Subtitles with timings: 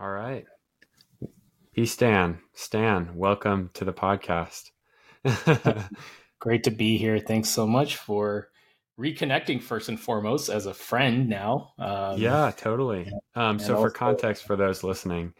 [0.00, 0.46] All right.
[1.74, 2.38] P Stan.
[2.54, 4.70] Stan, welcome to the podcast.
[6.38, 7.18] Great to be here.
[7.18, 8.48] Thanks so much for
[8.98, 11.72] reconnecting first and foremost as a friend now.
[11.78, 13.12] Um, yeah, totally.
[13.34, 15.34] Um, so, also, for context for those listening,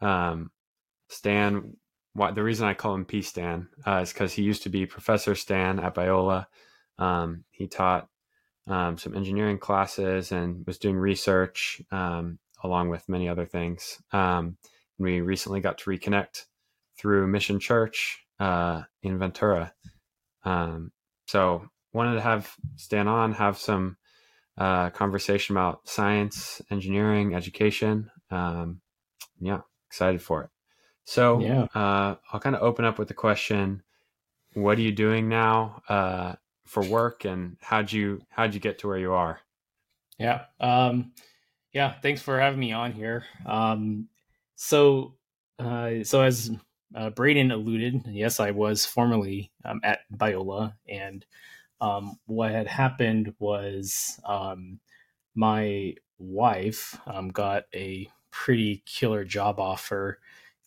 [0.00, 0.50] um,
[1.08, 1.76] Stan,
[2.12, 4.86] why, the reason I call him P Stan uh, is because he used to be
[4.86, 6.46] Professor Stan at Biola.
[6.98, 8.08] Um, he taught
[8.66, 14.00] um, some engineering classes and was doing research um, along with many other things.
[14.12, 14.56] Um,
[14.98, 16.44] we recently got to reconnect
[16.98, 19.72] through Mission Church uh, in Ventura.
[20.44, 20.92] Um,
[21.26, 23.96] so wanted to have Stan on, have some
[24.58, 28.10] uh, conversation about science, engineering, education.
[28.30, 28.80] Um,
[29.40, 30.50] yeah, excited for it.
[31.04, 31.66] So yeah.
[31.74, 33.82] uh, I'll kind of open up with the question:
[34.54, 36.34] What are you doing now uh,
[36.66, 39.40] for work, and how'd you how'd you get to where you are?
[40.18, 41.12] Yeah, um,
[41.72, 41.94] yeah.
[42.02, 43.24] Thanks for having me on here.
[43.46, 44.08] Um,
[44.56, 45.14] so,
[45.58, 46.50] uh, so as
[46.94, 51.24] uh, Braden alluded, yes, I was formerly um, at Biola, and
[51.80, 54.80] um, what had happened was um,
[55.34, 60.18] my wife um, got a pretty killer job offer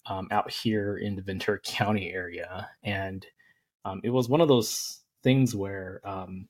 [0.05, 3.25] um, out here in the Ventura County area, and
[4.01, 6.47] it was one of those things where um,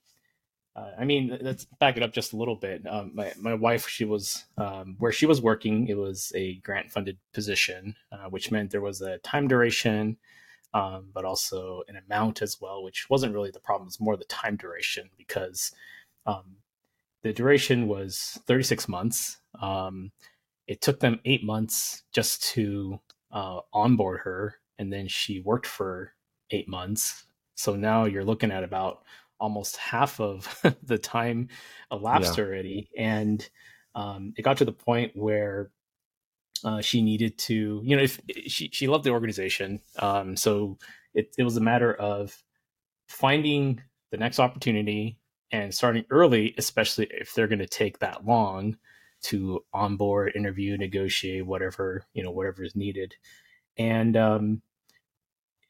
[0.75, 2.85] uh, I mean, let's back it up just a little bit.
[2.87, 5.87] Um, my my wife, she was um, where she was working.
[5.87, 10.17] It was a grant funded position, uh, which meant there was a time duration,
[10.73, 13.87] um, but also an amount as well, which wasn't really the problem.
[13.87, 15.71] It's more the time duration because
[16.25, 16.57] um,
[17.21, 19.37] the duration was 36 months.
[19.61, 20.11] Um,
[20.67, 22.99] it took them eight months just to
[23.31, 26.13] uh, onboard her, and then she worked for
[26.49, 27.25] eight months.
[27.53, 29.03] So now you're looking at about
[29.43, 30.47] almost half of
[30.83, 31.49] the time
[31.91, 32.43] elapsed yeah.
[32.45, 33.47] already, and
[33.93, 35.69] um, it got to the point where
[36.63, 40.77] uh, she needed to, you know, if she she loved the organization, um, so
[41.13, 42.41] it it was a matter of
[43.09, 45.19] finding the next opportunity
[45.51, 48.77] and starting early, especially if they're going to take that long
[49.23, 53.13] to onboard, interview, negotiate, whatever you know, whatever is needed,
[53.77, 54.61] and um,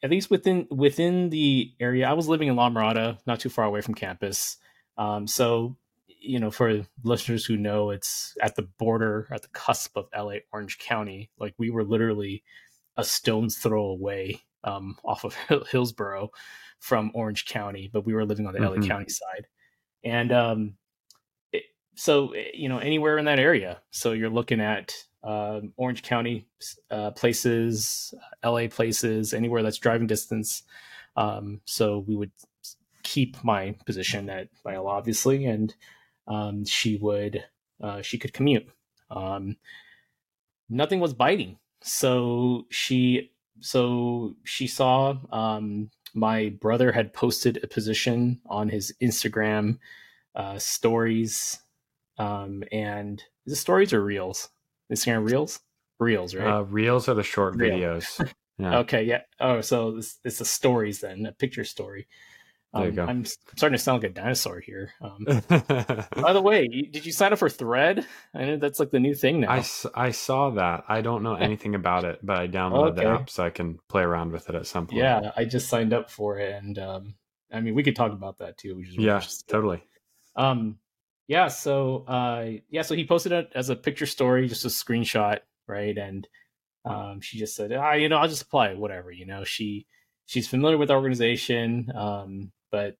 [0.04, 2.06] at least within within the area.
[2.06, 4.58] I was living in La Mirada, not too far away from campus.
[4.98, 5.76] Um, so,
[6.06, 10.36] you know, for listeners who know, it's at the border, at the cusp of LA
[10.52, 11.30] Orange County.
[11.38, 12.44] Like we were literally
[12.98, 15.34] a stone's throw away um, off of
[15.70, 16.30] Hillsborough
[16.80, 18.82] from Orange County, but we were living on the mm-hmm.
[18.82, 19.46] LA County side.
[20.04, 20.74] And um,
[21.50, 21.62] it,
[21.94, 23.80] so, you know, anywhere in that area.
[23.90, 24.92] So you're looking at
[25.24, 26.46] um, Orange County
[26.90, 28.14] uh, places,
[28.44, 30.62] LA places, anywhere that's driving distance.
[31.16, 32.32] Um, so we would
[33.02, 35.74] keep my position at Biola, obviously, and
[36.26, 37.44] um, she would
[37.82, 38.68] uh, she could commute.
[39.10, 39.56] Um,
[40.68, 48.40] nothing was biting, so she so she saw um, my brother had posted a position
[48.46, 49.78] on his Instagram
[50.34, 51.60] uh, stories,
[52.18, 54.48] um, and the stories are reels?
[54.94, 55.60] Instagram Reels?
[55.98, 56.46] Reels, right?
[56.46, 58.20] Uh, reels are the short videos.
[58.56, 58.78] Yeah.
[58.78, 59.22] okay, yeah.
[59.40, 62.06] Oh, so it's, it's the stories then, a picture story.
[62.72, 63.04] Um, there you go.
[63.04, 64.92] I'm starting to sound like a dinosaur here.
[65.00, 68.06] Um, by the way, did you sign up for Thread?
[68.32, 69.50] I know that's like the new thing now.
[69.50, 70.84] I, I saw that.
[70.88, 73.02] I don't know anything about it, but I downloaded okay.
[73.02, 74.98] the app so I can play around with it at some point.
[74.98, 77.14] Yeah, I just signed up for it, and um,
[77.52, 78.76] I mean, we could talk about that too.
[78.76, 79.82] Which is really yeah, totally.
[80.36, 80.78] Um,
[81.26, 85.38] yeah so uh yeah so he posted it as a picture story just a screenshot
[85.66, 85.96] right?
[85.96, 86.28] And
[86.84, 89.44] um she just said ah you know i'll just apply whatever you know?
[89.44, 89.86] She
[90.26, 92.96] she's familiar with the organization um but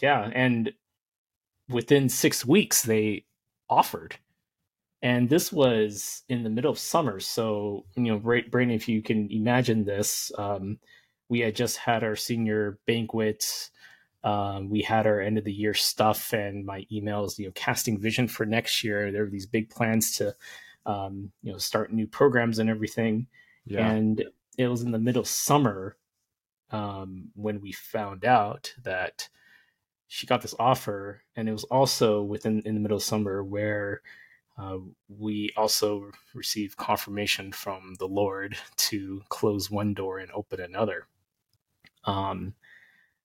[0.00, 0.72] yeah and
[1.68, 3.24] within six weeks they
[3.68, 4.16] offered.
[5.02, 9.30] And this was in the middle of summer so you know Braden, if you can
[9.30, 10.78] imagine this um
[11.28, 13.70] we had just had our senior banquet
[14.24, 17.98] um, we had our end of the year stuff and my emails, you know, casting
[17.98, 19.12] vision for next year.
[19.12, 20.34] There were these big plans to,
[20.86, 23.26] um, you know, start new programs and everything.
[23.64, 23.88] Yeah.
[23.90, 24.24] And
[24.56, 25.96] it was in the middle of summer
[26.70, 29.28] um, when we found out that
[30.08, 34.00] she got this offer, and it was also within in the middle of summer where
[34.58, 34.78] uh,
[35.08, 41.06] we also received confirmation from the Lord to close one door and open another.
[42.04, 42.54] Um,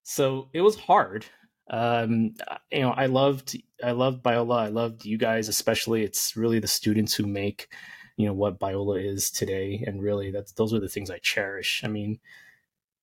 [0.03, 1.25] so it was hard.
[1.69, 2.35] Um,
[2.71, 4.59] you know, I loved I loved Biola.
[4.59, 6.03] I loved you guys, especially.
[6.03, 7.69] It's really the students who make
[8.17, 11.81] you know what Biola is today, and really that's those are the things I cherish.
[11.83, 12.19] I mean,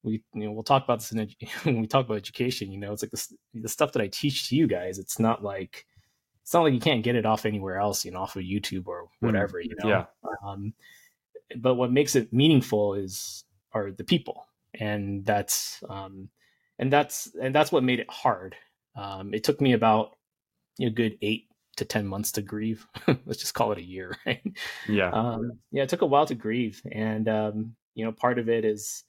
[0.03, 1.19] we you know we'll talk about this in
[1.63, 2.71] when we talk about education.
[2.71, 4.99] You know, it's like the the stuff that I teach to you guys.
[4.99, 5.87] It's not like
[6.43, 8.87] it's not like you can't get it off anywhere else, you know, off of YouTube
[8.87, 9.61] or mm, whatever.
[9.61, 10.05] You know, yeah.
[10.45, 10.75] Um,
[11.57, 16.29] but what makes it meaningful is are the people, and that's um,
[16.81, 18.57] and that's and that's what made it hard.
[18.97, 20.17] Um, it took me about
[20.81, 21.47] a good eight
[21.77, 22.87] to 10 months to grieve.
[23.07, 24.43] Let's just call it a year, right?
[24.89, 25.11] Yeah.
[25.11, 26.83] Um, yeah, it took a while to grieve.
[26.91, 29.05] And, um, you know, part of it is,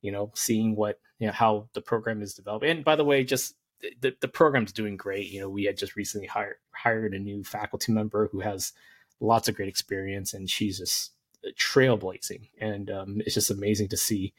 [0.00, 2.64] you know, seeing what, you know, how the program is developed.
[2.64, 3.54] And by the way, just
[4.00, 5.28] the, the program's doing great.
[5.28, 8.72] You know, we had just recently hired, hired a new faculty member who has
[9.20, 11.12] lots of great experience and she's just
[11.58, 12.48] trailblazing.
[12.60, 14.34] And um, it's just amazing to see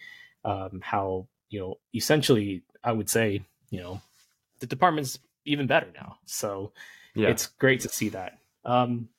[0.45, 4.01] um, how, you know, essentially, I would say, you know,
[4.59, 6.17] the department's even better now.
[6.25, 6.71] So,
[7.15, 7.29] yeah.
[7.29, 8.37] it's great to see that.
[8.65, 9.09] Um,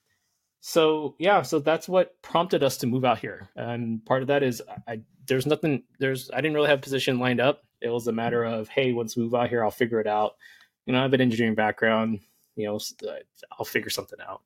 [0.60, 4.42] so yeah, so that's what prompted us to move out here, and part of that
[4.42, 7.64] is I there's nothing there's I didn't really have a position lined up.
[7.80, 10.36] It was a matter of hey, once we move out here, I'll figure it out.
[10.84, 12.20] You know, I have an engineering background.
[12.56, 12.78] You know,
[13.08, 13.14] uh,
[13.52, 14.42] I'll figure something out.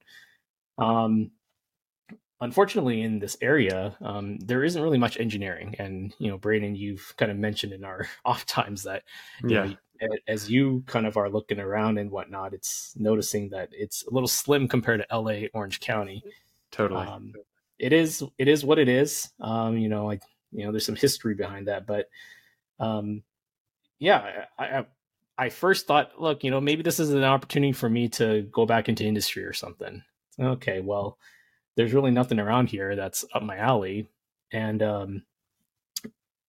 [0.79, 1.33] Um,
[2.41, 7.15] unfortunately, in this area, um, there isn't really much engineering, and you know, Braden, you've
[7.17, 9.03] kind of mentioned in our off times that
[9.47, 9.67] yeah.
[9.67, 9.77] Know,
[10.27, 14.29] as you kind of are looking around and whatnot, it's noticing that it's a little
[14.29, 16.23] slim compared to LA, Orange County.
[16.73, 17.07] Totally.
[17.07, 17.33] Um,
[17.79, 18.23] it is.
[18.37, 19.31] It is what it is.
[19.41, 20.23] Um, you know, like
[20.53, 22.09] you know, there's some history behind that, but
[22.81, 23.23] um,
[23.99, 24.87] yeah, I, I
[25.37, 28.67] I first thought, look, you know, maybe this is an opportunity for me to go
[28.67, 30.03] back into industry or something.
[30.39, 31.19] Okay, well,
[31.77, 34.09] there's really nothing around here that's up my alley,
[34.53, 35.23] and um,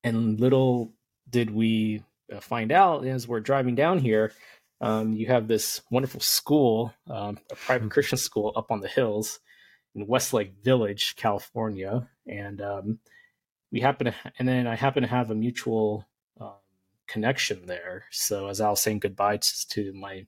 [0.04, 0.94] and little
[1.30, 4.32] did we uh, find out as we're driving down here,
[4.82, 7.90] um, you have this wonderful school, um, a private hmm.
[7.90, 9.40] Christian school up on the hills
[9.96, 13.00] in Westlake Village, California, and um,
[13.72, 16.06] we happen to, and then I happen to have a mutual
[16.40, 16.54] um,
[17.08, 18.06] connection there.
[18.12, 20.26] So as I was saying goodbye to, to my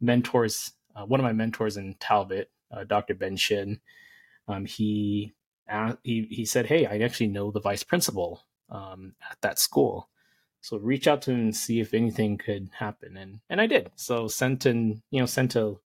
[0.00, 3.14] mentors, uh, one of my mentors in Talbot, uh, Dr.
[3.14, 3.80] Ben Shin,
[4.48, 5.34] um, he,
[6.02, 10.08] he he said, "Hey, I actually know the vice principal um, at that school."
[10.60, 13.16] So reach out to him and see if anything could happen.
[13.16, 13.90] And and I did.
[13.94, 15.80] So sent in, you know, sent to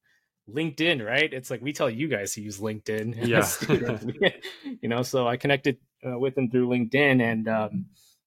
[0.49, 1.31] LinkedIn, right?
[1.31, 3.15] It's like we tell you guys to use LinkedIn.
[3.27, 4.75] Yeah.
[4.81, 7.85] you know, so I connected uh, with him through LinkedIn and um,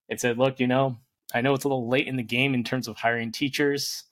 [0.09, 0.99] it said, look, you know,
[1.35, 4.05] I know it's a little late in the game in terms of hiring teachers.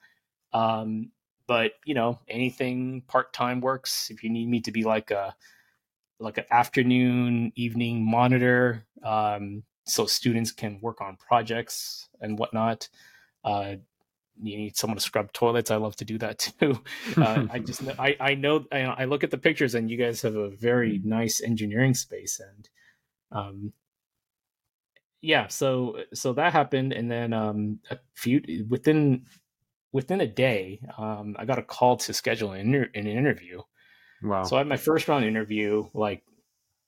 [0.53, 1.13] Um,
[1.47, 4.11] but you know, anything part time works.
[4.11, 5.35] If you need me to be like a
[6.23, 12.89] like an afternoon, evening monitor, um, so students can work on projects and whatnot.
[13.45, 13.75] Uh,
[14.41, 15.71] you need someone to scrub toilets.
[15.71, 16.81] I love to do that too.
[17.17, 20.37] Uh, I just I I know I, look at the pictures and you guys have
[20.37, 22.69] a very nice engineering space and
[23.31, 23.73] um
[25.23, 29.25] yeah so so that happened and then um a few within
[29.91, 33.63] within a day um I got a call to schedule an, inter- an interview.
[34.23, 34.45] Wow.
[34.45, 36.23] So I had my first round interview like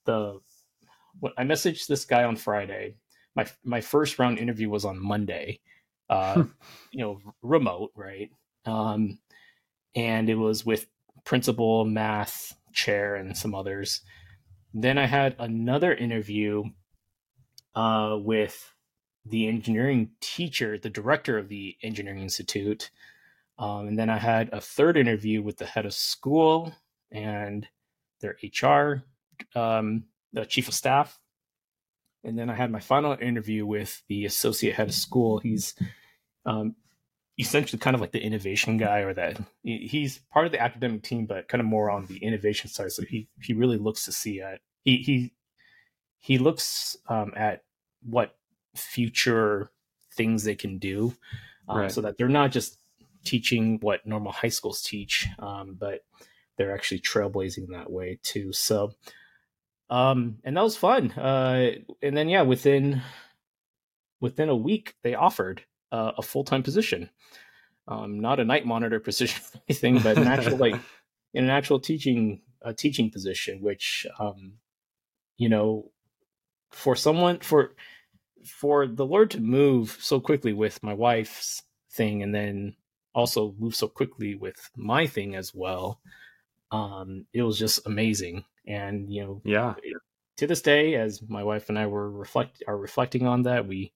[0.05, 0.41] the
[1.37, 2.97] I messaged this guy on Friday.
[3.35, 5.61] My my first round interview was on Monday.
[6.09, 6.45] Uh,
[6.91, 8.31] you know, remote, right?
[8.67, 9.19] Um,
[9.95, 10.87] and it was with
[11.25, 14.03] principal, math, chair, and some others.
[14.73, 16.65] Then I had another interview
[17.75, 18.73] uh, with
[19.25, 22.91] the engineering teacher, the director of the engineering institute.
[23.59, 26.75] Um, and then I had a third interview with the head of school
[27.11, 27.67] and
[28.21, 29.05] their HR
[29.55, 31.19] um, the chief of staff.
[32.23, 35.39] And then I had my final interview with the associate head of school.
[35.39, 35.75] He's
[36.47, 36.75] um,
[37.39, 41.27] essentially kind of like the innovation guy, or that he's part of the academic team,
[41.27, 42.93] but kind of more on the innovation side.
[42.93, 45.33] So he he really looks to see at he he
[46.19, 47.63] he looks um, at
[48.03, 48.37] what
[48.75, 49.71] future
[50.17, 51.15] things they can do,
[51.69, 51.93] um, right.
[51.93, 52.79] so that they're not just
[53.23, 56.01] teaching what normal high schools teach, um, but
[56.57, 58.53] they're actually trailblazing that way too.
[58.53, 58.93] So
[59.91, 61.13] um, and that was fun.
[61.13, 63.03] Uh, and then yeah, within
[64.21, 67.11] within a week, they offered uh, a full time position,
[67.87, 70.81] um, not a night monitor position or anything, but an actual like
[71.33, 74.55] in an actual teaching a teaching position, which um,
[75.37, 75.91] you know,
[76.71, 77.75] for someone for
[78.45, 82.75] for the Lord to move so quickly with my wife's thing, and then
[83.15, 86.01] also move so quickly with my thing as well.
[86.75, 89.75] Um, it was just amazing and you know, yeah,
[90.39, 93.93] to this day, as my wife and I were reflect are reflecting on that, we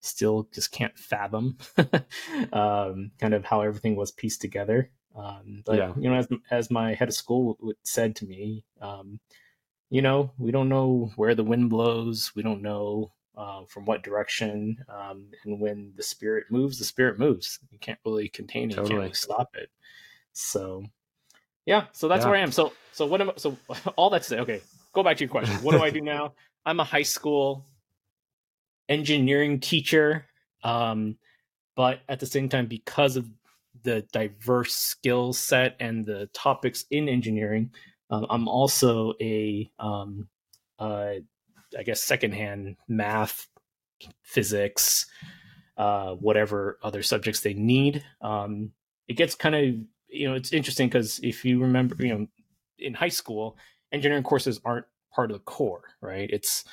[0.00, 1.58] still just can't fathom
[2.52, 4.90] um, kind of how everything was pieced together.
[5.16, 5.92] Um, but yeah.
[5.96, 9.20] you know, as as my head of school said to me, um,
[9.88, 12.32] you know, we don't know where the wind blows.
[12.36, 14.84] We don't know uh, from what direction.
[14.88, 17.58] Um, and when the spirit moves, the spirit moves.
[17.70, 18.74] You can't really contain it.
[18.74, 18.84] Totally.
[18.84, 19.70] You can't really stop it.
[20.32, 20.84] So
[21.66, 22.30] yeah, so that's yeah.
[22.30, 22.52] where I am.
[22.52, 23.56] So so what am so
[23.96, 24.38] all that to say?
[24.40, 24.60] Okay,
[24.92, 25.56] go back to your question.
[25.56, 26.34] What do I do now?
[26.66, 27.66] I'm a high school
[28.88, 30.26] engineering teacher,
[30.64, 31.16] um,
[31.76, 33.26] but at the same time, because of
[33.82, 37.70] the diverse skill set and the topics in engineering,
[38.10, 40.28] um, I'm also a, um,
[40.78, 41.14] uh,
[41.78, 43.46] I guess, secondhand math,
[44.22, 45.06] physics,
[45.76, 48.04] uh, whatever other subjects they need.
[48.20, 48.72] Um,
[49.08, 49.74] it gets kind of,
[50.10, 52.26] you know, it's interesting because if you remember, you know,
[52.78, 53.56] in high school,
[53.92, 56.28] engineering courses aren't part of the core, right?
[56.30, 56.64] It's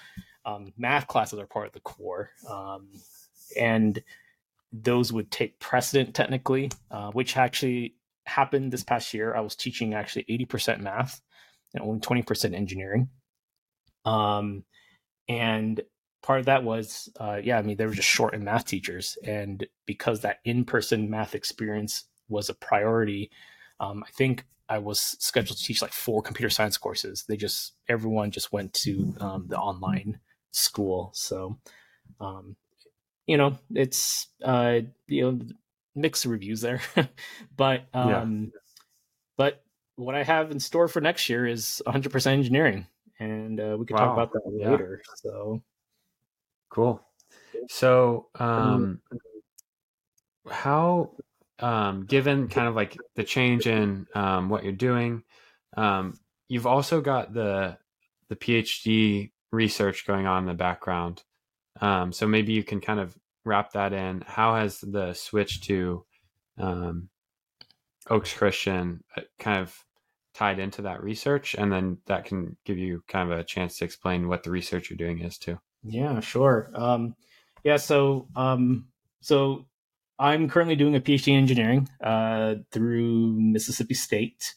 [0.46, 2.88] um, math classes are part of the core, um,
[3.60, 4.01] and
[4.72, 9.36] those would take precedent technically, uh, which actually happened this past year.
[9.36, 11.22] I was teaching actually eighty percent math
[11.74, 13.10] and only twenty percent engineering,
[14.06, 14.63] um,
[15.27, 15.82] and
[16.24, 19.17] part of that was, uh, yeah, I mean, they were just short in math teachers,
[19.24, 23.31] and because that in-person math experience was a priority,
[23.79, 27.24] um, I think I was scheduled to teach like four computer science courses.
[27.27, 30.19] They just everyone just went to um, the online
[30.51, 31.12] school.
[31.13, 31.57] So,
[32.19, 32.55] um,
[33.27, 35.39] you know, it's uh, you know
[35.96, 36.81] mixed reviews there,
[37.55, 38.60] but um, yeah.
[39.38, 39.63] but
[39.96, 42.86] what I have in store for next year is 100% engineering,
[43.19, 44.05] and uh, we can wow.
[44.05, 45.01] talk about that later.
[45.03, 45.13] Yeah.
[45.15, 45.63] So,
[46.69, 47.01] cool.
[47.69, 49.01] So, um,
[50.50, 51.12] how
[51.59, 55.23] um, given kind of like the change in um, what you're doing,
[55.75, 56.13] um,
[56.47, 57.77] you've also got the
[58.29, 61.23] the PhD research going on in the background.
[61.79, 64.23] Um, so maybe you can kind of wrap that in.
[64.25, 66.05] How has the switch to
[66.57, 67.09] um,
[68.09, 69.75] Oaks Christian uh, kind of
[70.33, 73.85] tied into that research, and then that can give you kind of a chance to
[73.85, 75.59] explain what the research you're doing is too.
[75.83, 76.69] Yeah, sure.
[76.75, 77.15] Um,
[77.63, 78.27] yeah, so
[79.21, 79.65] so
[80.19, 84.53] I'm currently doing a PhD in engineering uh, through Mississippi State.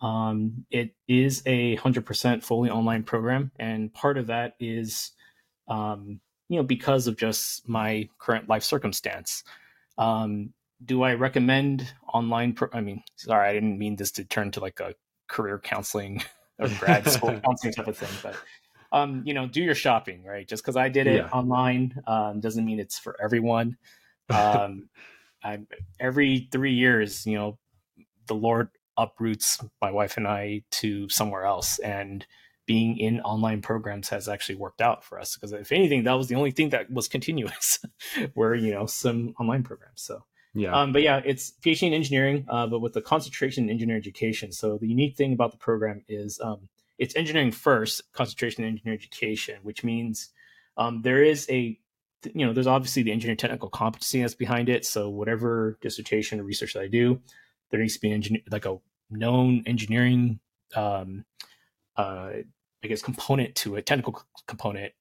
[0.00, 5.12] Um, it is a 100% fully online program, and part of that is,
[5.68, 9.44] um, you know, because of just my current life circumstance.
[9.98, 10.52] Um,
[10.84, 12.54] do I recommend online?
[12.54, 14.94] Pro- I mean, sorry, I didn't mean this to turn to like a
[15.28, 16.22] career counseling
[16.58, 18.36] or grad school counseling type of thing, but
[18.90, 20.46] um, you know, do your shopping, right?
[20.46, 21.28] Just because I did it yeah.
[21.28, 23.76] online um, doesn't mean it's for everyone.
[24.30, 24.88] Um,
[25.42, 25.58] I,
[25.98, 27.58] every three years, you know,
[28.26, 32.26] the Lord uproots my wife and I to somewhere else, and
[32.66, 36.28] being in online programs has actually worked out for us because if anything, that was
[36.28, 37.84] the only thing that was continuous,
[38.34, 40.02] were you know some online programs.
[40.02, 40.24] So
[40.54, 44.00] yeah, um, but yeah, it's PhD in engineering, uh, but with a concentration in engineering
[44.00, 44.52] education.
[44.52, 48.98] So the unique thing about the program is um, it's engineering first, concentration in engineering
[48.98, 50.30] education, which means
[50.76, 51.78] um, there is a
[52.34, 54.84] you know, there's obviously the engineering technical competency that's behind it.
[54.84, 57.20] So whatever dissertation or research that I do,
[57.70, 58.78] there needs to be an engineer, like a
[59.10, 60.40] known engineering,
[60.74, 61.24] um,
[61.96, 62.30] uh,
[62.82, 64.92] I guess, component to a technical component.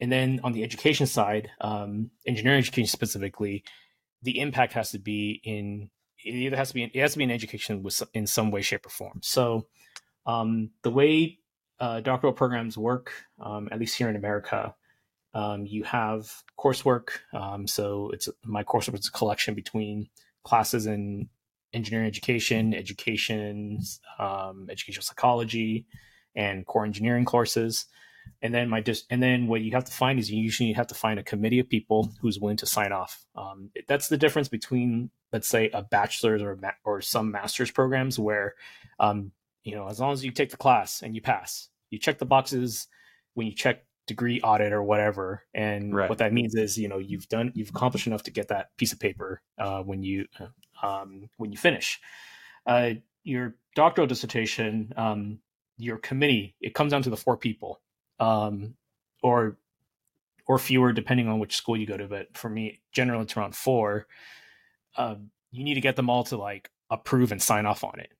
[0.00, 3.64] And then on the education side, um, engineering education specifically,
[4.22, 5.90] the impact has to be in
[6.24, 8.62] it either has to be it has to be an education with in some way,
[8.62, 9.20] shape, or form.
[9.22, 9.66] So
[10.26, 11.38] um, the way
[11.78, 14.74] uh, doctoral programs work, um, at least here in America,
[15.34, 17.08] um, you have coursework.
[17.32, 20.08] Um, so it's my coursework is a collection between
[20.44, 21.28] classes in
[21.72, 23.80] engineering education, education,
[24.18, 25.86] um, educational psychology,
[26.36, 27.86] and core engineering courses.
[28.40, 30.86] And then my dis- and then what you have to find is you usually have
[30.86, 33.26] to find a committee of people who's willing to sign off.
[33.34, 38.18] Um, that's the difference between let's say a bachelor's or ma- or some master's programs
[38.18, 38.54] where
[39.00, 39.32] um,
[39.64, 42.24] you know as long as you take the class and you pass, you check the
[42.24, 42.86] boxes
[43.34, 45.42] when you check degree audit or whatever.
[45.54, 46.08] And right.
[46.08, 48.92] what that means is you know you've done you've accomplished enough to get that piece
[48.92, 50.26] of paper uh, when you
[50.82, 52.00] um, when you finish.
[52.66, 52.90] Uh,
[53.24, 55.38] your doctoral dissertation um,
[55.76, 57.80] your committee it comes down to the four people
[58.20, 58.74] um,
[59.22, 59.56] or
[60.46, 62.06] or fewer depending on which school you go to.
[62.06, 64.06] But for me generally it's around four.
[64.96, 65.16] Uh,
[65.50, 68.12] you need to get them all to like approve and sign off on it.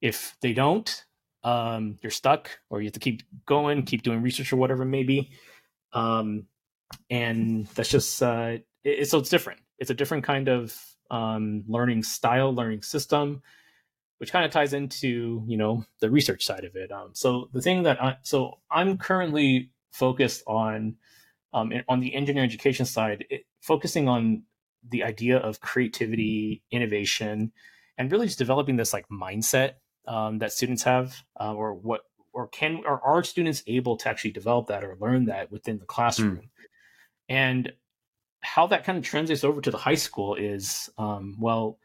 [0.00, 1.04] If they don't
[1.44, 5.30] um, you're stuck or you have to keep going, keep doing research or whatever maybe.
[5.92, 6.46] Um,
[7.10, 9.60] and that's just uh, it, so it's different.
[9.78, 10.76] It's a different kind of
[11.10, 13.42] um, learning style, learning system,
[14.18, 16.90] which kind of ties into you know the research side of it.
[16.90, 20.96] Um, so the thing that I so I'm currently focused on
[21.52, 24.42] um, on the engineering education side, it, focusing on
[24.88, 27.52] the idea of creativity, innovation,
[27.98, 29.74] and really just developing this like mindset
[30.06, 34.32] um, that students have, uh, or what, or can, or are students able to actually
[34.32, 36.36] develop that or learn that within the classroom?
[36.36, 36.48] Mm.
[37.28, 37.72] And
[38.40, 41.78] how that kind of translates over to the high school is, um, well,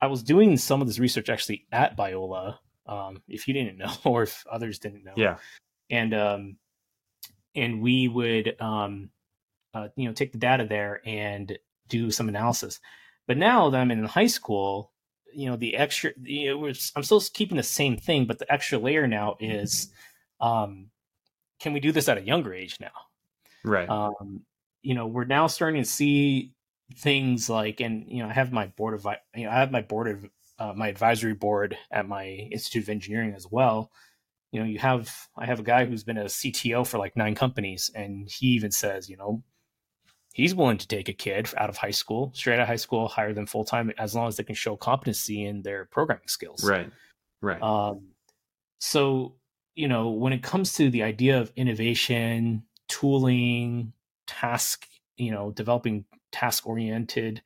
[0.00, 2.56] I was doing some of this research actually at Biola.
[2.86, 5.36] Um, if you didn't know, or if others didn't know, yeah,
[5.88, 6.56] and um,
[7.54, 9.10] and we would um,
[9.74, 11.58] uh, you know take the data there and
[11.88, 12.80] do some analysis.
[13.26, 14.89] But now that I'm in high school,
[15.34, 18.78] you know the extra you know, I'm still keeping the same thing, but the extra
[18.78, 19.92] layer now is
[20.40, 20.90] um,
[21.60, 22.92] can we do this at a younger age now?
[23.64, 23.88] Right.
[23.88, 24.42] Um,
[24.82, 26.52] you know, we're now starting to see
[26.96, 29.82] things like, and you know, I have my board of, you know, I have my
[29.82, 33.90] board of uh, my advisory board at my Institute of Engineering as well.
[34.52, 37.34] You know, you have I have a guy who's been a CTO for like nine
[37.34, 39.42] companies, and he even says, you know,
[40.32, 43.08] he's willing to take a kid out of high school, straight out of high school,
[43.08, 46.64] hire them full time, as long as they can show competency in their programming skills.
[46.64, 46.90] Right.
[47.40, 47.62] Right.
[47.62, 48.08] Um,
[48.78, 49.34] so
[49.74, 53.92] you know, when it comes to the idea of innovation, tooling,
[54.26, 57.42] task, you know, developing task oriented,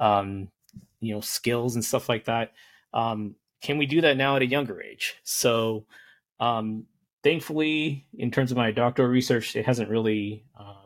[0.00, 0.48] um,
[1.00, 2.52] you know, skills and stuff like that.
[2.92, 5.16] Um, can we do that now at a younger age?
[5.24, 5.86] So,
[6.40, 6.86] um,
[7.22, 10.44] thankfully, in terms of my doctoral research, it hasn't really.
[10.58, 10.85] Um,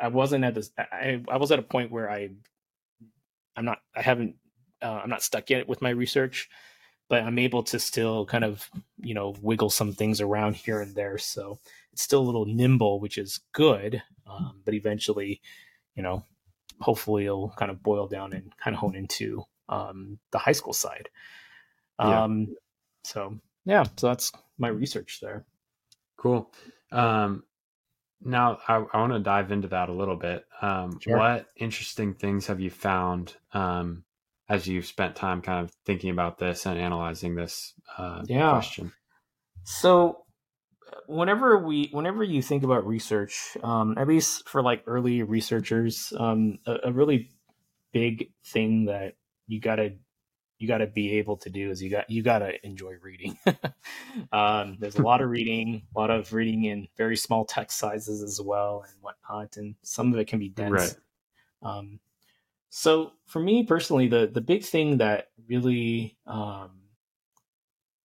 [0.00, 0.70] I wasn't at this.
[0.78, 2.30] I, I was at a point where I,
[3.56, 3.78] I'm not.
[3.94, 4.36] I haven't.
[4.82, 6.48] Uh, I'm not stuck yet with my research
[7.08, 10.94] but I'm able to still kind of, you know, wiggle some things around here and
[10.94, 11.18] there.
[11.18, 11.58] So
[11.92, 14.02] it's still a little nimble, which is good.
[14.26, 15.40] Um, but eventually,
[15.94, 16.24] you know,
[16.80, 20.72] hopefully it'll kind of boil down and kind of hone into um, the high school
[20.72, 21.08] side.
[21.98, 22.54] Um, yeah.
[23.04, 25.44] So yeah, so that's my research there.
[26.16, 26.50] Cool.
[26.90, 27.44] Um,
[28.24, 30.44] now I, I want to dive into that a little bit.
[30.62, 31.18] Um, sure.
[31.18, 34.04] What interesting things have you found um,
[34.48, 38.50] as you've spent time kind of thinking about this and analyzing this uh, yeah.
[38.50, 38.92] question?
[39.64, 40.24] So,
[41.06, 46.58] whenever we, whenever you think about research, um, at least for like early researchers, um,
[46.66, 47.30] a, a, really
[47.92, 49.14] big thing that
[49.46, 49.94] you gotta
[50.58, 53.36] you gotta be able to do is you got you gotta enjoy reading.
[54.32, 58.22] um, there's a lot of reading, a lot of reading in very small text sizes
[58.22, 60.72] as well and whatnot, and some of it can be dense.
[60.72, 60.96] Right.
[61.62, 62.00] Um,
[62.70, 66.70] so for me personally, the the big thing that really um,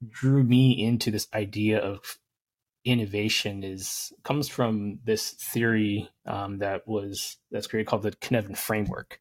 [0.08, 2.20] drew me into this idea of
[2.86, 9.20] innovation is comes from this theory um, that was that's created called the Cynefin framework.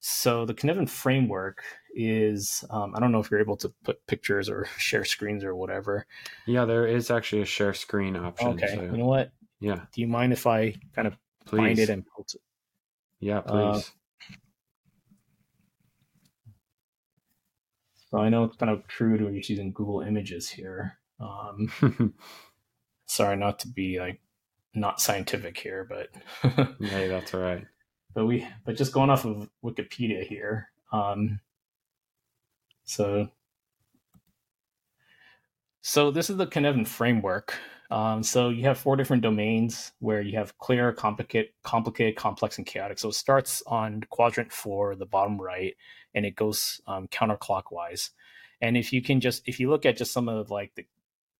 [0.00, 1.62] So the Cynefin framework
[1.94, 5.54] is um, I don't know if you're able to put pictures or share screens or
[5.54, 6.06] whatever.
[6.46, 8.48] Yeah, there is actually a share screen option.
[8.48, 8.82] Okay, so.
[8.82, 9.32] you know what?
[9.60, 9.80] Yeah.
[9.92, 11.58] Do you mind if I kind of please.
[11.58, 12.40] find it and post it?
[13.20, 13.76] Yeah, please.
[13.76, 13.80] Uh,
[18.14, 20.98] So I know it's kind of crude when you're using Google Images here.
[21.18, 22.14] Um,
[23.06, 24.20] sorry, not to be like
[24.72, 26.10] not scientific here, but
[26.80, 27.64] hey, that's all right.
[28.14, 30.68] But we, but just going off of Wikipedia here.
[30.92, 31.40] Um,
[32.84, 33.28] so,
[35.82, 37.54] so this is the Cynefin framework.
[37.90, 42.66] Um, so you have four different domains where you have clear, complicated, complicated, complex, and
[42.66, 42.98] chaotic.
[42.98, 45.76] So it starts on quadrant four, the bottom right,
[46.14, 48.10] and it goes um, counterclockwise.
[48.60, 50.86] And if you can just if you look at just some of like the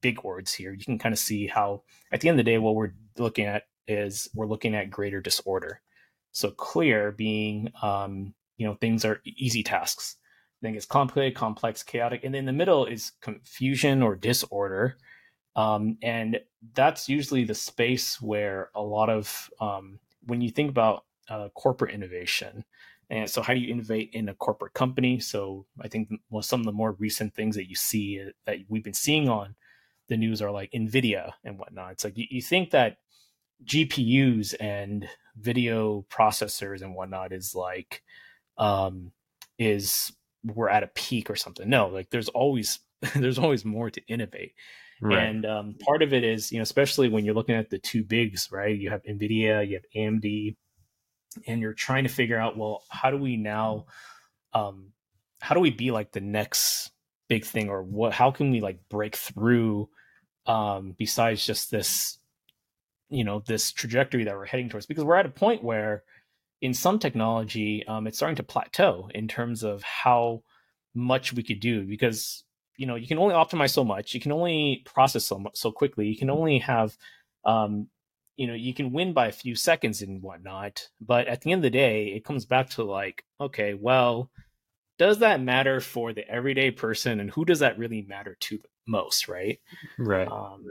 [0.03, 2.59] big words here, you can kind of see how at the end of the day
[2.59, 5.81] what we're looking at is we're looking at greater disorder.
[6.33, 10.17] So clear being um, you know things are easy tasks.
[10.65, 14.97] Then it's complicated, complex, chaotic, and in the middle is confusion or disorder.
[15.57, 16.41] Um, and
[16.73, 21.93] that's usually the space where a lot of um, when you think about uh, corporate
[21.93, 22.65] innovation,
[23.11, 25.21] and so, how do you innovate in a corporate company?
[25.21, 28.61] So, I think well, some of the more recent things that you see uh, that
[28.67, 29.57] we've been seeing on
[30.09, 31.93] the news are like NVIDIA and whatnot.
[31.93, 32.97] It's like you, you think that
[33.67, 38.03] GPUs and video processors and whatnot is like,
[38.57, 39.13] um,
[39.59, 40.11] is
[40.45, 41.69] we're at a peak or something.
[41.69, 42.81] No, like there's always
[43.15, 44.53] there's always more to innovate.
[45.01, 45.25] Right.
[45.25, 48.05] And um, part of it is, you know, especially when you're looking at the two
[48.05, 48.79] bigs, right?
[48.79, 50.57] You have NVIDIA, you have AMD,
[51.47, 53.87] and you're trying to figure out well how do we now
[54.53, 54.93] um
[55.41, 56.91] how do we be like the next
[57.29, 59.89] big thing or what how can we like break through
[60.47, 62.19] um besides just this
[63.09, 66.05] you know this trajectory that we're heading towards because we're at a point where
[66.61, 70.43] in some technology um it's starting to plateau in terms of how
[70.95, 72.45] much we could do because
[72.77, 75.71] you know you can only optimize so much you can only process so much so
[75.71, 76.97] quickly you can only have
[77.45, 77.89] um,
[78.37, 81.61] you know, you can win by a few seconds and whatnot, but at the end
[81.61, 84.31] of the day, it comes back to like, okay, well,
[84.99, 88.69] does that matter for the everyday person, and who does that really matter to the
[88.87, 89.61] most, right?
[89.99, 90.29] Right.
[90.29, 90.65] Um,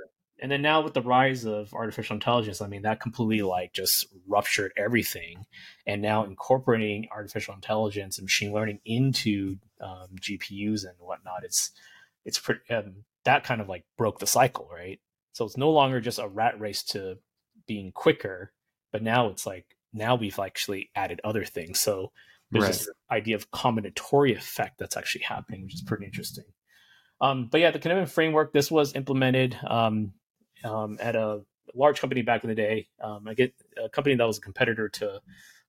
[0.43, 4.07] and then now with the rise of artificial intelligence, I mean, that completely like just
[4.27, 5.45] ruptured everything,
[5.87, 11.71] and now incorporating artificial intelligence and machine learning into um, GPUs and whatnot, it's
[12.25, 14.99] it's pretty um, that kind of like broke the cycle, right?
[15.31, 17.19] So it's no longer just a rat race to
[17.65, 18.51] being quicker,
[18.91, 21.79] but now it's like now we've actually added other things.
[21.79, 22.11] So
[22.51, 22.73] there's right.
[22.73, 26.43] this idea of combinatory effect that's actually happening, which is pretty interesting.
[27.21, 30.11] Um, but yeah, the Cynefin framework, this was implemented um,
[30.63, 31.41] um, at a
[31.73, 32.87] large company back in the day.
[33.01, 35.21] Um, I get a company that was a competitor to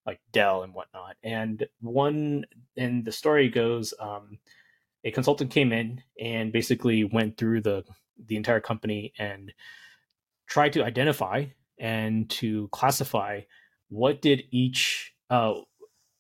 [0.07, 1.17] like Dell and whatnot.
[1.23, 2.45] And one,
[2.77, 4.39] and the story goes, um,
[5.05, 7.85] a consultant came in and basically went through the
[8.27, 9.53] the entire company and
[10.47, 11.45] tried to identify
[11.79, 13.41] and to classify
[13.89, 15.55] what did each uh,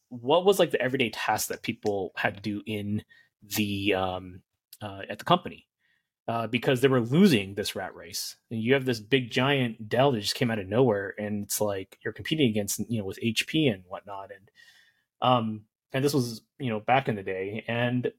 [0.09, 3.05] what was like the everyday tasks that people had to do in
[3.57, 4.43] the um,
[4.83, 5.67] uh, at the company
[6.27, 8.37] uh, because they were losing this rat race.
[8.51, 11.61] And you have this big giant Dell that just came out of nowhere, and it's
[11.61, 14.51] like you're competing against you know with HP and whatnot, and
[15.21, 18.13] um, and this was you know back in the day, and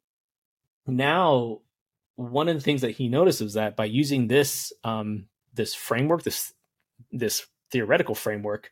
[0.88, 1.62] now
[2.16, 6.24] one of the things that he noticed was that by using this um, this framework,
[6.24, 6.54] this
[7.12, 8.70] this theoretical framework,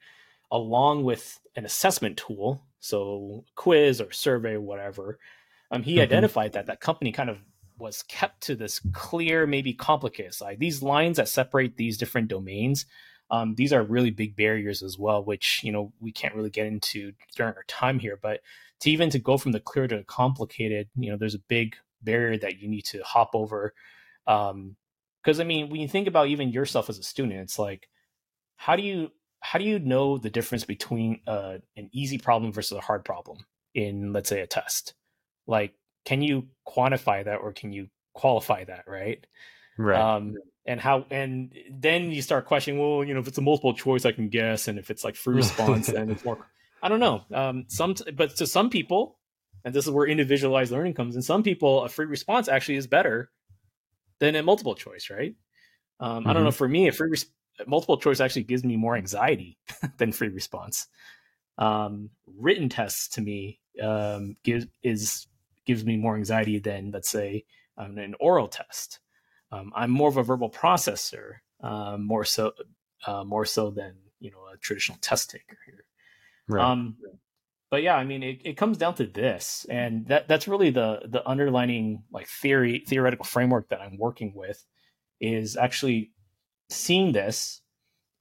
[0.51, 5.19] along with an assessment tool, so quiz or survey or whatever,
[5.71, 6.03] um, he mm-hmm.
[6.03, 7.39] identified that that company kind of
[7.77, 10.59] was kept to this clear, maybe complicated side.
[10.59, 12.85] These lines that separate these different domains,
[13.31, 16.67] um, these are really big barriers as well, which you know we can't really get
[16.67, 18.19] into during our time here.
[18.21, 18.41] But
[18.81, 21.75] to even to go from the clear to the complicated, you know, there's a big
[22.01, 23.73] barrier that you need to hop over.
[24.27, 24.75] Um,
[25.23, 27.87] because I mean, when you think about even yourself as a student, it's like,
[28.57, 32.77] how do you how do you know the difference between uh, an easy problem versus
[32.77, 34.93] a hard problem in let's say a test?
[35.47, 35.73] Like
[36.05, 39.25] can you quantify that or can you qualify that right
[39.77, 40.35] right um
[40.65, 44.05] and how and then you start questioning well you know if it's a multiple choice
[44.05, 46.37] i can guess and if it's like free response and it's more
[46.83, 49.17] i don't know um some but to some people
[49.65, 52.87] and this is where individualized learning comes in some people a free response actually is
[52.87, 53.29] better
[54.19, 55.35] than a multiple choice right
[55.99, 56.29] um mm-hmm.
[56.29, 56.57] i don't know mm-hmm.
[56.57, 57.25] for me a free res-
[57.67, 59.57] multiple choice actually gives me more anxiety
[59.97, 60.87] than free response
[61.57, 65.27] um written tests to me um gives is
[65.65, 67.45] gives me more anxiety than, let's say,
[67.77, 68.99] um, an oral test.
[69.51, 72.53] Um, I'm more of a verbal processor, uh, more so,
[73.05, 75.85] uh, more so than you know a traditional test taker here.
[76.47, 76.63] Right.
[76.63, 76.97] Um,
[77.69, 81.01] but yeah, I mean, it, it comes down to this, and that that's really the
[81.05, 84.63] the underlining like theory theoretical framework that I'm working with
[85.19, 86.11] is actually
[86.69, 87.61] seeing this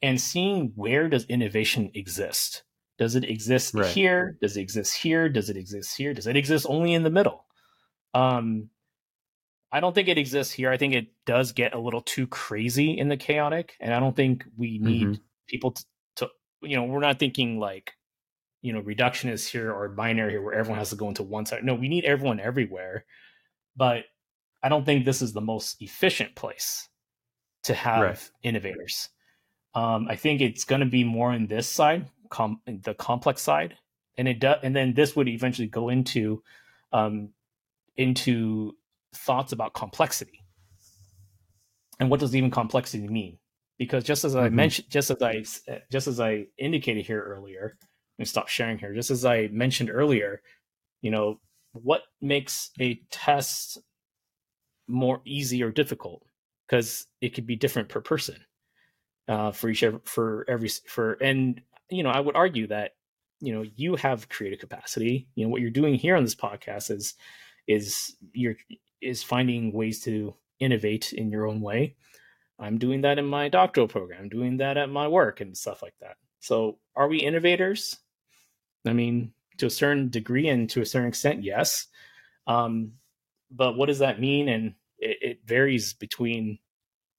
[0.01, 2.63] and seeing where does innovation exist
[3.03, 3.85] does it exist right.
[3.85, 4.39] here?
[4.41, 5.29] Does it exist here?
[5.29, 6.15] Does it exist here?
[6.15, 7.45] Does it exist only in the middle?
[8.15, 8.71] Um,
[9.73, 10.71] I don't think it exists here.
[10.71, 14.15] I think it does get a little too crazy in the chaotic, and I don't
[14.15, 15.23] think we need mm-hmm.
[15.49, 15.85] people to,
[16.17, 16.29] to,
[16.61, 17.95] you know, we're not thinking like,
[18.61, 21.65] you know, reductionist here or binary here where everyone has to go into one side.
[21.65, 23.05] No, we need everyone everywhere,
[23.75, 24.05] but
[24.63, 26.89] I don't think this is the most efficient place
[27.65, 28.31] to have right.
[28.45, 29.09] innovators.
[29.75, 33.77] Um, I think it's going to be more in this side com- the complex side,
[34.17, 36.43] and it does, and then this would eventually go into
[36.93, 37.29] um,
[37.97, 38.77] into
[39.15, 40.41] thoughts about complexity.
[42.01, 43.39] And what does even complexity mean?
[43.79, 44.57] Because just as i mm-hmm.
[44.57, 45.45] mentioned just as i
[45.91, 47.77] just as i indicated here earlier
[48.19, 48.95] let me stop sharing here.
[48.95, 50.41] Just as i mentioned earlier
[51.01, 51.41] you know
[51.73, 53.79] what makes a test
[54.89, 56.23] more easy or difficult?
[56.69, 58.37] Because it could be different per person
[59.29, 61.61] uh, for each for every for and
[61.93, 62.93] you know, I would argue that,
[63.41, 65.29] you know, you have creative capacity.
[65.35, 67.15] You know, what you're doing here on this podcast is
[67.69, 68.57] is you're
[69.01, 71.97] is finding ways to innovate in your own way.
[72.59, 75.95] I'm doing that in my doctoral program, doing that at my work and stuff like
[76.01, 76.17] that.
[76.41, 77.99] So are we innovators?
[78.87, 81.87] I mean, to a certain degree and to a certain extent, yes.
[82.47, 82.93] Um,
[83.51, 84.49] but what does that mean?
[84.49, 86.59] And it, it varies between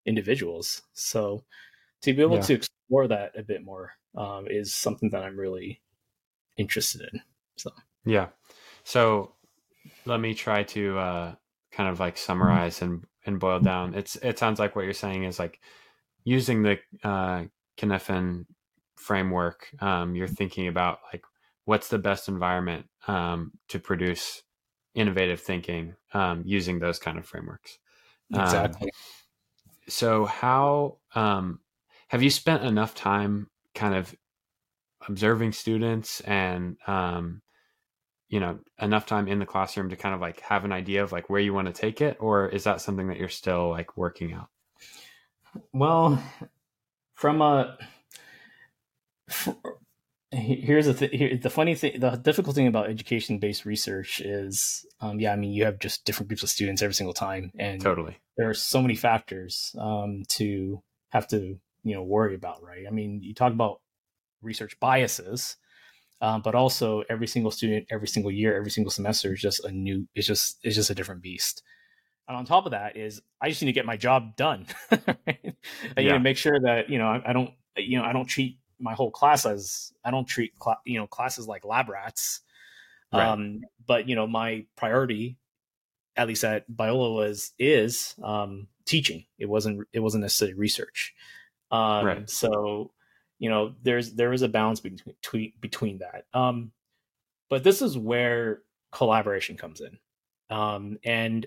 [0.06, 0.82] individuals.
[0.94, 1.44] So
[2.02, 2.42] to be able yeah.
[2.44, 5.82] to explore that a bit more um, is something that I'm really
[6.58, 7.22] interested in.
[7.56, 7.72] So
[8.06, 8.28] yeah,
[8.84, 9.34] so
[10.06, 11.36] let me try to uh,
[11.72, 13.94] kind of like summarize and and boil down.
[13.94, 15.60] It's it sounds like what you're saying is like
[16.24, 17.46] using the uh,
[17.78, 18.46] Cynefin
[18.96, 19.68] framework.
[19.80, 21.24] Um, you're thinking about like
[21.66, 24.44] what's the best environment um, to produce
[24.96, 27.80] innovative thinking um, using those kind of frameworks.
[28.34, 28.92] Um, exactly.
[29.88, 31.60] so how um,
[32.10, 34.16] have you spent enough time kind of
[35.08, 37.42] observing students and um,
[38.30, 41.12] you know enough time in the classroom to kind of like have an idea of
[41.12, 43.98] like where you want to take it or is that something that you're still like
[43.98, 44.48] working out?
[45.72, 46.22] Well
[47.16, 47.78] from a
[50.32, 54.86] here's the th- here, the funny thing the difficult thing about education based research is
[55.00, 57.82] um, yeah i mean you have just different groups of students every single time and
[57.82, 58.18] totally.
[58.38, 62.86] there are so many factors um, to have to you know worry about, right?
[62.88, 63.82] I mean, you talk about
[64.42, 65.58] research biases,
[66.22, 69.72] um, but also every single student, every single year, every single semester is just a
[69.72, 70.08] new.
[70.16, 71.64] It's just it's just a different beast.
[72.28, 74.66] And on top of that is I just need to get my job done.
[74.92, 75.04] right?
[75.28, 75.54] I
[75.98, 76.04] yeah.
[76.04, 78.60] need to make sure that you know I, I, don't you know I don't treat
[78.80, 82.42] my whole class as I don't treat cl- you know classes like lab rats.
[83.12, 83.28] Right.
[83.28, 85.38] Um, but you know my priority,
[86.16, 89.26] at least at Biola, was is um, teaching.
[89.38, 91.14] It wasn't it wasn't necessarily research.
[91.74, 92.30] Um, right.
[92.30, 92.92] So
[93.40, 96.26] you know there's there is a balance between between that.
[96.34, 96.72] Um,
[97.50, 99.98] but this is where collaboration comes in.
[100.56, 101.46] Um, and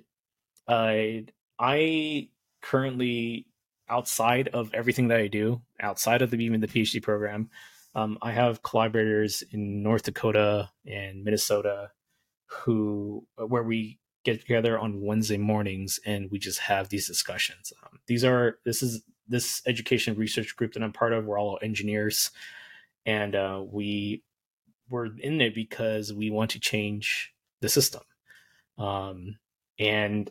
[0.68, 1.24] uh,
[1.58, 2.28] I
[2.60, 3.46] currently
[3.88, 7.50] outside of everything that I do, outside of the even the PhD program,
[7.94, 11.92] um, I have collaborators in North Dakota and Minnesota
[12.46, 17.72] who where we get together on Wednesday mornings and we just have these discussions.
[17.82, 21.24] Um, these are this is this education research group that I'm part of.
[21.24, 22.30] We're all engineers,
[23.04, 24.22] and uh, we
[24.88, 28.02] we're in it because we want to change the system.
[28.78, 29.38] Um,
[29.78, 30.30] and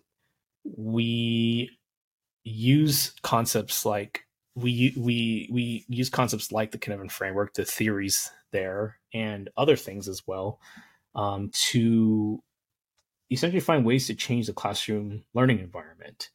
[0.64, 1.70] we
[2.44, 8.98] use concepts like we we we use concepts like the Cynefin framework, the theories there,
[9.14, 10.60] and other things as well,
[11.14, 12.42] um, to
[13.32, 16.30] essentially find ways to change the classroom learning environment.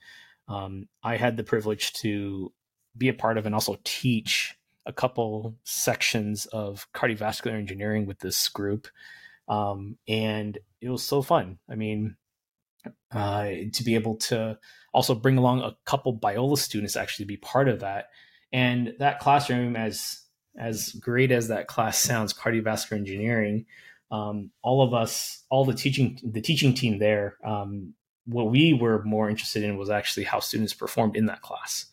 [0.51, 2.53] Um, I had the privilege to
[2.97, 8.49] be a part of and also teach a couple sections of cardiovascular engineering with this
[8.49, 8.89] group,
[9.49, 11.59] um, and it was so fun.
[11.71, 12.17] I mean,
[13.13, 14.59] uh, to be able to
[14.93, 18.07] also bring along a couple Biola students actually be part of that.
[18.53, 20.23] And that classroom, as
[20.59, 23.67] as great as that class sounds, cardiovascular engineering,
[24.11, 27.95] um, all of us, all the teaching the teaching team there, um,
[28.31, 31.87] what we were more interested in was actually how students performed in that class.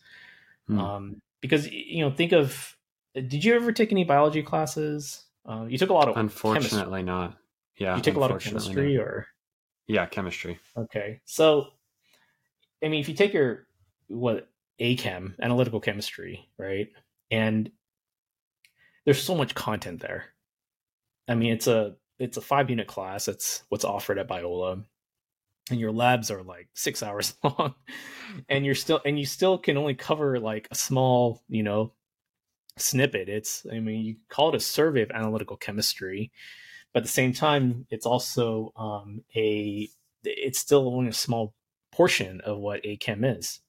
[0.66, 0.78] Hmm.
[0.78, 2.76] Um, because you know, think of
[3.14, 5.24] did you ever take any biology classes?
[5.48, 7.02] Uh, you took a lot of unfortunately chemistry.
[7.02, 7.36] not.
[7.76, 9.02] Yeah, you took a lot of chemistry, not.
[9.02, 9.26] or
[9.88, 10.60] yeah, chemistry.
[10.76, 11.20] Okay.
[11.24, 11.68] So,
[12.84, 13.66] I mean, if you take your,
[14.06, 14.48] what,
[14.80, 16.88] AChem, analytical chemistry, right?
[17.30, 17.70] And
[19.04, 20.26] there's so much content there.
[21.26, 23.28] I mean, it's a, it's a five unit class.
[23.28, 24.84] It's what's offered at Biola.
[25.70, 27.74] And your labs are like six hours long.
[28.48, 31.92] and you're still, and you still can only cover like a small, you know,
[32.76, 33.28] snippet.
[33.28, 36.32] It's, I mean, you call it a survey of analytical chemistry
[36.92, 39.88] but at the same time, it's also um, a
[40.24, 41.54] it's still only a small
[41.92, 43.60] portion of what a chem is.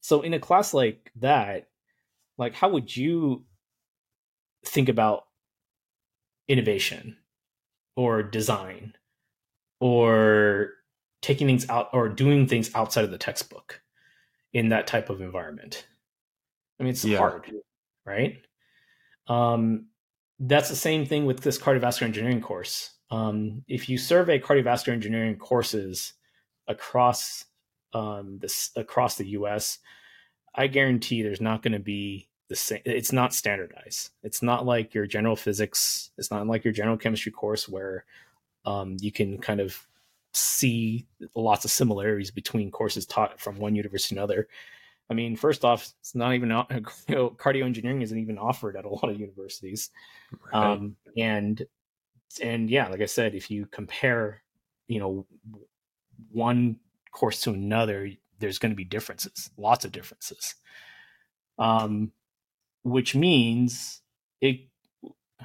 [0.00, 1.68] So in a class like that,
[2.36, 3.44] like how would you
[4.64, 5.26] think about
[6.48, 7.16] innovation
[7.96, 8.94] or design
[9.80, 10.74] or
[11.22, 13.80] taking things out or doing things outside of the textbook
[14.52, 15.86] in that type of environment?
[16.78, 17.18] I mean, it's yeah.
[17.18, 17.50] hard,
[18.06, 18.38] right?
[19.28, 19.86] Um,
[20.38, 22.90] that's the same thing with this cardiovascular engineering course.
[23.10, 26.14] Um, if you survey cardiovascular engineering courses
[26.66, 27.44] across
[27.92, 29.78] um, this across the U.S.,
[30.54, 32.80] I guarantee there's not going to be the same.
[32.84, 34.10] It's not standardized.
[34.22, 36.10] It's not like your general physics.
[36.16, 38.04] It's not like your general chemistry course where
[38.64, 39.86] um, you can kind of
[40.32, 44.48] see lots of similarities between courses taught from one university to another.
[45.10, 46.54] I mean, first off, it's not even you
[47.08, 49.90] know, cardio engineering isn't even offered at a lot of universities,
[50.52, 50.72] right.
[50.72, 51.66] um, and
[52.40, 54.42] and yeah, like I said, if you compare,
[54.86, 55.26] you know,
[56.30, 56.76] one
[57.10, 60.54] course to another, there's going to be differences, lots of differences,
[61.58, 62.12] um,
[62.84, 64.02] which means
[64.40, 64.60] it.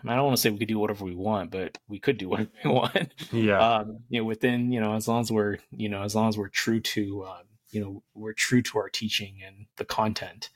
[0.06, 2.30] I don't want to say we could do whatever we want, but we could do
[2.30, 3.14] whatever we want.
[3.32, 3.60] Yeah.
[3.60, 6.38] Um, you know, within you know, as long as we're you know, as long as
[6.38, 10.50] we're true to um, you know we're true to our teaching and the content.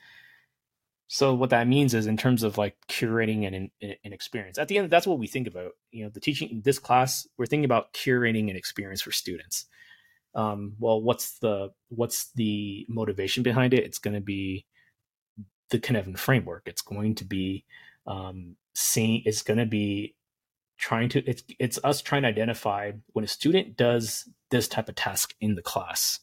[1.12, 4.78] So what that means is in terms of like curating an, an experience at the
[4.78, 5.72] end that's what we think about.
[5.92, 9.66] You know the teaching in this class we're thinking about curating an experience for students.
[10.36, 13.84] Um, well what's the what's the motivation behind it?
[13.84, 14.66] It's going to be
[15.70, 16.64] the Cynefin framework.
[16.66, 17.66] It's going to be
[18.08, 20.16] um, seeing it's going to be
[20.78, 24.96] trying to it's it's us trying to identify when a student does this type of
[24.96, 26.20] task in the class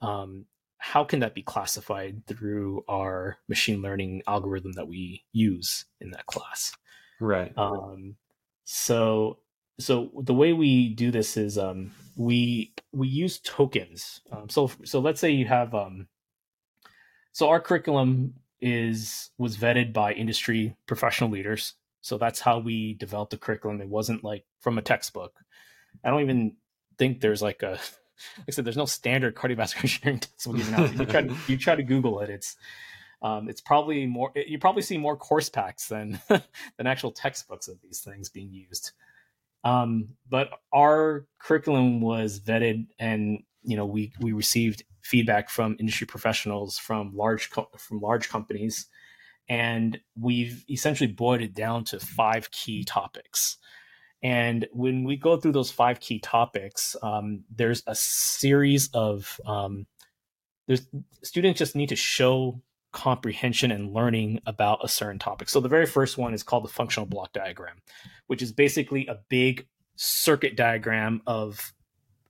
[0.00, 0.46] um,
[0.78, 6.26] how can that be classified through our machine learning algorithm that we use in that
[6.26, 6.72] class?
[7.20, 7.52] Right.
[7.56, 8.16] Um,
[8.64, 9.38] so
[9.78, 14.20] so the way we do this is um, we we use tokens.
[14.30, 16.08] Um, so so let's say you have um,
[17.32, 21.74] so our curriculum is was vetted by industry professional leaders.
[22.00, 23.80] So that's how we developed the curriculum.
[23.80, 25.34] It wasn't like from a textbook.
[26.04, 26.56] I don't even
[26.98, 27.72] think there's like a
[28.38, 30.94] like I said, there's no standard cardiovascular engineering textbook even out.
[30.96, 32.56] You try to you try to Google it, it's
[33.22, 37.80] um, it's probably more you probably see more course packs than than actual textbooks of
[37.82, 38.92] these things being used
[39.64, 46.06] um, but our curriculum was vetted and you know we we received feedback from industry
[46.06, 48.86] professionals from large co- from large companies
[49.48, 53.58] and we've essentially boiled it down to five key topics
[54.22, 59.86] and when we go through those five key topics um, there's a series of um,
[60.66, 60.86] there's
[61.22, 62.60] students just need to show
[62.96, 65.50] comprehension and learning about a certain topic.
[65.50, 67.82] So the very first one is called the functional block diagram,
[68.26, 69.66] which is basically a big
[69.96, 71.74] circuit diagram of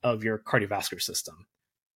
[0.02, 1.46] of your cardiovascular system.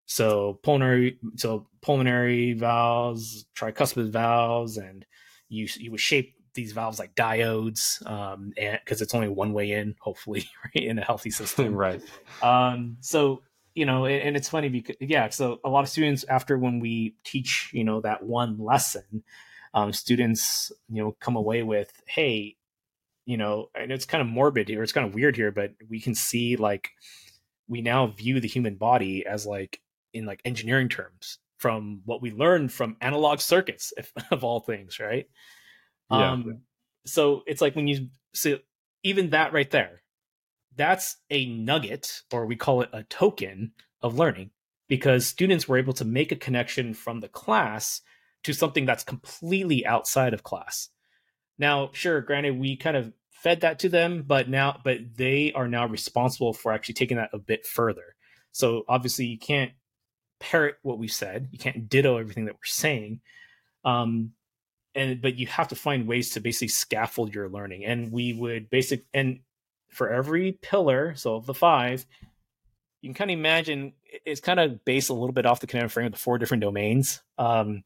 [0.10, 5.06] So pulmonary so pulmonary valves, tricuspid valves and
[5.50, 9.72] you you would shape these valves like diodes um and because it's only one way
[9.72, 11.76] in hopefully right in a healthy system.
[11.76, 12.02] Right.
[12.42, 13.44] Um so
[13.76, 17.16] you know, and it's funny because yeah, so a lot of students after when we
[17.24, 19.24] teach, you know, that one lesson,
[19.76, 22.58] um, students, you know, come away with, hey,
[23.26, 26.02] you know, and it's kind of morbid here, it's kind of weird here, but we
[26.02, 26.90] can see like
[27.68, 29.80] we now view the human body as like
[30.14, 35.00] in like engineering terms from what we learned from analog circuits if, of all things,
[35.00, 35.26] right?
[36.12, 36.32] Yeah.
[36.32, 36.62] Um,
[37.06, 38.58] so it's like when you so
[39.04, 40.02] even that right there,
[40.76, 44.52] that's a nugget, or we call it a token of learning,
[44.88, 48.02] because students were able to make a connection from the class
[48.44, 50.90] to something that's completely outside of class.
[51.58, 55.68] Now, sure, granted, we kind of fed that to them, but now, but they are
[55.68, 58.16] now responsible for actually taking that a bit further.
[58.52, 59.72] So obviously, you can't
[60.40, 61.50] parrot what we said.
[61.52, 63.22] You can't ditto everything that we're saying.
[63.86, 64.34] Um,
[64.96, 67.86] and but you have to find ways to basically scaffold your learning.
[67.86, 69.40] And we would basic and
[69.90, 72.06] for every pillar, so of the five,
[73.02, 73.94] you can kind of imagine
[74.26, 76.62] it's kind of based a little bit off the Cynefin frame of the four different
[76.62, 77.22] domains.
[77.38, 77.84] Um,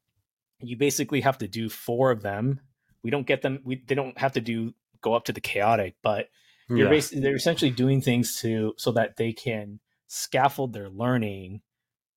[0.59, 2.61] you basically have to do four of them.
[3.03, 3.59] We don't get them.
[3.63, 6.29] We they don't have to do go up to the chaotic, but
[6.69, 6.89] you're yeah.
[6.89, 11.61] basically they're essentially doing things to so that they can scaffold their learning,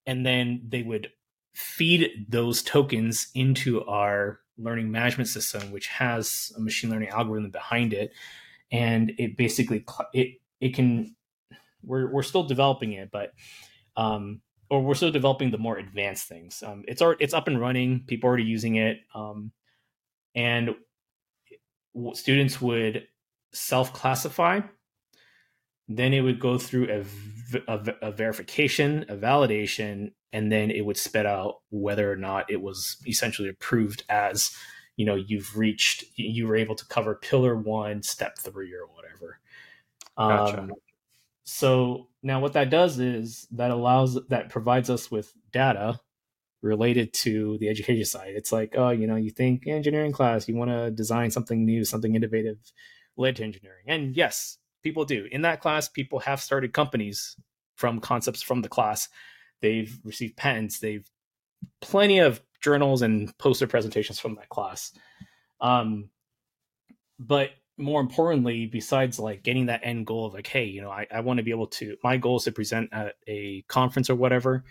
[0.07, 1.11] and then they would
[1.55, 7.93] feed those tokens into our learning management system, which has a machine learning algorithm behind
[7.93, 8.13] it
[8.71, 11.15] and it basically it it can
[11.83, 13.33] we're we're still developing it, but
[13.97, 16.63] um, or we're still developing the more advanced things.
[16.65, 18.05] Um, it's already it's up and running.
[18.07, 19.53] People are already using it, um,
[20.35, 20.75] and
[22.15, 23.07] students would
[23.53, 24.61] self classify.
[25.89, 27.05] Then it would go through a,
[27.69, 32.61] a, a, verification, a validation, and then it would spit out whether or not it
[32.61, 34.51] was essentially approved as
[34.97, 39.39] you know you've reached you were able to cover pillar one step three or whatever.
[40.19, 40.63] Gotcha.
[40.63, 40.73] Um,
[41.45, 46.01] so now what that does is that allows that provides us with data
[46.63, 48.33] related to the education side.
[48.35, 51.85] It's like oh you know you think engineering class you want to design something new
[51.85, 52.59] something innovative
[53.17, 53.85] led to engineering.
[53.87, 57.37] And yes people do in that class people have started companies
[57.77, 59.09] from concepts from the class
[59.61, 61.11] they've received patents they've
[61.81, 64.93] plenty of journals and poster presentations from that class.
[65.61, 66.11] Um,
[67.19, 71.07] but more importantly, besides like getting that end goal of like, hey, you know, I,
[71.13, 74.15] I want to be able to, my goal is to present at a conference or
[74.15, 74.65] whatever.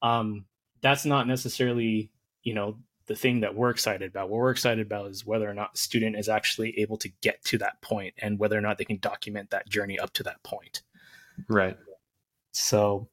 [0.00, 0.46] Um,
[0.80, 2.10] that's not necessarily,
[2.42, 2.78] you know,
[3.12, 4.30] the thing that we're excited about.
[4.30, 7.44] What we're excited about is whether or not the student is actually able to get
[7.44, 10.42] to that point and whether or not they can document that journey up to that
[10.42, 10.80] point.
[11.46, 11.76] Right.
[12.52, 13.10] So,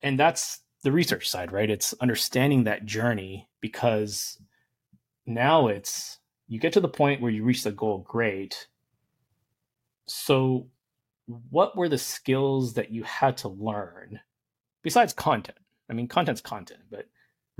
[0.00, 1.68] and that's the research side, right?
[1.68, 4.40] It's understanding that journey because
[5.26, 8.66] now it's you get to the point where you reach the goal, great.
[10.06, 10.68] So,
[11.26, 14.20] what were the skills that you had to learn
[14.82, 15.58] besides content?
[15.90, 17.04] I mean, content's content, but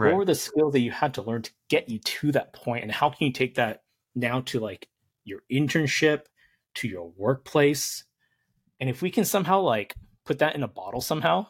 [0.00, 0.12] right.
[0.12, 2.82] what were the skills that you had to learn to get you to that point,
[2.82, 3.82] and how can you take that
[4.14, 4.88] now to like
[5.24, 6.22] your internship,
[6.74, 8.04] to your workplace,
[8.80, 11.46] and if we can somehow like put that in a bottle somehow,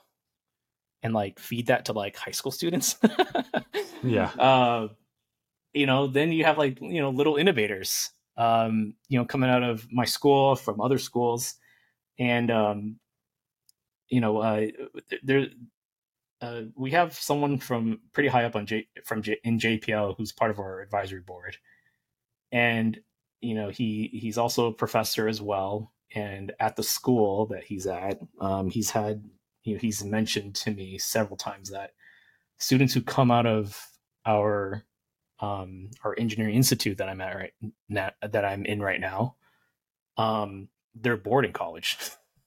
[1.03, 2.97] and like feed that to like high school students.
[4.03, 4.31] yeah.
[4.39, 4.89] Uh,
[5.73, 9.63] you know, then you have like, you know, little innovators, um, you know, coming out
[9.63, 11.55] of my school from other schools.
[12.19, 12.97] And, um,
[14.09, 14.67] you know, uh,
[15.23, 15.47] there,
[16.41, 20.33] uh, we have someone from pretty high up on J from J, in JPL who's
[20.33, 21.57] part of our advisory board,
[22.51, 22.99] and
[23.41, 25.93] you know he he's also a professor as well.
[26.13, 29.23] And at the school that he's at, um, he's had
[29.63, 31.93] you know, he's mentioned to me several times that
[32.59, 33.87] students who come out of
[34.27, 34.85] our
[35.41, 37.53] um, our engineering institute that I'm at right
[37.89, 39.37] now, that I'm in right now,
[40.17, 41.99] um, they're bored in college.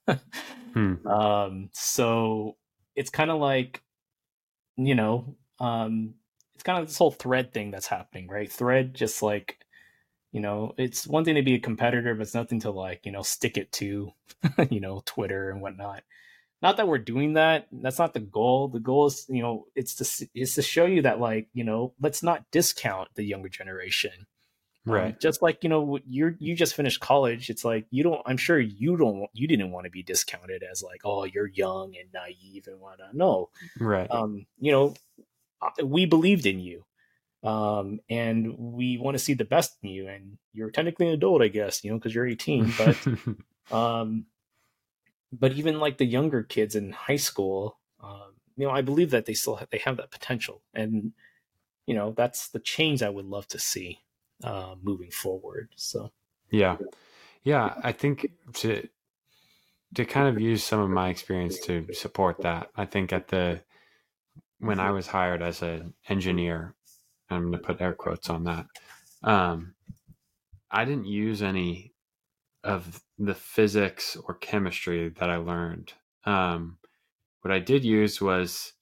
[0.74, 1.08] hmm.
[1.08, 2.56] um, so
[2.96, 3.82] it's kind of like,
[4.78, 6.16] you know, um,
[6.56, 8.52] it's kind of this whole thread thing that's happening, right?
[8.52, 9.64] Thread just like
[10.34, 13.12] you know, it's one thing to be a competitor, but it's nothing to like, you
[13.12, 14.12] know, stick it to,
[14.72, 16.04] you know, Twitter and whatnot.
[16.62, 17.68] Not that we're doing that.
[17.72, 18.68] That's not the goal.
[18.68, 21.94] The goal is, you know, it's to it's to show you that like, you know,
[22.02, 24.26] let's not discount the younger generation.
[24.86, 25.14] Um, right.
[25.14, 27.50] Um, just like, you know, you're you just finished college.
[27.50, 30.84] It's like you don't I'm sure you don't you didn't want to be discounted as
[30.84, 33.14] like, oh, you're young and naive and whatnot.
[33.14, 33.50] No.
[33.80, 34.10] Right.
[34.12, 34.94] Um, you know,
[35.62, 36.86] uh, we believed in you
[37.44, 40.08] um, and we want to see the best in you.
[40.08, 42.74] And you're technically an adult, I guess, you know, because you're 18.
[42.78, 43.08] But,
[43.76, 44.26] um,
[45.32, 49.26] but even like the younger kids in high school, um, you know, I believe that
[49.26, 51.14] they still have, they have that potential, and
[51.88, 54.00] you know, that's the change I would love to see
[54.44, 55.70] uh, moving forward.
[55.76, 56.12] So,
[56.52, 56.78] yeah,
[57.44, 58.88] yeah, I think to
[59.96, 62.70] to kind of use some of my experience to support that.
[62.76, 63.62] I think at the
[64.60, 66.76] when I was hired as an engineer,
[67.30, 68.66] I'm going to put air quotes on that.
[69.24, 69.76] Um,
[70.72, 71.94] I didn't use any
[72.64, 75.94] of the physics or chemistry that I learned.
[76.26, 76.78] Um,
[77.42, 78.74] what I did use was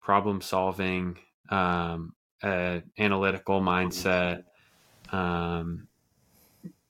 [0.00, 1.18] problem solving,
[1.50, 4.42] um, an analytical mindset,
[5.12, 5.88] um,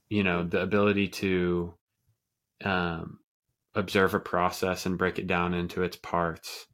[0.09, 1.75] you know, the ability to
[2.65, 3.19] um,
[3.75, 6.67] observe a process and break it down into its parts.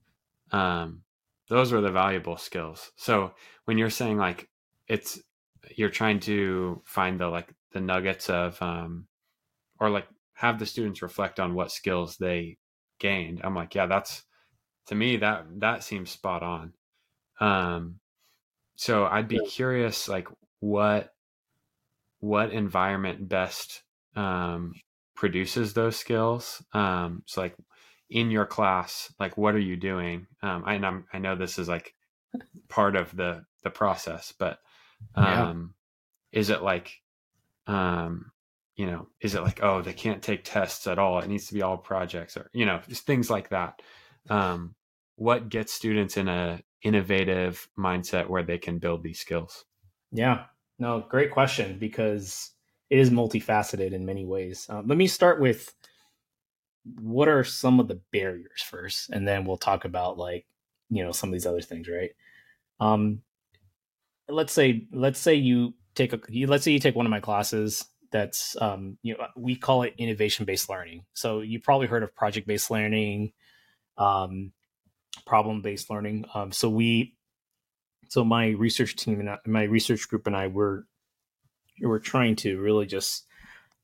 [0.52, 1.02] Um,
[1.48, 2.92] those were the valuable skills.
[2.96, 3.32] So
[3.64, 4.48] when you're saying like
[4.86, 5.20] it's
[5.76, 9.06] you're trying to find the like the nuggets of um
[9.80, 12.58] or like have the students reflect on what skills they
[12.98, 13.40] gained.
[13.44, 14.24] I'm like, yeah, that's
[14.86, 16.72] to me that that seems spot on.
[17.40, 18.00] Um
[18.76, 20.28] so I'd be curious like
[20.60, 21.12] what
[22.20, 23.82] what environment best
[24.16, 24.74] um
[25.14, 26.62] produces those skills.
[26.72, 27.56] Um so like
[28.10, 31.68] in your class like what are you doing um I, I'm, I know this is
[31.68, 31.94] like
[32.68, 34.58] part of the the process but
[35.14, 35.74] um
[36.32, 36.40] yeah.
[36.40, 36.92] is it like
[37.66, 38.32] um
[38.76, 41.54] you know is it like oh they can't take tests at all it needs to
[41.54, 43.82] be all projects or you know just things like that
[44.30, 44.74] um
[45.16, 49.64] what gets students in a innovative mindset where they can build these skills
[50.12, 50.44] yeah
[50.78, 52.52] no great question because
[52.90, 54.66] it is multifaceted in many ways.
[54.68, 55.74] Um, let me start with
[57.00, 59.10] what are some of the barriers first?
[59.10, 60.46] And then we'll talk about like
[60.90, 62.10] you know some of these other things right?
[62.80, 63.22] Um
[64.28, 67.84] let's say let's say you take a let's say you take one of my classes
[68.10, 71.04] that's um you know we call it innovation based learning.
[71.14, 73.32] So you probably heard of project based learning
[73.96, 74.52] um
[75.26, 76.24] problem based learning.
[76.32, 77.17] Um so we
[78.08, 80.86] so my research team and I, my research group and I were
[81.80, 83.26] we're trying to really just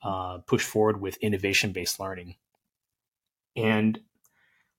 [0.03, 2.37] uh, push forward with innovation based learning
[3.57, 3.99] and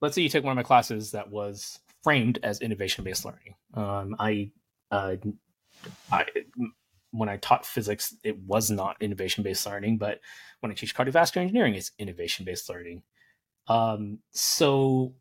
[0.01, 3.55] let's say you take one of my classes that was framed as innovation based learning.
[3.73, 4.51] Um, I,
[4.91, 5.15] uh,
[6.11, 6.25] I,
[7.11, 10.19] when I taught physics, it was not innovation based learning, but
[10.59, 13.03] when I teach cardiovascular engineering, it's innovation based learning.
[13.67, 15.15] Um, so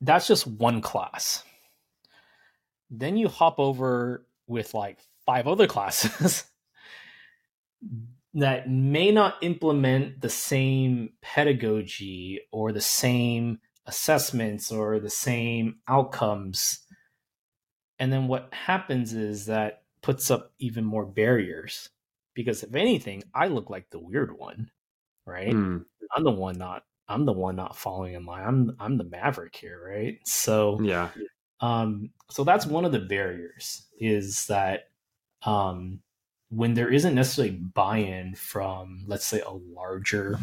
[0.00, 1.44] that's just one class.
[2.90, 6.44] Then you hop over with like five other classes
[8.34, 16.80] that may not implement the same pedagogy or the same assessments or the same outcomes.
[17.98, 21.90] And then what happens is that puts up even more barriers
[22.34, 24.70] because if anything, I look like the weird one,
[25.26, 25.52] right?
[25.52, 25.84] Mm.
[26.14, 28.44] I'm the one not I'm the one not following in line.
[28.46, 30.18] I'm I'm the maverick here, right?
[30.24, 31.08] So yeah.
[31.60, 34.90] Um so that's one of the barriers is that
[35.44, 36.00] um
[36.50, 40.38] when there isn't necessarily buy-in from let's say a larger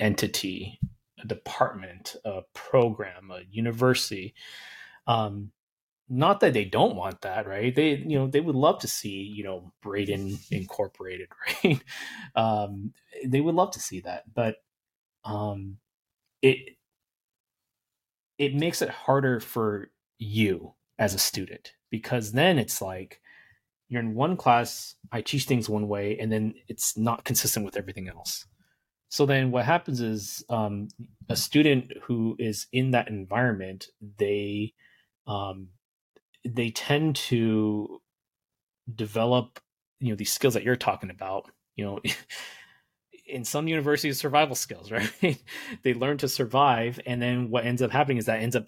[0.00, 0.78] entity
[1.22, 4.34] a department a program a university
[5.06, 5.50] um,
[6.08, 7.74] not that they don't want that right?
[7.74, 11.28] They you know they would love to see you know braden incorporated
[11.64, 11.82] right?
[12.36, 12.92] Um,
[13.26, 14.56] they would love to see that but
[15.24, 15.78] um,
[16.42, 16.76] it
[18.38, 23.20] it makes it harder for you as a student because then it's like
[23.88, 27.76] you're in one class, I teach things one way, and then it's not consistent with
[27.76, 28.46] everything else.
[29.08, 30.88] So then what happens is um,
[31.28, 33.86] a student who is in that environment,
[34.18, 34.72] they
[35.26, 35.68] um,
[36.44, 38.00] they tend to
[38.92, 39.60] develop
[40.00, 41.50] you know these skills that you're talking about.
[41.76, 42.00] You know,
[43.26, 45.38] in some universities, survival skills, right?
[45.82, 48.66] they learn to survive, and then what ends up happening is that ends up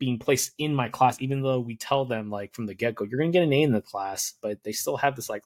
[0.00, 3.04] being placed in my class, even though we tell them like from the get go,
[3.04, 5.44] you're gonna get an A in the class, but they still have this like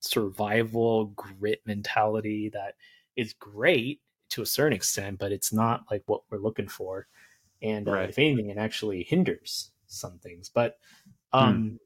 [0.00, 2.74] survival grit mentality that
[3.14, 7.06] is great to a certain extent, but it's not like what we're looking for.
[7.62, 8.08] And uh, right.
[8.08, 10.48] if anything, it actually hinders some things.
[10.48, 10.78] But
[11.32, 11.76] um, hmm.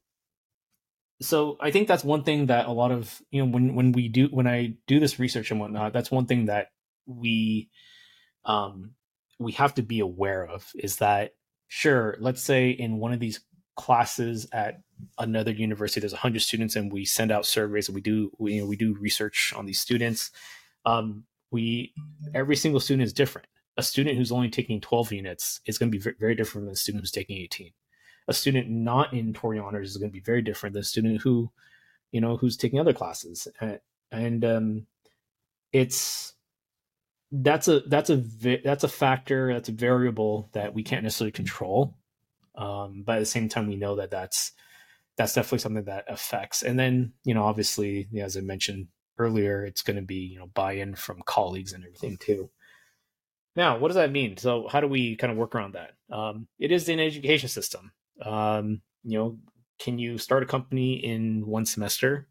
[1.21, 4.07] so I think that's one thing that a lot of you know when when we
[4.07, 6.71] do when I do this research and whatnot, that's one thing that
[7.05, 7.69] we
[8.45, 8.91] um
[9.37, 11.33] we have to be aware of is that
[11.67, 13.41] sure, let's say in one of these
[13.75, 14.79] classes at
[15.17, 18.61] another university there's 100 students and we send out surveys and we do we, you
[18.61, 20.31] know, we do research on these students
[20.85, 21.93] um, we
[22.33, 23.47] every single student is different.
[23.77, 26.77] A student who's only taking 12 units is going to be very different than a
[26.77, 27.71] student who's taking 18
[28.27, 31.21] a student not in Torrey honors is going to be very different than a student
[31.21, 31.51] who
[32.11, 33.79] you know who's taking other classes and,
[34.11, 34.87] and um,
[35.73, 36.33] it's
[37.43, 38.23] that's a that's a
[38.63, 41.97] that's a factor that's a variable that we can't necessarily control
[42.57, 44.51] um, but at the same time, we know that that's
[45.17, 46.61] that's definitely something that affects.
[46.61, 50.47] And then, you know, obviously, as I mentioned earlier, it's going to be you know
[50.47, 52.49] buy-in from colleagues and everything too.
[53.55, 54.37] Now, what does that mean?
[54.37, 55.91] So, how do we kind of work around that?
[56.11, 57.91] Um, it is an education system.
[58.21, 59.37] Um, you know,
[59.79, 62.27] can you start a company in one semester?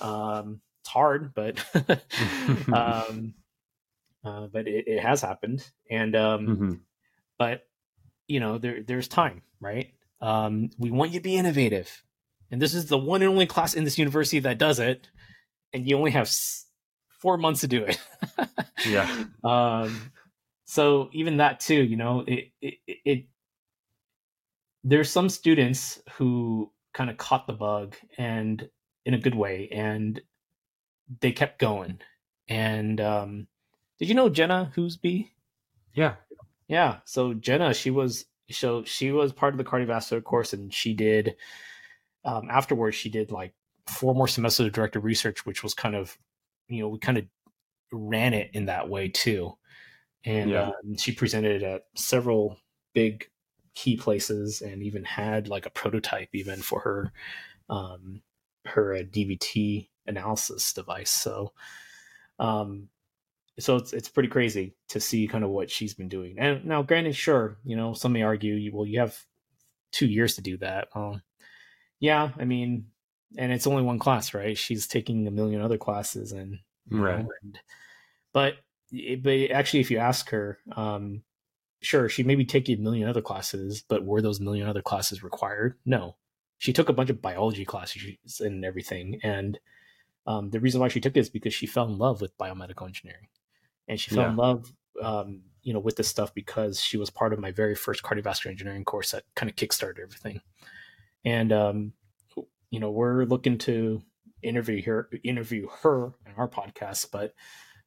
[0.00, 1.64] Um, it's hard, but
[2.72, 3.34] um,
[4.24, 6.72] uh, but it, it, has happened, and um, mm-hmm.
[7.38, 7.66] but
[8.26, 9.94] you know there there's time right?
[10.20, 12.04] Um, we want you to be innovative.
[12.50, 15.08] And this is the one and only class in this university that does it.
[15.72, 16.30] And you only have
[17.20, 17.98] four months to do it.
[18.86, 19.24] Yeah.
[19.42, 20.12] Um,
[20.66, 23.24] so even that too you know it, it, it
[24.82, 28.68] there's some students who kind of caught the bug and
[29.06, 30.20] in a good way and
[31.20, 31.98] they kept going.
[32.46, 33.46] And um,
[33.98, 35.30] did you know jenna hoosby
[35.94, 36.14] yeah
[36.68, 36.98] yeah.
[37.04, 41.36] So Jenna, she was so she was part of the cardiovascular course, and she did
[42.24, 42.96] um, afterwards.
[42.96, 43.54] She did like
[43.86, 46.16] four more semesters of directed research, which was kind of
[46.68, 47.24] you know we kind of
[47.92, 49.56] ran it in that way too,
[50.24, 50.68] and yeah.
[50.68, 52.58] um, she presented at several
[52.94, 53.28] big
[53.74, 57.12] key places, and even had like a prototype even for her
[57.68, 58.22] um,
[58.64, 61.10] her uh, DVT analysis device.
[61.10, 61.52] So
[62.38, 62.88] um,
[63.58, 66.36] so it's it's pretty crazy to see kind of what she's been doing.
[66.38, 69.16] And now, granted, sure, you know, some may argue, well, you have
[69.92, 70.88] two years to do that.
[70.94, 71.22] Um,
[72.00, 72.86] yeah, I mean,
[73.38, 74.58] and it's only one class, right?
[74.58, 76.58] She's taking a million other classes, and
[76.90, 77.20] right.
[77.20, 77.58] Know, and,
[78.32, 78.54] but
[79.22, 81.22] but actually, if you ask her, um,
[81.80, 85.78] sure, she maybe taking a million other classes, but were those million other classes required?
[85.86, 86.16] No,
[86.58, 89.60] she took a bunch of biology classes and everything, and
[90.26, 92.86] um, the reason why she took it is because she fell in love with biomedical
[92.86, 93.28] engineering
[93.88, 94.30] and she fell yeah.
[94.30, 94.72] in love
[95.02, 98.50] um, you know with this stuff because she was part of my very first cardiovascular
[98.50, 100.40] engineering course that kind of kickstarted everything
[101.24, 101.92] and um,
[102.70, 104.02] you know we're looking to
[104.42, 107.34] interview her interview her in our podcast but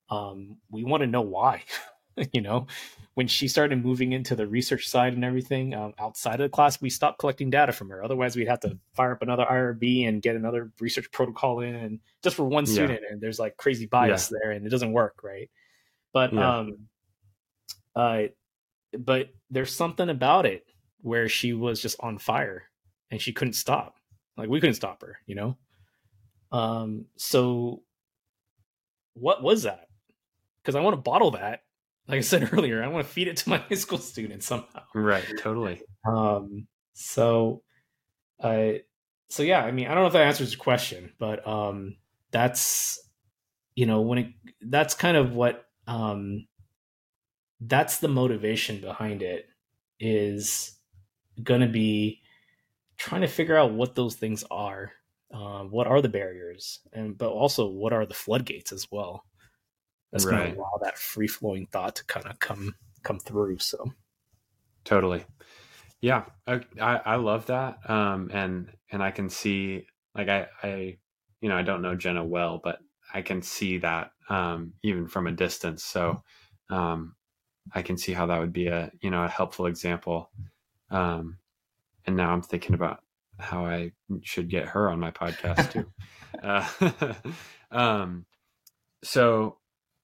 [0.09, 1.61] um, we want to know why
[2.33, 2.65] you know
[3.13, 6.81] when she started moving into the research side and everything um, outside of the class
[6.81, 10.21] we stopped collecting data from her otherwise we'd have to fire up another irb and
[10.21, 13.09] get another research protocol in and just for one student yeah.
[13.11, 14.39] and there's like crazy bias yeah.
[14.41, 15.49] there and it doesn't work right
[16.17, 16.57] but yeah.
[16.57, 16.77] um,
[17.95, 18.23] uh,
[18.97, 20.65] but there's something about it
[21.01, 22.63] where she was just on fire
[23.11, 23.97] and she couldn't stop.
[24.35, 25.57] Like we couldn't stop her, you know.
[26.51, 27.83] Um, so
[29.13, 29.89] what was that?
[30.59, 31.61] Because I want to bottle that.
[32.07, 34.81] Like I said earlier, I want to feed it to my high school students somehow.
[34.95, 35.25] Right.
[35.39, 35.83] Totally.
[36.03, 36.65] Um.
[36.93, 37.61] So,
[38.39, 38.71] uh,
[39.29, 39.63] so yeah.
[39.63, 41.97] I mean, I don't know if that answers your question, but um,
[42.31, 43.07] that's
[43.75, 44.27] you know when it
[44.61, 46.47] that's kind of what um,
[47.61, 49.47] that's the motivation behind it
[49.99, 50.77] is
[51.41, 52.21] going to be
[52.97, 54.91] trying to figure out what those things are
[55.33, 59.25] uh, what are the barriers and but also what are the floodgates as well.
[60.11, 60.37] That's right.
[60.37, 63.91] going to allow that free flowing thought to kind of come come through so.
[64.85, 65.25] Totally.
[65.99, 70.97] Yeah I, I love that um and and i can see like i i
[71.41, 72.77] you know i don't know jenna well but
[73.13, 75.83] i can see that um, even from a distance.
[75.83, 76.23] So
[76.69, 77.15] um,
[77.73, 80.29] I can see how that would be a you know a helpful example.
[80.89, 81.37] Um,
[82.05, 83.01] and now I'm thinking about
[83.39, 83.91] how I
[84.23, 85.91] should get her on my podcast too.
[86.43, 87.13] uh,
[87.71, 88.25] um,
[89.03, 89.57] so,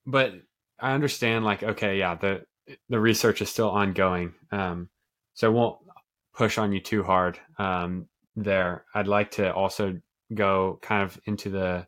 [0.05, 0.33] but
[0.79, 2.45] I understand like okay, yeah, the
[2.89, 4.33] the research is still ongoing.
[4.51, 4.89] Um,
[5.33, 5.79] so I won't
[6.33, 8.85] push on you too hard um, there.
[8.93, 9.99] I'd like to also
[10.33, 11.87] go kind of into the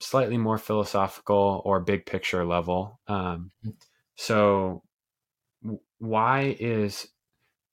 [0.00, 3.00] slightly more philosophical or big picture level.
[3.08, 3.70] Um, mm-hmm.
[4.16, 4.82] so,
[5.98, 7.08] why is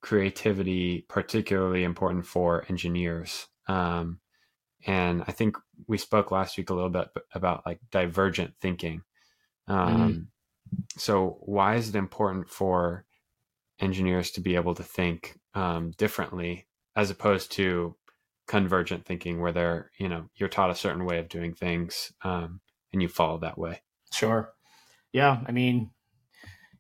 [0.02, 3.48] creativity particularly important for engineers?
[3.68, 4.20] Um,
[4.86, 5.58] and I think
[5.88, 9.02] we spoke last week a little bit about like divergent thinking.
[9.68, 10.20] Um, mm-hmm.
[10.98, 13.06] So, why is it important for
[13.80, 17.96] engineers to be able to think um, differently as opposed to
[18.48, 22.60] convergent thinking where they're you know you're taught a certain way of doing things um,
[22.92, 23.82] and you follow that way.
[24.12, 24.54] Sure.
[25.12, 25.90] Yeah i mean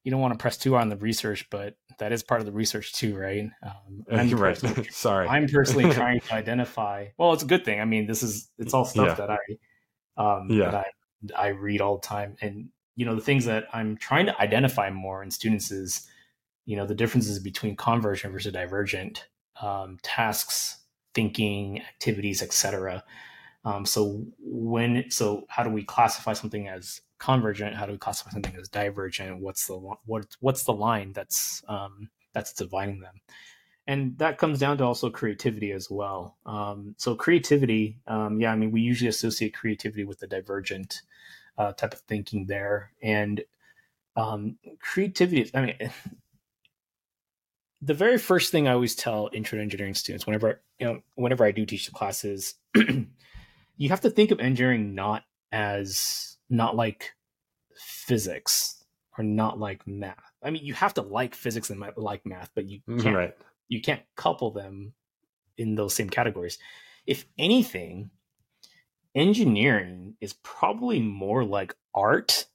[0.04, 2.46] you don't want to press too hard on the research but that is part of
[2.46, 3.50] the research too right?
[3.64, 4.58] Um, I'm right
[4.92, 5.28] sorry.
[5.28, 7.80] I'm personally trying to identify well it's a good thing.
[7.80, 9.26] I mean this is it's all stuff yeah.
[9.26, 9.38] that i
[10.18, 10.72] um yeah.
[10.72, 10.86] that
[11.38, 12.36] i i read all the time.
[12.42, 16.08] And you know the things that i'm trying to identify more in students is
[16.66, 19.28] you know the differences between convergent versus divergent
[19.62, 20.80] um, tasks
[21.14, 23.04] thinking, activities, etc.
[23.66, 27.76] Um, so when so how do we classify something as convergent?
[27.76, 29.40] How do we classify something as divergent?
[29.40, 33.22] What's the what what's the line that's um, that's dividing them?
[33.88, 36.38] And that comes down to also creativity as well.
[36.46, 41.02] Um, so creativity, um, yeah, I mean, we usually associate creativity with the divergent
[41.58, 43.44] uh, type of thinking there, and
[44.16, 45.50] um, creativity.
[45.54, 45.92] I mean,
[47.84, 51.52] the very first thing I always tell intro engineering students whenever you know whenever I
[51.52, 57.12] do teach the classes, you have to think of engineering not as not like
[57.76, 58.84] physics
[59.18, 60.32] or not like math.
[60.42, 63.38] I mean, you have to like physics and like math, but you mm, can't right.
[63.68, 64.94] you can't couple them
[65.58, 66.58] in those same categories.
[67.06, 68.12] If anything,
[69.14, 72.46] engineering is probably more like art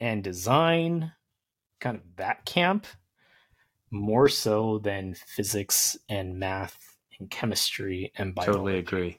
[0.00, 1.12] and design,
[1.78, 2.88] kind of that camp
[3.92, 8.52] more so than physics and math and chemistry and biology.
[8.52, 9.18] Totally agree.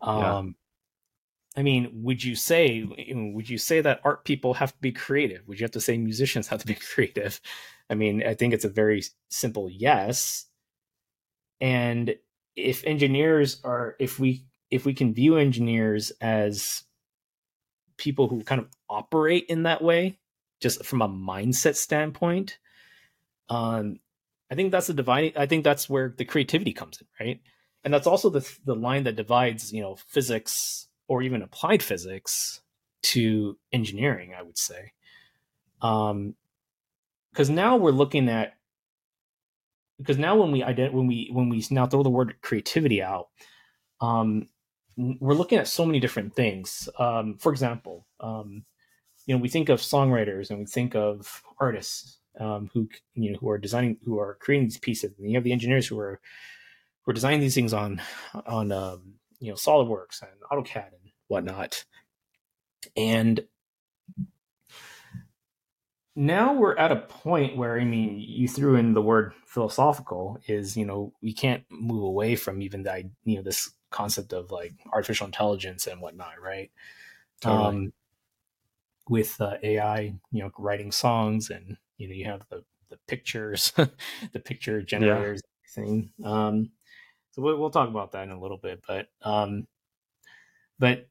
[0.00, 1.60] Um, yeah.
[1.60, 2.84] I mean, would you say
[3.34, 5.46] would you say that art people have to be creative?
[5.46, 7.40] Would you have to say musicians have to be creative?
[7.90, 10.46] I mean, I think it's a very simple yes.
[11.60, 12.14] And
[12.56, 16.84] if engineers are if we if we can view engineers as
[17.96, 20.18] people who kind of operate in that way,
[20.60, 22.58] just from a mindset standpoint,
[23.50, 23.98] um,
[24.50, 25.32] I think that's the dividing.
[25.36, 27.40] I think that's where the creativity comes in, right?
[27.84, 32.60] And that's also the the line that divides, you know, physics or even applied physics
[33.02, 34.32] to engineering.
[34.38, 34.92] I would say,
[35.82, 36.34] um,
[37.32, 38.54] because now we're looking at
[39.98, 43.28] because now when we ident- when we when we now throw the word creativity out,
[44.00, 44.46] um,
[44.96, 46.88] we're looking at so many different things.
[46.98, 48.64] Um, for example, um,
[49.26, 53.38] you know, we think of songwriters and we think of artists um, who you know
[53.38, 55.12] who are designing who are creating these pieces.
[55.18, 56.20] And you have the engineers who are
[57.02, 58.00] who are designing these things on
[58.46, 61.84] on um, you know SolidWorks and AutoCAD and whatnot.
[62.96, 63.44] And
[66.16, 70.76] now we're at a point where i mean you threw in the word philosophical is
[70.76, 74.72] you know we can't move away from even the you know this concept of like
[74.92, 76.70] artificial intelligence and whatnot right?
[77.40, 77.64] Totally.
[77.64, 77.92] um
[79.08, 83.72] with uh, ai you know writing songs and you know you have the the pictures
[84.32, 85.84] the picture generators yeah.
[85.84, 86.70] thing um
[87.32, 89.66] so we'll, we'll talk about that in a little bit but um
[90.78, 91.06] but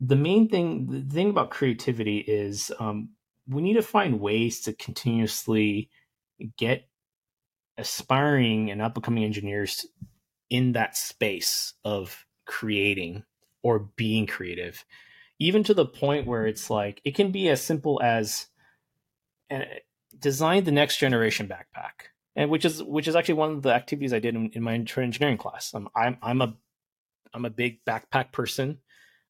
[0.00, 3.10] the main thing the thing about creativity is um
[3.48, 5.88] we need to find ways to continuously
[6.58, 6.88] get
[7.78, 9.86] aspiring and up and coming engineers
[10.50, 13.22] in that space of creating
[13.62, 14.84] or being creative
[15.38, 18.46] even to the point where it's like it can be as simple as
[19.50, 19.66] and
[20.18, 24.12] design the next generation backpack, and which is which is actually one of the activities
[24.12, 25.74] I did in, in my engineering class.
[25.74, 26.54] Um, I'm I'm a
[27.34, 28.78] I'm a big backpack person,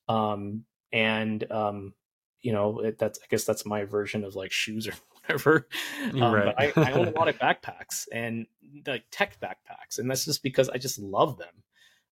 [0.08, 1.94] um, and um,
[2.40, 5.68] you know it, that's I guess that's my version of like shoes or whatever.
[6.14, 6.54] Um, right.
[6.56, 8.46] But I, I, own a lot of backpacks and
[8.86, 11.62] like tech backpacks, and that's just because I just love them.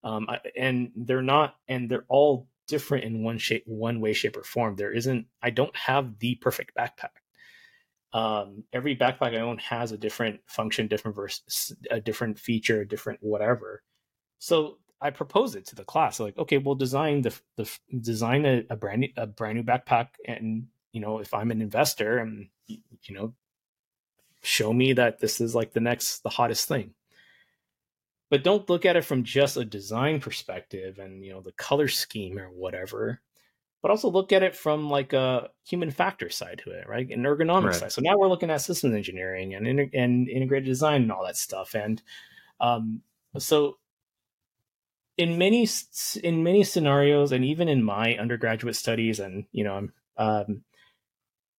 [0.03, 4.37] Um, I, and they're not, and they're all different in one shape, one way, shape,
[4.37, 4.77] or form.
[4.77, 5.27] There isn't.
[5.43, 7.11] I don't have the perfect backpack
[8.15, 13.19] um, every backpack I own has a different function, different verse, a different feature, different
[13.21, 13.83] whatever.
[14.39, 17.69] So I propose it to the class, like, okay, we'll design the the
[18.01, 21.61] design a, a brand new a brand new backpack, and you know, if I'm an
[21.61, 23.35] investor, and you know,
[24.43, 26.95] show me that this is like the next the hottest thing.
[28.31, 31.89] But don't look at it from just a design perspective and you know the color
[31.89, 33.21] scheme or whatever
[33.85, 37.07] but also look at it from like a human factor side to it, right?
[37.11, 37.75] An ergonomic right.
[37.75, 37.93] side.
[37.93, 41.75] So now we're looking at systems engineering and and integrated design and all that stuff.
[41.75, 42.03] And
[42.61, 43.03] um,
[43.37, 43.77] so
[45.19, 45.69] in many
[46.23, 50.63] in many scenarios, and even in my undergraduate studies, and you know, um,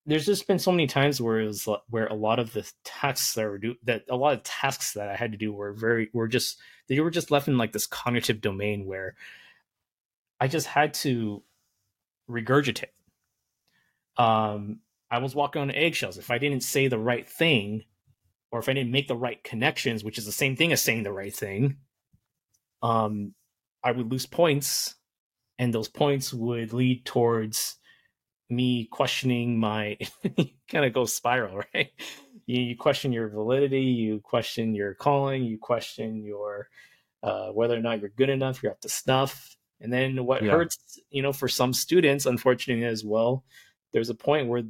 [0.08, 3.36] there's just been so many times where it was where a lot of the tasks
[3.36, 6.10] that were do that a lot of tasks that I had to do were very
[6.12, 6.58] were just
[6.88, 9.14] they were just left in like this cognitive domain where
[10.40, 11.44] I just had to
[12.30, 12.86] regurgitate.
[14.18, 14.80] Um,
[15.12, 16.18] I was walking on eggshells.
[16.18, 17.84] If I didn't say the right thing,
[18.52, 21.04] or if I didn't make the right connections, which is the same thing as saying
[21.04, 21.78] the right thing,
[22.82, 23.34] um,
[23.84, 24.96] I would lose points,
[25.60, 27.78] and those points would lead towards
[28.50, 29.98] me questioning my
[30.70, 31.92] kind of go spiral, right?
[32.46, 36.70] You, you, question your validity, you question your calling, you question your
[37.24, 39.56] uh, whether or not you're good enough, you're up to snuff.
[39.86, 40.50] And then what yeah.
[40.50, 43.44] hurts, you know, for some students, unfortunately as well,
[43.94, 44.64] there's a point where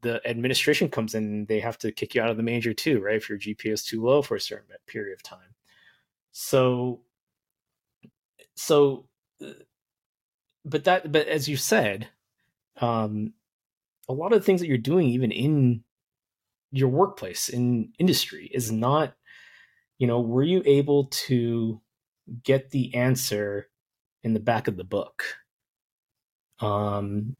[0.00, 3.02] the administration comes in and they have to kick you out of the major too,
[3.02, 3.16] right?
[3.16, 5.54] If your GPA is too low for a certain period of time.
[6.32, 7.02] So,
[8.54, 9.08] so,
[9.44, 9.50] uh,
[10.64, 12.08] but that, but as you said,
[12.80, 13.34] um,
[14.08, 15.84] a lot of the things that you're doing, even in
[16.72, 19.12] your workplace, in industry, is not,
[19.98, 21.82] you know, were you able to
[22.42, 23.68] get the answer
[24.26, 25.22] in the back of the book?
[26.60, 27.36] Um,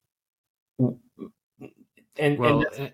[0.79, 2.91] and, well, and, eh,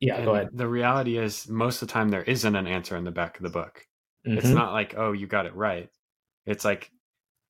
[0.00, 0.48] yeah, and go ahead.
[0.52, 3.42] The reality is, most of the time, there isn't an answer in the back of
[3.42, 3.84] the book.
[4.26, 4.38] Mm-hmm.
[4.38, 5.90] It's not like, oh, you got it right.
[6.46, 6.90] It's like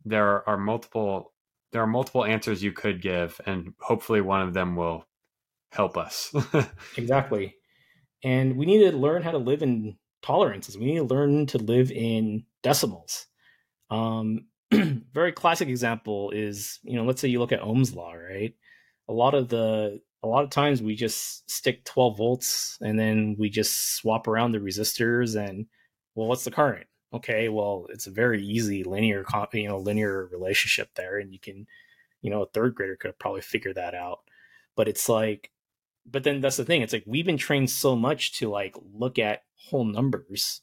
[0.04, 1.32] there are multiple
[1.72, 5.06] there are multiple answers you could give, and hopefully, one of them will
[5.70, 6.32] help us.
[6.96, 7.56] exactly.
[8.22, 10.78] And we need to learn how to live in tolerances.
[10.78, 13.26] We need to learn to live in decimals.
[13.90, 14.46] Um,
[15.12, 18.54] very classic example is, you know, let's say you look at Ohm's law, right?
[19.08, 23.36] A lot of the a lot of times we just stick 12 volts and then
[23.38, 25.66] we just swap around the resistors and
[26.14, 30.90] well what's the current okay well it's a very easy linear you know linear relationship
[30.94, 31.66] there and you can
[32.20, 34.20] you know a third grader could probably figure that out
[34.76, 35.50] but it's like
[36.06, 39.18] but then that's the thing it's like we've been trained so much to like look
[39.18, 40.60] at whole numbers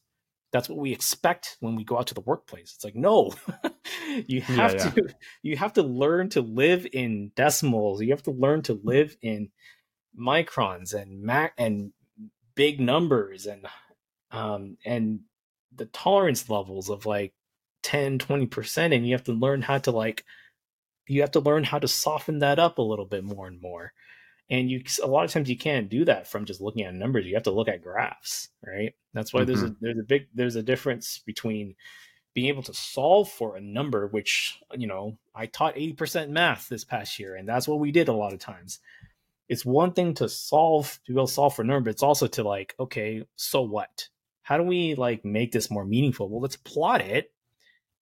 [0.51, 2.73] that's what we expect when we go out to the workplace.
[2.75, 3.33] It's like no
[4.27, 4.89] you have yeah, yeah.
[4.91, 8.01] to you have to learn to live in decimals.
[8.01, 9.49] You have to learn to live in
[10.17, 11.93] microns and mac and
[12.55, 13.65] big numbers and
[14.31, 15.21] um and
[15.75, 17.33] the tolerance levels of like
[17.83, 20.25] 10 20% and you have to learn how to like
[21.07, 23.93] you have to learn how to soften that up a little bit more and more
[24.49, 27.25] and you a lot of times you can't do that from just looking at numbers
[27.25, 29.47] you have to look at graphs right that's why mm-hmm.
[29.47, 29.75] there's a mm-hmm.
[29.81, 31.75] there's a big there's a difference between
[32.33, 36.83] being able to solve for a number which you know i taught 80% math this
[36.83, 38.79] past year and that's what we did a lot of times
[39.47, 42.03] it's one thing to solve to be able to solve for a number but it's
[42.03, 44.09] also to like okay so what
[44.41, 47.31] how do we like make this more meaningful well let's plot it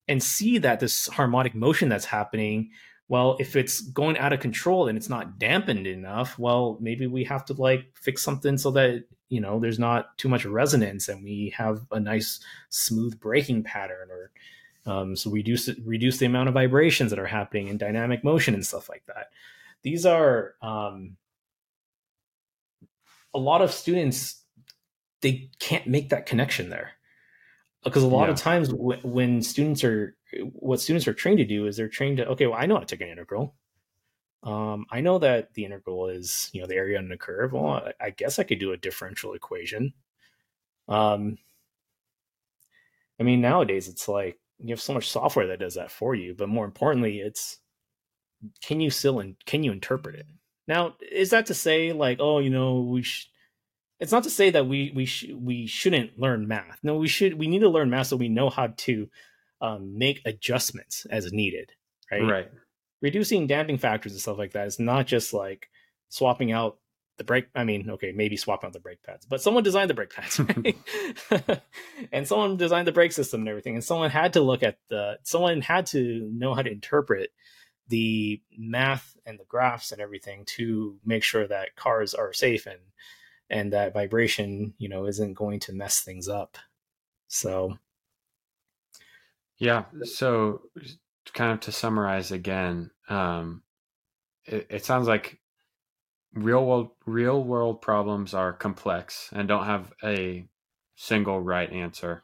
[0.10, 2.70] and see that this harmonic motion that's happening
[3.10, 7.24] well if it's going out of control and it's not dampened enough well maybe we
[7.24, 11.24] have to like fix something so that you know there's not too much resonance and
[11.24, 12.40] we have a nice
[12.70, 14.32] smooth breaking pattern or
[14.86, 18.66] um, so reduce reduce the amount of vibrations that are happening in dynamic motion and
[18.66, 19.30] stuff like that
[19.84, 21.18] these are um,
[23.34, 24.44] a lot of students
[25.22, 26.92] they can't make that connection there
[27.84, 28.32] because a lot yeah.
[28.32, 30.17] of times w- when students are
[30.54, 32.82] what students are trained to do is they're trained to okay well i know how
[32.82, 33.56] to take an integral
[34.44, 37.84] um, i know that the integral is you know the area under the curve well
[38.00, 39.94] I, I guess i could do a differential equation
[40.88, 41.38] um,
[43.20, 46.34] i mean nowadays it's like you have so much software that does that for you
[46.34, 47.60] but more importantly it's
[48.62, 50.28] can you still and can you interpret it
[50.68, 53.28] now is that to say like oh you know we should
[54.00, 56.80] it's not to say that we we sh- we shouldn't learn math.
[56.84, 57.34] No, we should.
[57.34, 59.10] We need to learn math so we know how to
[59.62, 61.72] um, make adjustments as needed.
[62.12, 62.24] Right.
[62.24, 62.52] Right.
[63.02, 65.70] Reducing damping factors and stuff like that is not just like
[66.10, 66.78] swapping out
[67.18, 67.48] the brake.
[67.56, 70.40] I mean, okay, maybe swapping out the brake pads, but someone designed the brake pads,
[71.40, 71.62] right?
[72.12, 75.20] and someone designed the brake system and everything, and someone had to look at the.
[75.24, 77.32] Someone had to know how to interpret
[77.90, 82.80] the math and the graphs and everything to make sure that cars are safe and
[83.50, 86.58] and that vibration, you know, isn't going to mess things up.
[87.28, 87.78] So,
[89.58, 89.86] yeah.
[90.04, 90.62] So,
[91.34, 93.64] kind of to summarize again, um,
[94.46, 95.40] it, it sounds like
[96.34, 100.48] real world real world problems are complex and don't have a
[100.96, 102.24] single right answer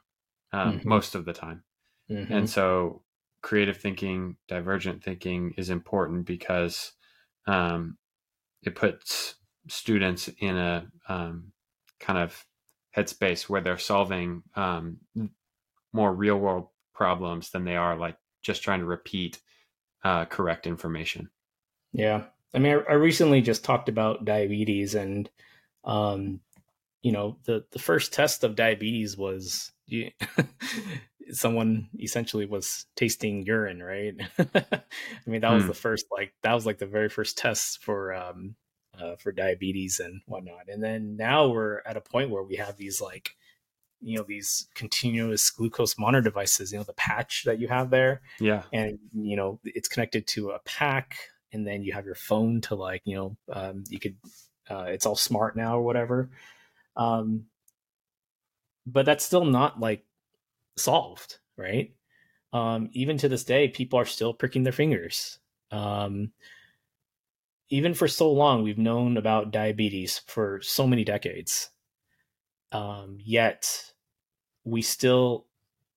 [0.52, 0.88] um, mm-hmm.
[0.88, 1.62] most of the time.
[2.10, 2.32] Mm-hmm.
[2.32, 3.02] And so,
[3.42, 6.92] creative thinking, divergent thinking is important because
[7.46, 7.98] um,
[8.62, 9.36] it puts
[9.68, 11.52] students in a um,
[11.98, 12.44] kind of
[12.96, 14.98] headspace where they're solving um,
[15.92, 19.40] more real world problems than they are like just trying to repeat
[20.04, 21.30] uh, correct information.
[21.92, 22.24] Yeah.
[22.54, 25.28] I mean, I, I recently just talked about diabetes and,
[25.84, 26.40] um,
[27.02, 30.10] you know, the, the first test of diabetes was you,
[31.30, 34.14] someone essentially was tasting urine, right?
[34.38, 34.82] I
[35.26, 35.68] mean, that was hmm.
[35.68, 38.54] the first, like, that was like the very first test for, um,
[38.98, 40.68] uh, for diabetes and whatnot.
[40.68, 43.36] And then now we're at a point where we have these like
[44.04, 48.20] you know these continuous glucose monitor devices you know the patch that you have there.
[48.38, 48.62] Yeah.
[48.72, 51.16] And you know it's connected to a pack
[51.52, 54.16] and then you have your phone to like you know um, you could
[54.70, 56.30] uh, it's all smart now or whatever.
[56.96, 57.46] Um,
[58.86, 60.04] but that's still not like
[60.76, 61.94] solved right?
[62.52, 65.38] Um, even to this day people are still pricking their fingers.
[65.70, 66.32] Um,
[67.70, 71.70] even for so long we've known about diabetes for so many decades.
[72.70, 73.93] Um, yet
[74.64, 75.46] we still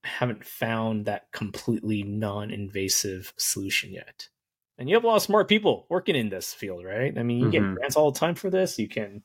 [0.04, 4.30] haven't found that completely non-invasive solution yet.
[4.78, 7.18] And you have a lot of smart people working in this field right?
[7.18, 7.52] I mean you mm-hmm.
[7.52, 8.80] get grants all the time for this.
[8.80, 9.24] You can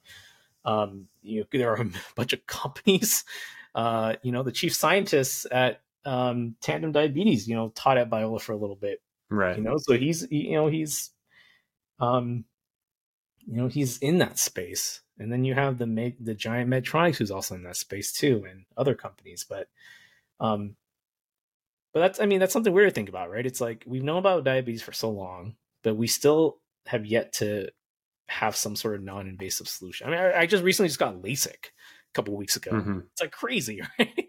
[0.65, 3.25] um, you know, there are a bunch of companies
[3.75, 8.41] uh, you know the chief scientists at um, Tandem Diabetes you know taught at Biola
[8.41, 9.57] for a little bit right.
[9.57, 9.77] you know?
[9.79, 11.11] So he's you know he's
[12.01, 12.45] um
[13.47, 17.31] you know he's in that space and then you have the the giant medtronics who's
[17.31, 19.69] also in that space too and other companies but
[20.41, 20.77] um
[21.95, 23.47] but that's i mean that's something weird to think about right?
[23.47, 27.69] It's like we've known about diabetes for so long but we still have yet to
[28.29, 30.07] have some sort of non-invasive solution.
[30.07, 32.73] I mean i, I just recently just got lasik a couple weeks ago.
[32.73, 32.99] Mm-hmm.
[33.13, 34.29] it's like crazy right?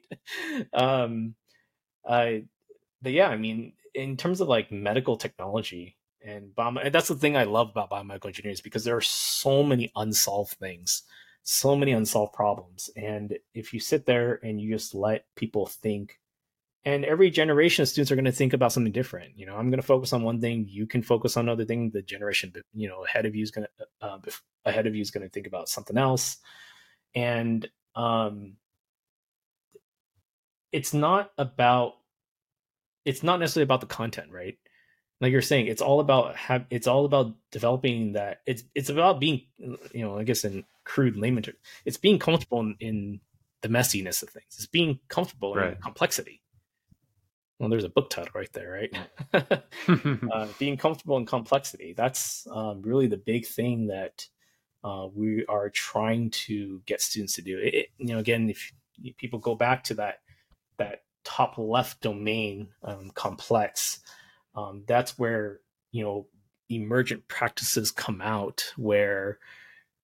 [0.73, 1.35] Um
[2.07, 2.43] i
[3.01, 7.35] but yeah i mean in terms of like medical technology and and that's the thing
[7.35, 11.03] I love about biomedical engineering is because there are so many unsolved things,
[11.43, 12.89] so many unsolved problems.
[12.95, 16.19] And if you sit there and you just let people think,
[16.85, 19.37] and every generation of students are going to think about something different.
[19.37, 20.65] You know, I'm going to focus on one thing.
[20.69, 21.91] You can focus on another thing.
[21.91, 24.19] The generation, you know, ahead of you is going to uh,
[24.65, 26.37] ahead of you is going to think about something else.
[27.15, 28.53] And um,
[30.71, 31.93] it's not about
[33.05, 34.57] it's not necessarily about the content, right?
[35.23, 39.19] Like you're saying it's all about have it's all about developing that it's it's about
[39.19, 43.19] being you know i guess in crude layman terms it's being comfortable in, in,
[43.63, 44.45] the messiness of things.
[44.57, 45.71] It's being comfortable right.
[45.71, 46.41] in complexity.
[47.59, 48.89] Well there's a book title right there
[49.33, 49.63] right?
[50.33, 51.93] Uh, being comfortable in complexity.
[51.93, 54.27] That's um, really the big thing that
[54.83, 57.57] uh, we are trying to get students to do.
[57.57, 58.73] It, it, you know again if
[59.17, 60.19] people go back to that
[60.77, 64.01] that top left domain um, complex
[64.55, 65.59] um, that's where
[65.91, 66.27] you know
[66.69, 69.39] emergent practices come out where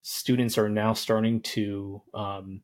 [0.02, 2.62] students are now starting to um,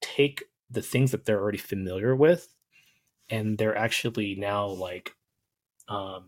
[0.00, 2.48] take the things that they're already familiar with
[3.30, 5.14] and they're actually now like
[5.88, 6.24] um,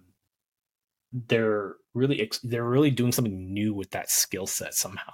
[1.13, 5.13] they're really they're really doing something new with that skill set somehow.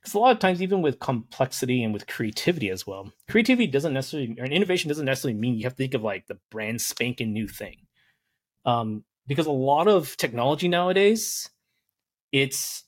[0.00, 3.92] Because a lot of times even with complexity and with creativity as well creativity doesn't
[3.94, 7.32] necessarily or innovation doesn't necessarily mean you have to think of like the brand spanking
[7.32, 7.86] new thing
[8.64, 11.48] um, because a lot of technology nowadays,
[12.32, 12.84] it's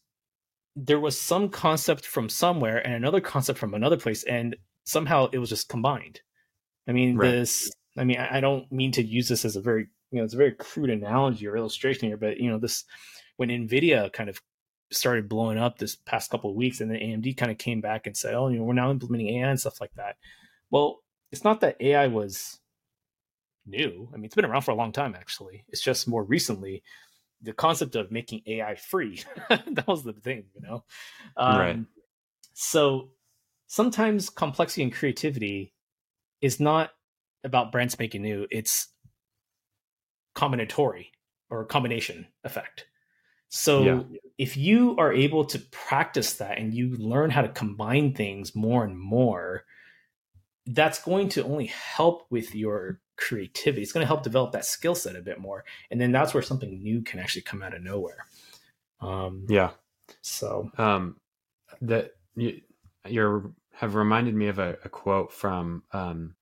[0.76, 5.38] there was some concept from somewhere and another concept from another place, and somehow it
[5.38, 6.20] was just combined.
[6.88, 7.30] I mean, right.
[7.30, 7.70] this.
[7.96, 10.34] I mean, I, I don't mean to use this as a very you know it's
[10.34, 12.84] a very crude analogy or illustration here, but you know this
[13.36, 14.40] when Nvidia kind of
[14.90, 18.06] started blowing up this past couple of weeks, and then AMD kind of came back
[18.06, 20.16] and said, "Oh, you know, we're now implementing AI and stuff like that."
[20.70, 21.00] Well,
[21.32, 22.60] it's not that AI was
[23.66, 24.08] new.
[24.12, 25.64] I mean, it's been around for a long time, actually.
[25.68, 26.82] It's just more recently
[27.42, 29.22] the concept of making AI free.
[29.48, 30.84] that was the thing, you know?
[31.36, 31.78] Um, right.
[32.54, 33.10] So
[33.66, 35.74] sometimes complexity and creativity
[36.40, 36.90] is not
[37.44, 38.88] about brand spanking new, it's
[40.34, 41.06] combinatory
[41.50, 42.86] or combination effect.
[43.48, 44.02] So yeah.
[44.38, 48.84] if you are able to practice that and you learn how to combine things more
[48.84, 49.64] and more,
[50.66, 53.82] that's going to only help with your creativity.
[53.82, 56.42] It's going to help develop that skill set a bit more, and then that's where
[56.42, 58.26] something new can actually come out of nowhere.
[59.00, 59.70] Um, yeah.
[60.22, 61.16] So um,
[61.82, 62.60] that you
[63.06, 66.34] you're, have reminded me of a, a quote from um,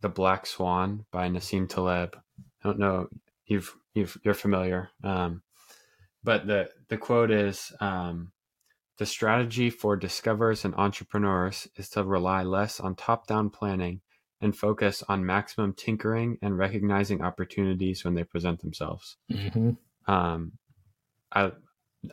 [0.00, 2.16] the Black Swan by Nassim Taleb.
[2.62, 3.08] I don't know
[3.46, 5.42] you've you've you're familiar, um,
[6.22, 7.72] but the the quote is.
[7.80, 8.32] Um,
[8.98, 14.00] the strategy for discoverers and entrepreneurs is to rely less on top down planning
[14.40, 19.16] and focus on maximum tinkering and recognizing opportunities when they present themselves.
[19.32, 20.12] Mm-hmm.
[20.12, 20.52] Um,
[21.32, 21.52] I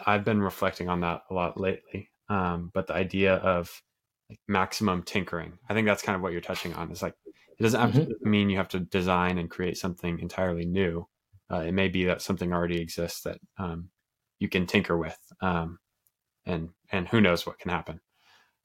[0.06, 2.10] I've been reflecting on that a lot lately.
[2.30, 3.82] Um, but the idea of
[4.30, 6.92] like maximum tinkering, I think that's kind of what you're touching on.
[6.92, 8.12] Is like it doesn't have mm-hmm.
[8.24, 11.08] to mean you have to design and create something entirely new.
[11.52, 13.90] Uh, it may be that something already exists that um,
[14.40, 15.78] you can tinker with, um,
[16.46, 18.00] and and who knows what can happen.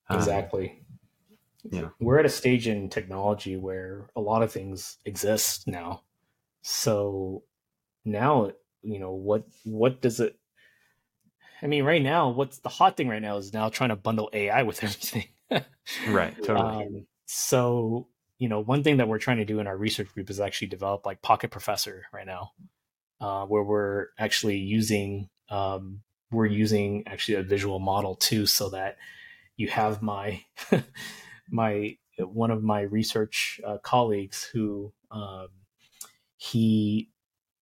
[0.09, 0.83] Um, exactly.
[1.71, 1.89] yeah.
[2.01, 6.03] We're at a stage in technology where a lot of things exist now.
[6.63, 7.45] So
[8.05, 8.53] now
[8.83, 10.39] you know what what does it
[11.61, 14.31] i mean right now what's the hot thing right now is now trying to bundle
[14.33, 15.27] ai with everything.
[16.09, 16.87] Right totally.
[16.87, 18.09] Um, so
[18.41, 20.69] you know, one thing that we're trying to do in our research group is actually
[20.69, 22.53] develop like Pocket Professor right now,
[23.21, 26.01] uh, where we're actually using um,
[26.31, 28.97] we're using actually a visual model too, so that
[29.57, 30.43] you have my
[31.51, 35.49] my one of my research uh, colleagues who um,
[36.37, 37.11] he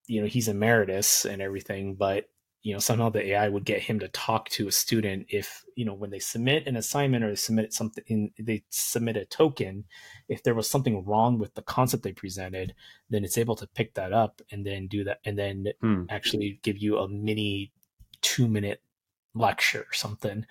[0.06, 2.28] you know he's emeritus and everything, but
[2.62, 5.84] you know somehow the ai would get him to talk to a student if you
[5.84, 9.84] know when they submit an assignment or they submit something in, they submit a token
[10.28, 12.74] if there was something wrong with the concept they presented
[13.10, 16.02] then it's able to pick that up and then do that and then hmm.
[16.10, 17.72] actually give you a mini
[18.22, 18.82] two minute
[19.34, 20.44] lecture or something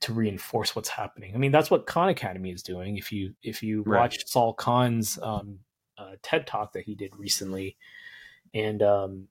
[0.00, 3.62] to reinforce what's happening i mean that's what khan academy is doing if you if
[3.62, 4.00] you right.
[4.00, 5.58] watched sal khan's um,
[5.98, 7.76] uh, ted talk that he did recently
[8.54, 9.28] and um,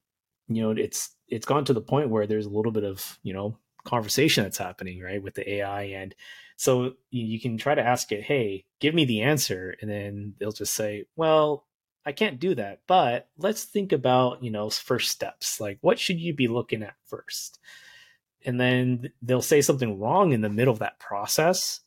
[0.48, 3.32] you know it's it's gone to the point where there's a little bit of you
[3.32, 6.14] know conversation that's happening right with the ai and
[6.56, 10.52] so you can try to ask it hey give me the answer and then they'll
[10.52, 11.66] just say well
[12.04, 16.20] i can't do that but let's think about you know first steps like what should
[16.20, 17.58] you be looking at first
[18.44, 21.80] and then they'll say something wrong in the middle of that process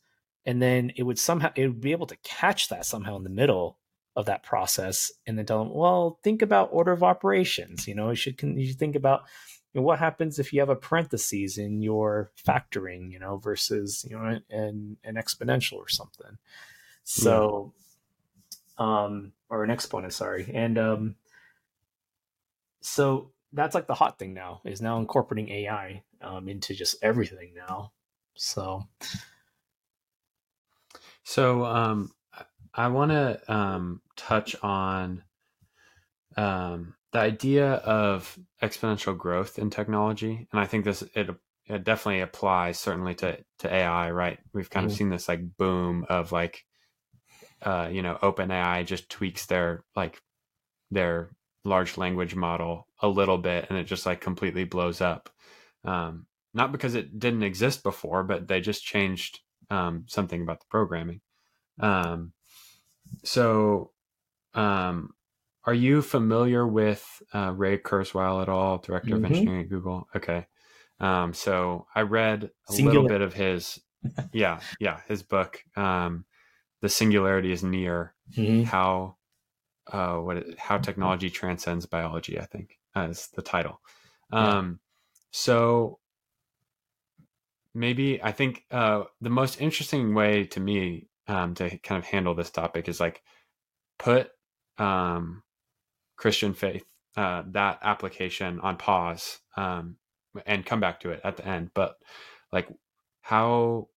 [0.46, 3.30] and then it would somehow it would be able to catch that somehow in the
[3.30, 3.78] middle
[4.16, 7.86] of that process and then tell them, well, think about order of operations.
[7.86, 9.24] You know, you should, you should think about
[9.74, 14.06] you know, what happens if you have a parentheses in your factoring, you know, versus,
[14.08, 16.38] you know, an, an exponential or something.
[17.04, 17.74] So,
[18.80, 19.04] yeah.
[19.04, 20.50] um, or an exponent, sorry.
[20.52, 21.16] And, um,
[22.80, 27.52] so that's like the hot thing now is now incorporating AI, um, into just everything
[27.54, 27.92] now.
[28.34, 28.86] So,
[31.24, 32.12] so, um,
[32.76, 35.22] I want to um, touch on
[36.36, 41.30] um, the idea of exponential growth in technology, and I think this it,
[41.66, 44.10] it definitely applies certainly to to AI.
[44.10, 44.92] Right, we've kind mm-hmm.
[44.92, 46.66] of seen this like boom of like,
[47.62, 50.20] uh, you know, OpenAI just tweaks their like
[50.90, 51.30] their
[51.64, 55.30] large language model a little bit, and it just like completely blows up.
[55.84, 59.40] Um, not because it didn't exist before, but they just changed
[59.70, 61.20] um, something about the programming.
[61.80, 62.32] Um,
[63.24, 63.92] so,
[64.54, 65.10] um,
[65.64, 67.04] are you familiar with
[67.34, 69.24] uh, Ray Kurzweil at all, director mm-hmm.
[69.24, 70.08] of engineering at Google?
[70.14, 70.46] Okay.
[71.00, 73.02] Um, so I read a Singular.
[73.02, 73.80] little bit of his,
[74.32, 76.24] yeah, yeah, his book, um,
[76.86, 78.62] "The Singularity is Near." Mm-hmm.
[78.62, 79.16] How,
[79.92, 82.38] uh, what how technology transcends biology.
[82.38, 83.80] I think as the title.
[84.32, 85.18] Um, yeah.
[85.32, 85.98] So
[87.74, 92.34] maybe I think uh, the most interesting way to me um, to kind of handle
[92.34, 93.20] this topic is like
[93.98, 94.30] put
[94.78, 95.42] um,
[96.16, 96.84] Christian faith
[97.16, 99.96] uh, that application on pause um,
[100.46, 101.70] and come back to it at the end.
[101.74, 101.96] But
[102.52, 102.68] like,
[103.22, 103.88] how?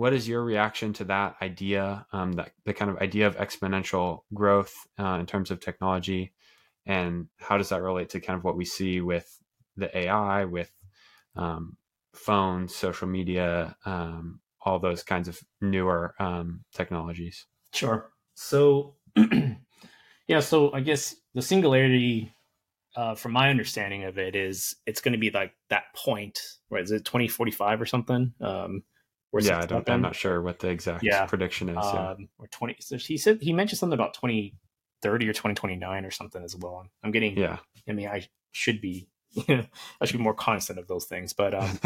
[0.00, 2.06] What is your reaction to that idea?
[2.10, 6.32] Um, that the kind of idea of exponential growth uh, in terms of technology,
[6.86, 9.28] and how does that relate to kind of what we see with
[9.76, 10.72] the AI, with
[11.36, 11.76] um,
[12.14, 17.44] phones, social media, um, all those kinds of newer um, technologies.
[17.74, 18.10] Sure.
[18.32, 18.94] So,
[20.26, 20.40] yeah.
[20.40, 22.32] So I guess the singularity,
[22.96, 26.40] uh, from my understanding of it, is it's going to be like that point.
[26.70, 26.84] Right?
[26.84, 28.32] Is it twenty forty five or something?
[28.40, 28.82] Um,
[29.38, 31.26] yeah, I don't, I'm not sure what the exact yeah.
[31.26, 31.76] prediction is.
[31.76, 32.10] Yeah.
[32.10, 32.76] Um, or twenty.
[32.80, 34.54] So he said he mentioned something about twenty
[35.02, 36.86] thirty or twenty twenty nine or something as well.
[37.02, 37.36] I'm getting.
[37.36, 37.58] Yeah.
[37.88, 39.08] I mean, I should be.
[39.48, 39.66] I
[40.04, 41.78] should be more constant of those things, but um,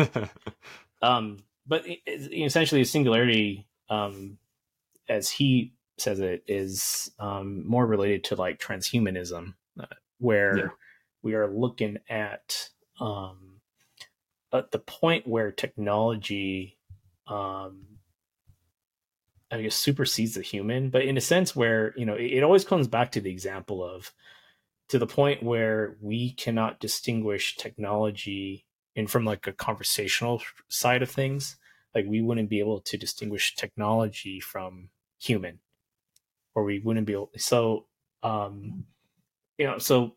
[1.03, 1.37] um,
[1.67, 4.39] but essentially, a singularity, um,
[5.11, 9.87] as he says it, is um, more related to like transhumanism, uh,
[10.19, 10.69] where yeah.
[11.23, 13.55] we are looking at um,
[14.55, 16.79] at the point where technology,
[17.27, 17.87] um,
[19.51, 22.65] I guess, supersedes the human, but in a sense where you know it, it always
[22.65, 24.13] comes back to the example of
[24.89, 28.67] to the point where we cannot distinguish technology
[28.97, 31.57] and from like a conversational side of things
[31.95, 35.59] like we wouldn't be able to distinguish technology from human
[36.55, 37.87] or we wouldn't be able so
[38.23, 38.85] um
[39.59, 40.15] you know so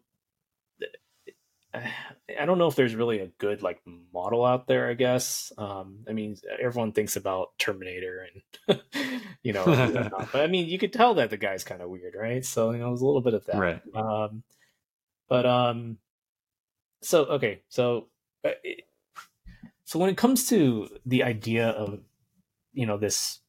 [2.40, 3.82] I don't know if there's really a good like
[4.14, 4.90] model out there.
[4.90, 5.52] I guess.
[5.58, 8.28] Um, I mean, everyone thinks about Terminator,
[8.68, 8.82] and
[9.44, 9.66] you know,
[10.32, 12.44] but I mean, you could tell that the guy's kind of weird, right?
[12.46, 13.58] So you know, there's a little bit of that.
[13.58, 13.82] Right.
[13.96, 14.44] Um,
[15.30, 15.98] but um,
[17.02, 18.08] so okay, so
[18.44, 18.52] uh,
[19.84, 22.00] so when it comes to the idea of
[22.74, 23.40] you know this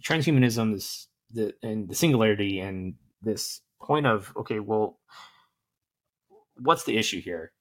[0.00, 4.98] transhumanism, this the and the singularity and this point of okay, well,
[6.58, 7.52] what's the issue here?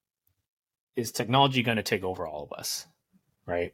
[0.95, 2.87] Is technology going to take over all of us?
[3.45, 3.73] Right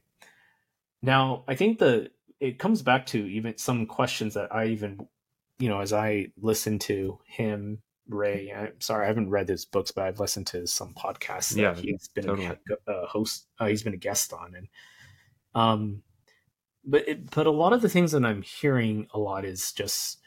[1.01, 5.07] now, I think the it comes back to even some questions that I even,
[5.59, 8.51] you know, as I listen to him, Ray.
[8.51, 11.75] I'm sorry, I haven't read his books, but I've listened to some podcasts that yeah,
[11.75, 12.47] he's been totally.
[12.87, 13.47] a, a, host.
[13.59, 14.67] Uh, he's been a guest on, and
[15.53, 16.01] um,
[16.83, 20.19] but it, but a lot of the things that I'm hearing a lot is just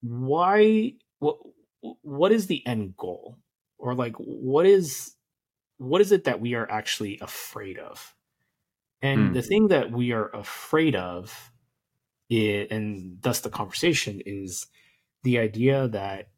[0.00, 1.38] why what
[1.80, 3.38] what is the end goal?
[3.78, 5.14] Or like what is
[5.78, 8.14] what is it that we are actually afraid of?
[9.00, 9.34] And hmm.
[9.34, 11.52] the thing that we are afraid of
[12.28, 14.66] is, and thus the conversation is
[15.22, 16.28] the idea that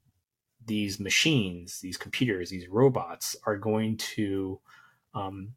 [0.66, 4.60] these machines these computers these robots are going to
[5.14, 5.52] um,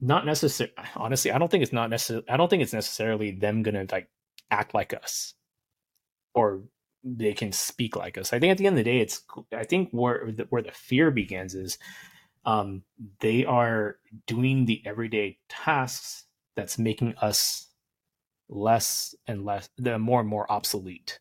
[0.00, 3.62] not necessarily honestly i don't think it's not necessarily i don't think it's necessarily them
[3.62, 4.08] gonna like
[4.50, 5.34] act like us.
[6.34, 6.62] Or
[7.06, 8.32] they can speak like us.
[8.32, 9.22] I think at the end of the day it's
[9.54, 11.78] i think where the, where the fear begins is
[12.44, 12.82] um,
[13.20, 13.96] they are
[14.26, 17.68] doing the everyday tasks that's making us
[18.48, 21.18] less and less the more and more obsolete.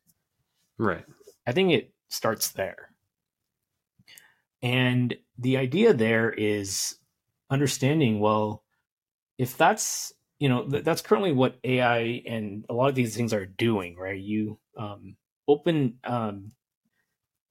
[0.77, 1.03] Right.
[1.47, 2.91] I think it starts there.
[4.61, 6.97] And the idea there is
[7.49, 8.63] understanding well
[9.37, 13.33] if that's you know th- that's currently what AI and a lot of these things
[13.33, 14.19] are doing, right?
[14.19, 15.15] You um,
[15.47, 16.51] open um,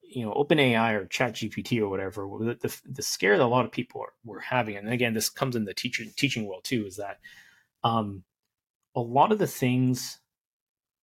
[0.01, 2.27] you know OpenAI or ChatGPT or whatever.
[2.39, 5.29] The, the, the scare that a lot of people are, were having, and again, this
[5.29, 7.19] comes in the teaching teaching world too, is that
[7.83, 8.23] um,
[8.95, 10.19] a lot of the things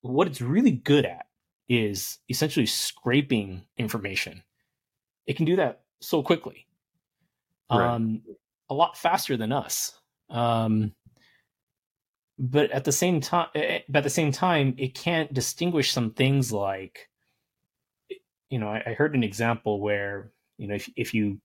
[0.01, 1.27] what it's really good at
[1.69, 4.43] is essentially scraping information.
[5.27, 6.67] It can do that so quickly,
[7.71, 7.95] right.
[7.95, 8.23] um,
[8.69, 9.93] a lot faster than us.
[10.29, 10.93] Um,
[12.43, 15.93] but at the same time, eh, eh, but at the same time, it can't distinguish
[15.93, 17.09] some things like,
[18.51, 21.41] you know, I, I heard an example where you know if if you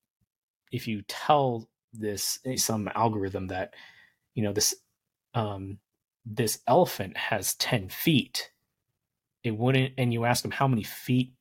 [0.71, 3.75] if you tell this eh, some algorithm that
[4.33, 4.75] you know this
[5.35, 5.77] um,
[6.25, 8.51] this elephant has 10 feet
[9.43, 11.33] it wouldn't and you ask them how many feet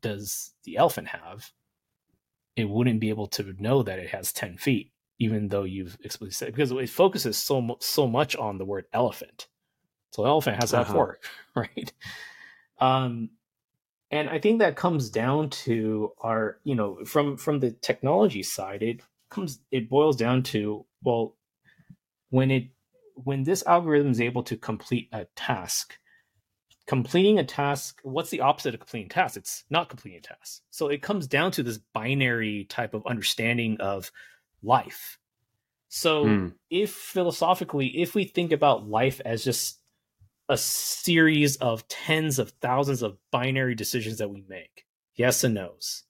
[0.00, 1.52] does the elephant have
[2.56, 6.32] it wouldn't be able to know that it has 10 feet even though you've explicitly
[6.32, 9.48] said because it focuses so so much on the word elephant.
[10.12, 10.92] So elephant has that uh-huh.
[10.92, 11.92] fork, right?
[12.78, 13.30] Um,
[14.10, 18.82] and I think that comes down to our, you know, from from the technology side,
[18.82, 19.00] it
[19.30, 21.36] comes it boils down to well,
[22.30, 22.68] when it
[23.14, 25.98] when this algorithm is able to complete a task,
[26.86, 29.36] completing a task, what's the opposite of completing a task?
[29.36, 30.62] It's not completing a task.
[30.70, 34.12] So it comes down to this binary type of understanding of
[34.66, 35.18] life.
[35.88, 36.52] So, mm.
[36.68, 39.80] if philosophically, if we think about life as just
[40.48, 46.04] a series of tens of thousands of binary decisions that we make, yes and no's,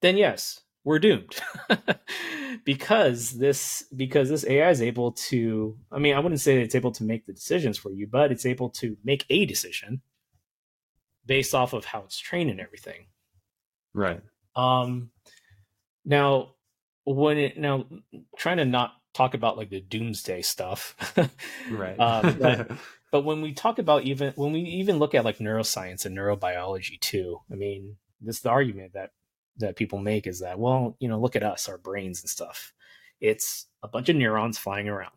[0.00, 1.36] then yes, we're doomed.
[2.64, 6.92] because this because this AI is able to I mean, I wouldn't say it's able
[6.92, 10.02] to make the decisions for you, but it's able to make a decision
[11.26, 13.06] based off of how it's trained and everything.
[13.94, 14.20] Right.
[14.56, 15.10] Um
[16.04, 16.54] now
[17.04, 17.86] when it now
[18.36, 20.94] trying to not talk about like the doomsday stuff.
[21.70, 21.96] Right.
[21.98, 22.70] Um, but,
[23.12, 27.00] but when we talk about even when we even look at like neuroscience and neurobiology
[27.00, 29.10] too i mean this the argument that
[29.58, 32.72] that people make is that well you know look at us our brains and stuff.
[33.20, 35.10] It's a bunch of neurons flying around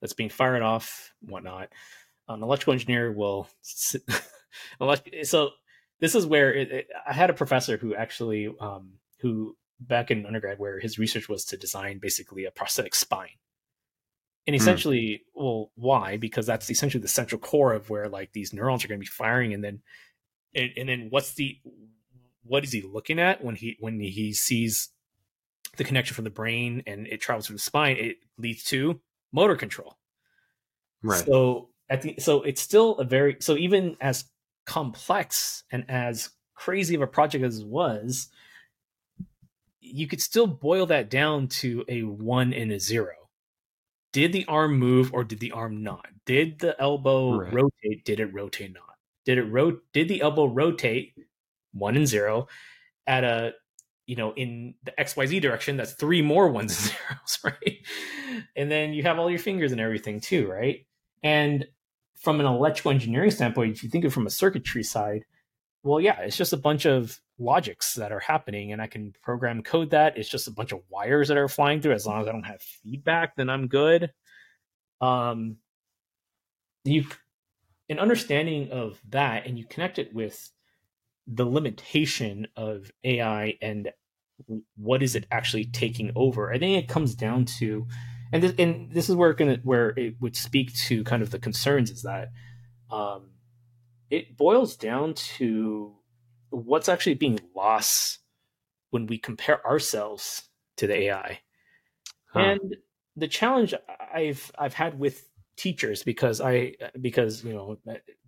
[0.00, 1.70] that's being fired off whatnot.
[2.28, 5.50] An electrical engineer will so
[6.00, 10.26] this is where it, it, i had a professor who actually um, who back in
[10.26, 13.38] undergrad where his research was to design basically a prosthetic spine.
[14.46, 14.60] And hmm.
[14.60, 15.20] essentially, mm.
[15.34, 16.16] well, why?
[16.16, 19.06] Because that's essentially the central core of where like these neurons are going to be
[19.06, 19.80] firing, and then,
[20.54, 21.58] and, and then what's the,
[22.42, 24.90] what is he looking at when he when he sees
[25.76, 27.96] the connection from the brain and it travels through the spine?
[27.96, 29.00] It leads to
[29.32, 29.96] motor control.
[31.02, 31.24] Right.
[31.24, 34.24] So at the so it's still a very so even as
[34.66, 38.28] complex and as crazy of a project as it was,
[39.80, 43.14] you could still boil that down to a one and a zero.
[44.12, 46.06] Did the arm move or did the arm not?
[46.26, 47.52] Did the elbow right.
[47.52, 48.04] rotate?
[48.04, 48.96] Did it rotate not?
[49.24, 51.14] Did it ro- Did the elbow rotate?
[51.72, 52.48] One and zero
[53.06, 53.52] at a
[54.06, 55.76] you know in the XYZ direction.
[55.76, 57.78] That's three more ones and zeros, right?
[58.56, 60.84] And then you have all your fingers and everything too, right?
[61.22, 61.66] And
[62.16, 65.24] from an electrical engineering standpoint, if you think of it from a circuitry side,
[65.82, 69.62] well, yeah, it's just a bunch of logics that are happening and I can program
[69.62, 70.18] code that.
[70.18, 71.94] It's just a bunch of wires that are flying through.
[71.94, 74.10] As long as I don't have feedback, then I'm good.
[75.00, 75.56] Um,
[76.84, 77.06] you
[77.88, 80.50] an understanding of that and you connect it with
[81.26, 83.90] the limitation of AI and
[84.76, 86.52] what is it actually taking over.
[86.52, 87.86] I think it comes down to
[88.32, 91.38] and this, and this is where gonna where it would speak to kind of the
[91.38, 92.30] concerns is that
[92.90, 93.29] um,
[94.10, 95.94] it boils down to
[96.50, 98.18] what's actually being lost
[98.90, 101.40] when we compare ourselves to the AI.
[102.32, 102.40] Huh.
[102.40, 102.76] And
[103.16, 103.74] the challenge
[104.12, 105.24] I've I've had with
[105.56, 107.76] teachers because I because you know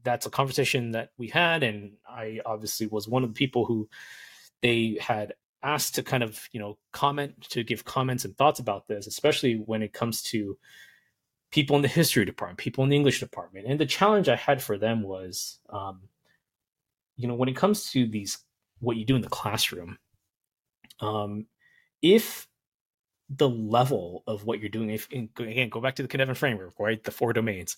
[0.02, 3.88] that's a conversation that we had and I obviously was one of the people who
[4.60, 8.86] they had asked to kind of you know comment to give comments and thoughts about
[8.86, 10.58] this especially when it comes to
[11.52, 13.66] people in the history department people in the english department.
[13.66, 16.00] And the challenge i had for them was um,
[17.16, 18.38] you know when it comes to these
[18.80, 19.98] what you do in the classroom
[21.00, 21.46] um,
[22.00, 22.48] if
[23.28, 27.02] the level of what you're doing if again go back to the Cynefin framework right?
[27.02, 27.76] The four domains.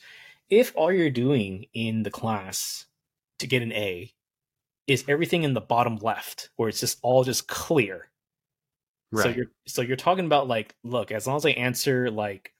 [0.50, 2.86] If all you're doing in the class
[3.38, 4.12] to get an a
[4.86, 8.08] is everything in the bottom left where it's just all just clear.
[9.12, 9.22] Right.
[9.22, 12.53] so you're so you're talking about like look as long as i answer like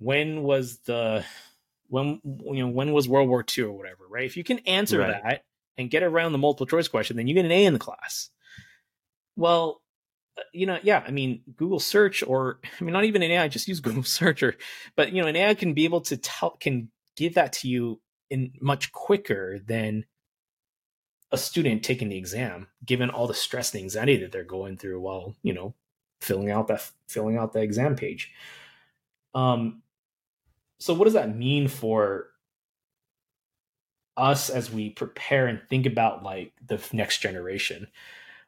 [0.00, 1.24] when was the
[1.88, 4.98] when you know when was world war ii or whatever right if you can answer
[4.98, 5.22] right.
[5.22, 5.44] that
[5.78, 8.30] and get around the multiple choice question then you get an a in the class
[9.36, 9.80] well
[10.36, 13.46] uh, you know yeah i mean google search or i mean not even an ai
[13.46, 14.56] just use google search or
[14.96, 18.00] but you know an ai can be able to tell can give that to you
[18.30, 20.04] in much quicker than
[21.32, 25.00] a student taking the exam, given all the stress and anxiety that they're going through
[25.00, 25.74] while you know
[26.20, 28.32] filling out that filling out the exam page.
[29.34, 29.82] Um,
[30.80, 32.26] so what does that mean for
[34.16, 37.86] us as we prepare and think about like the next generation?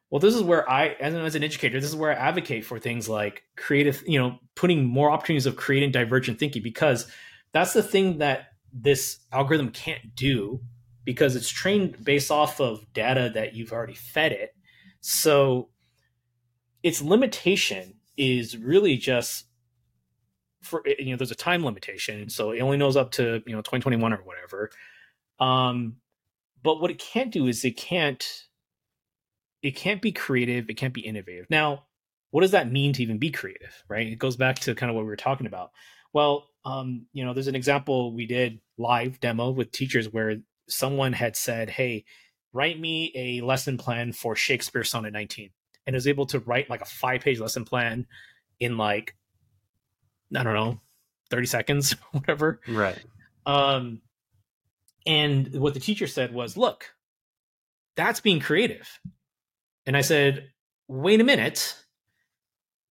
[0.09, 2.65] Well, this is where I, as an, as an educator, this is where I advocate
[2.65, 7.07] for things like creative, you know, putting more opportunities of creating divergent thinking because
[7.51, 10.59] that's the thing that this algorithm can't do
[11.05, 14.55] because it's trained based off of data that you've already fed it.
[15.01, 15.69] So
[16.81, 19.45] its limitation is really just
[20.63, 23.61] for you know there's a time limitation so it only knows up to you know
[23.61, 24.69] 2021 or whatever.
[25.39, 25.97] Um
[26.63, 28.25] but what it can't do is it can't
[29.61, 31.45] it can't be creative it can't be innovative.
[31.49, 31.85] Now
[32.31, 34.07] what does that mean to even be creative right?
[34.07, 35.71] It goes back to kind of what we were talking about.
[36.13, 40.37] Well um you know there's an example we did live demo with teachers where
[40.67, 42.05] someone had said, "Hey,
[42.51, 45.51] write me a lesson plan for Shakespeare Sonnet 19,"
[45.85, 48.07] and was able to write like a five-page lesson plan
[48.59, 49.15] in like
[50.35, 50.79] I don't know,
[51.29, 52.59] 30 seconds, whatever.
[52.67, 52.99] Right.
[53.45, 54.01] Um,
[55.05, 56.93] and what the teacher said was, "Look,
[57.95, 58.87] that's being creative."
[59.85, 60.51] And I said,
[60.87, 61.77] "Wait a minute.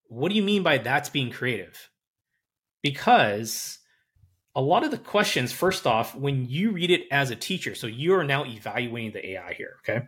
[0.08, 1.90] What do you mean by that's being creative?"
[2.82, 3.78] Because
[4.54, 7.86] a lot of the questions, first off, when you read it as a teacher, so
[7.86, 10.06] you are now evaluating the AI here, okay?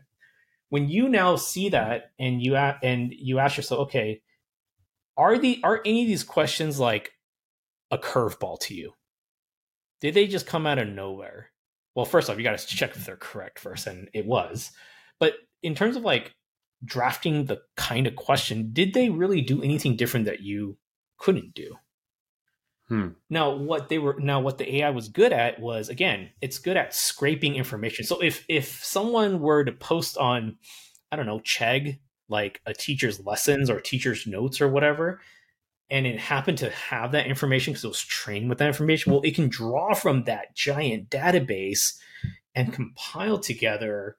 [0.68, 4.20] When you now see that and you and you ask yourself, okay,
[5.16, 7.12] are the are any of these questions like
[7.94, 8.92] a curveball to you?
[10.00, 11.50] Did they just come out of nowhere?
[11.94, 14.72] Well, first off, you got to check if they're correct first, and it was.
[15.20, 16.34] But in terms of like
[16.84, 20.76] drafting the kind of question, did they really do anything different that you
[21.18, 21.76] couldn't do?
[22.88, 23.08] Hmm.
[23.30, 26.76] Now, what they were now what the AI was good at was again, it's good
[26.76, 28.04] at scraping information.
[28.04, 30.56] So if if someone were to post on,
[31.10, 35.20] I don't know, Chegg, like a teacher's lessons or teacher's notes or whatever,
[35.90, 39.22] and it happened to have that information because it was trained with that information, well,
[39.22, 41.98] it can draw from that giant database
[42.54, 44.16] and compile together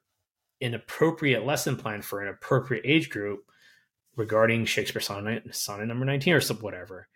[0.60, 3.40] an appropriate lesson plan for an appropriate age group
[4.16, 7.08] regarding Shakespeare sonnet, sonnet number 19 or some whatever.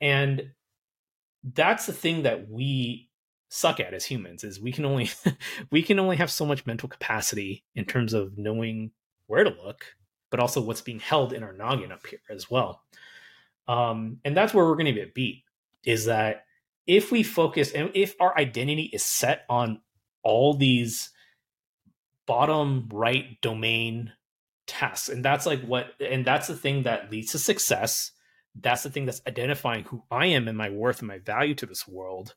[0.00, 0.50] And
[1.42, 3.08] that's the thing that we
[3.48, 5.08] suck at as humans is we can only
[5.70, 8.90] we can only have so much mental capacity in terms of knowing
[9.26, 9.84] where to look
[10.30, 12.82] but also what's being held in our noggin up here as well
[13.68, 15.44] um, and that's where we're going to get beat
[15.84, 16.44] is that
[16.86, 19.80] if we focus and if our identity is set on
[20.22, 21.10] all these
[22.26, 24.12] bottom right domain
[24.66, 28.10] tasks and that's like what and that's the thing that leads to success
[28.60, 31.66] that's the thing that's identifying who I am and my worth and my value to
[31.66, 32.34] this world,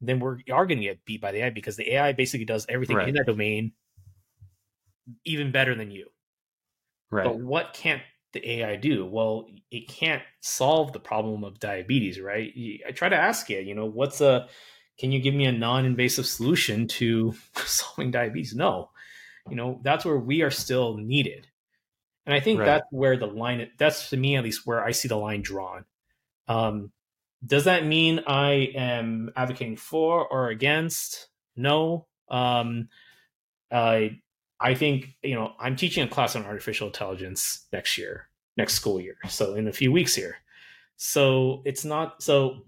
[0.00, 2.66] then we are going to get beat by the AI because the AI basically does
[2.68, 3.08] everything right.
[3.08, 3.72] in that domain
[5.24, 6.08] even better than you.
[7.10, 7.24] Right.
[7.24, 9.06] But what can't the AI do?
[9.06, 12.52] Well, it can't solve the problem of diabetes, right?
[12.86, 14.48] I try to ask it, you know, what's a
[14.98, 17.34] can you give me a non-invasive solution to
[17.64, 18.54] solving diabetes?
[18.54, 18.90] No.
[19.48, 21.48] You know, that's where we are still needed.
[22.24, 22.66] And I think right.
[22.66, 25.84] that's where the line, that's to me at least where I see the line drawn.
[26.46, 26.92] Um,
[27.44, 31.28] does that mean I am advocating for or against?
[31.56, 32.06] No.
[32.28, 32.88] Um,
[33.72, 34.20] I,
[34.62, 39.00] I think, you know, I'm teaching a class on artificial intelligence next year, next school
[39.00, 39.16] year.
[39.28, 40.36] So in a few weeks here.
[40.96, 42.62] So it's not so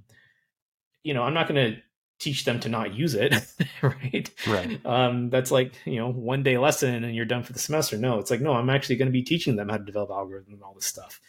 [1.05, 1.81] you know, I'm not going to
[2.19, 3.35] teach them to not use it,
[3.83, 4.31] right?
[4.47, 4.85] Right.
[4.85, 7.97] Um, that's like you know one day lesson and you're done for the semester.
[7.97, 10.55] No, it's like no, I'm actually going to be teaching them how to develop algorithms
[10.55, 11.21] and all this stuff.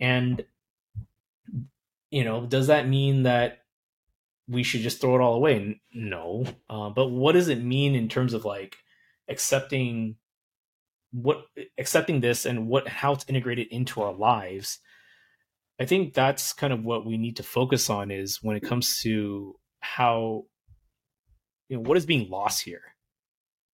[0.00, 0.44] And
[2.10, 3.64] you know, does that mean that
[4.48, 5.80] we should just throw it all away?
[5.92, 6.44] No.
[6.70, 8.78] Uh, but what does it mean in terms of like
[9.28, 10.16] accepting
[11.12, 11.44] what
[11.78, 14.78] accepting this and what how it's integrated into our lives?
[15.80, 19.00] I think that's kind of what we need to focus on is when it comes
[19.02, 20.44] to how
[21.68, 22.82] you know what is being lost here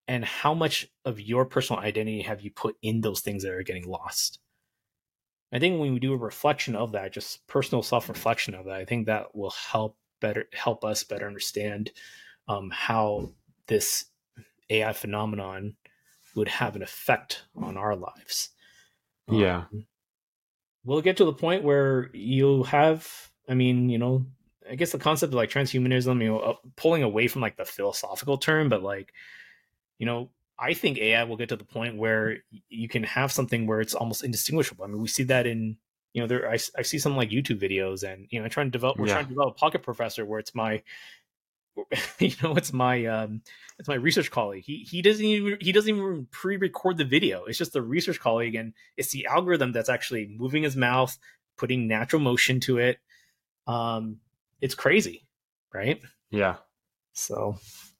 [0.07, 3.63] and how much of your personal identity have you put in those things that are
[3.63, 4.39] getting lost
[5.51, 8.85] i think when we do a reflection of that just personal self-reflection of that i
[8.85, 11.91] think that will help better help us better understand
[12.47, 13.31] um, how
[13.67, 14.05] this
[14.69, 15.75] ai phenomenon
[16.35, 18.49] would have an effect on our lives
[19.29, 19.85] yeah um,
[20.83, 24.25] will get to the point where you have i mean you know
[24.69, 27.65] I guess the concept of like transhumanism, you know, uh, pulling away from like the
[27.65, 29.13] philosophical term, but like,
[29.99, 32.37] you know, I think AI will get to the point where
[32.69, 34.85] you can have something where it's almost indistinguishable.
[34.85, 35.77] I mean, we see that in,
[36.13, 38.63] you know, there I, I see some like YouTube videos, and you know, I try
[38.63, 38.97] to develop.
[38.97, 39.13] We're yeah.
[39.15, 40.81] trying to develop a Pocket Professor, where it's my,
[42.19, 43.41] you know, it's my um,
[43.79, 44.63] it's my research colleague.
[44.65, 47.45] He he doesn't even he doesn't even pre-record the video.
[47.45, 51.17] It's just the research colleague, and it's the algorithm that's actually moving his mouth,
[51.57, 52.99] putting natural motion to it.
[53.67, 54.17] Um,
[54.61, 55.25] it's crazy,
[55.73, 56.01] right?
[56.31, 56.55] Yeah.
[57.13, 57.57] So,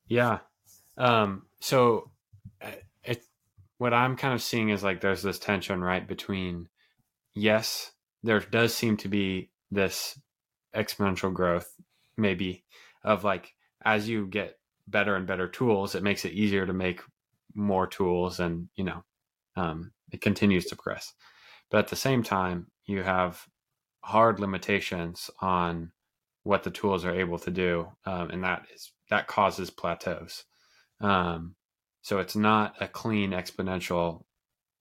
[0.07, 0.39] yeah.
[0.97, 2.11] Um, so
[2.61, 2.72] uh,
[3.03, 3.23] it,
[3.77, 6.69] what I'm kind of seeing is like there's this tension, right, between
[7.34, 7.91] yes,
[8.23, 10.19] there does seem to be this
[10.76, 11.73] exponential growth,
[12.18, 12.64] maybe,
[13.03, 13.53] of like
[13.85, 14.57] as you get
[14.87, 17.01] better and better tools, it makes it easier to make
[17.53, 19.03] more tools, and you know,
[19.55, 21.13] um, it continues to progress.
[21.69, 23.45] But at the same time, you have
[24.01, 25.91] hard limitations on
[26.43, 30.45] what the tools are able to do, um, and that is that causes plateaus.
[30.99, 31.55] Um,
[32.01, 34.23] so it's not a clean exponential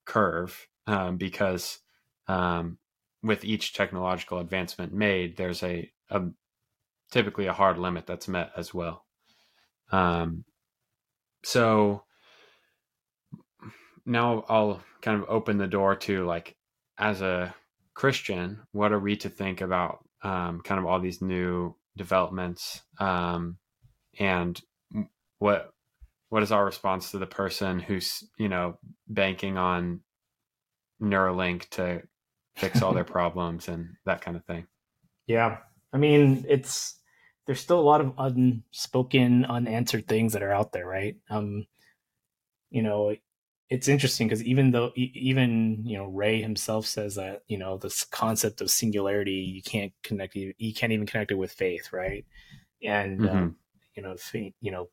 [0.05, 1.79] curve um, because
[2.29, 2.79] um,
[3.23, 6.23] with each technological advancement made, there's a, a,
[7.15, 9.05] typically a hard limit that's met as well.
[9.93, 10.45] Um,
[11.45, 12.03] so
[14.05, 16.57] now I'll kind of open the door to like
[16.99, 17.55] as a
[17.95, 23.59] Christian, what are we to think about um, kind of all these new developments um,
[24.19, 24.61] and
[25.39, 25.71] what
[26.31, 28.77] what is our response to the person who's you know
[29.07, 30.01] banking on
[31.01, 32.03] Neuralink to
[32.57, 34.67] fix all their problems and that kind of thing.
[35.29, 35.59] Yeah,
[35.93, 36.99] I mean it's
[37.47, 41.17] there's still a lot of unspoken, unanswered things that are out there, right?
[41.31, 41.67] Um,
[42.71, 43.15] you know,
[43.71, 48.05] it's interesting because even though even you know Ray himself says that you know this
[48.05, 52.25] concept of singularity you can't connect you, you can't even connect it with faith, right?
[52.83, 53.37] And um, mm-hmm.
[53.37, 53.57] um,
[53.95, 54.17] you know,
[54.61, 54.89] you know,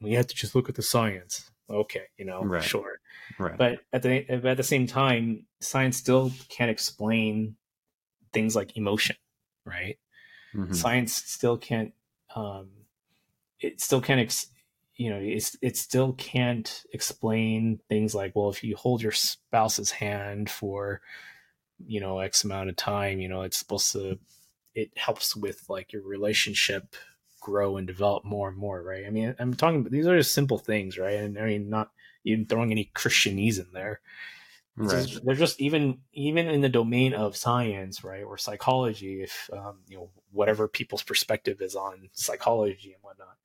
[0.00, 1.50] we have to just look at the science.
[1.70, 2.62] Okay, you know, right.
[2.62, 2.98] sure,
[3.38, 3.56] right.
[3.56, 7.56] But at the at the same time, science still can't explain
[8.32, 9.16] things like emotion,
[9.64, 9.96] right?
[10.54, 10.72] Mm-hmm.
[10.72, 11.92] Science still can't
[12.34, 12.68] um,
[13.60, 14.48] it still can't ex-
[14.96, 19.90] you know it's it still can't explain things like well if you hold your spouse's
[19.90, 21.00] hand for
[21.86, 24.18] you know x amount of time you know it's supposed to
[24.74, 26.94] it helps with like your relationship
[27.40, 29.04] grow and develop more and more right?
[29.06, 31.14] I mean i'm talking these are just simple things right?
[31.14, 31.90] And i mean not
[32.24, 34.00] even throwing any christianese in there
[34.76, 35.18] right.
[35.24, 39.96] they're just even even in the domain of science right or psychology if um, you
[39.96, 43.36] know whatever people's perspective is on psychology and whatnot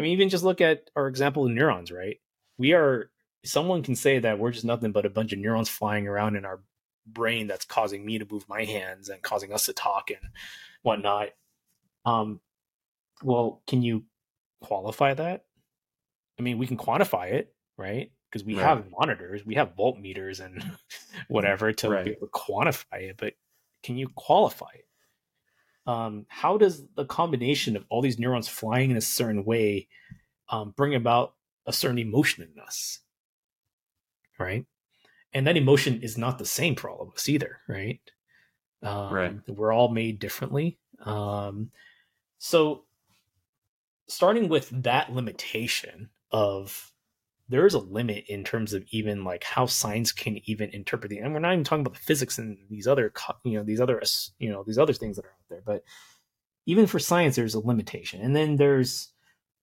[0.00, 2.18] I mean, even just look at our example of neurons, right?
[2.56, 3.10] We are,
[3.44, 6.46] someone can say that we're just nothing but a bunch of neurons flying around in
[6.46, 6.60] our
[7.06, 10.30] brain that's causing me to move my hands and causing us to talk and
[10.80, 11.28] whatnot.
[12.06, 12.40] Um,
[13.22, 14.04] well, can you
[14.62, 15.44] qualify that?
[16.38, 18.10] I mean, we can quantify it, right?
[18.30, 18.64] Because we right.
[18.64, 20.62] have monitors, we have voltmeters and
[21.28, 22.04] whatever to right.
[22.04, 23.34] be able to quantify it, but
[23.82, 24.86] can you qualify it?
[25.86, 29.88] um, how does the combination of all these neurons flying in a certain way
[30.48, 31.34] um, bring about
[31.66, 33.00] a certain emotion in us
[34.38, 34.64] right
[35.32, 38.00] and that emotion is not the same for all of us either right
[38.82, 41.70] um, right we're all made differently um,
[42.38, 42.84] so
[44.08, 46.89] starting with that limitation of
[47.50, 51.18] there is a limit in terms of even like how science can even interpret the
[51.18, 53.12] and we're not even talking about the physics and these other
[53.44, 54.00] you know these other
[54.38, 55.84] you know these other things that are out there but
[56.66, 58.20] even for science there's a limitation.
[58.20, 59.12] And then there's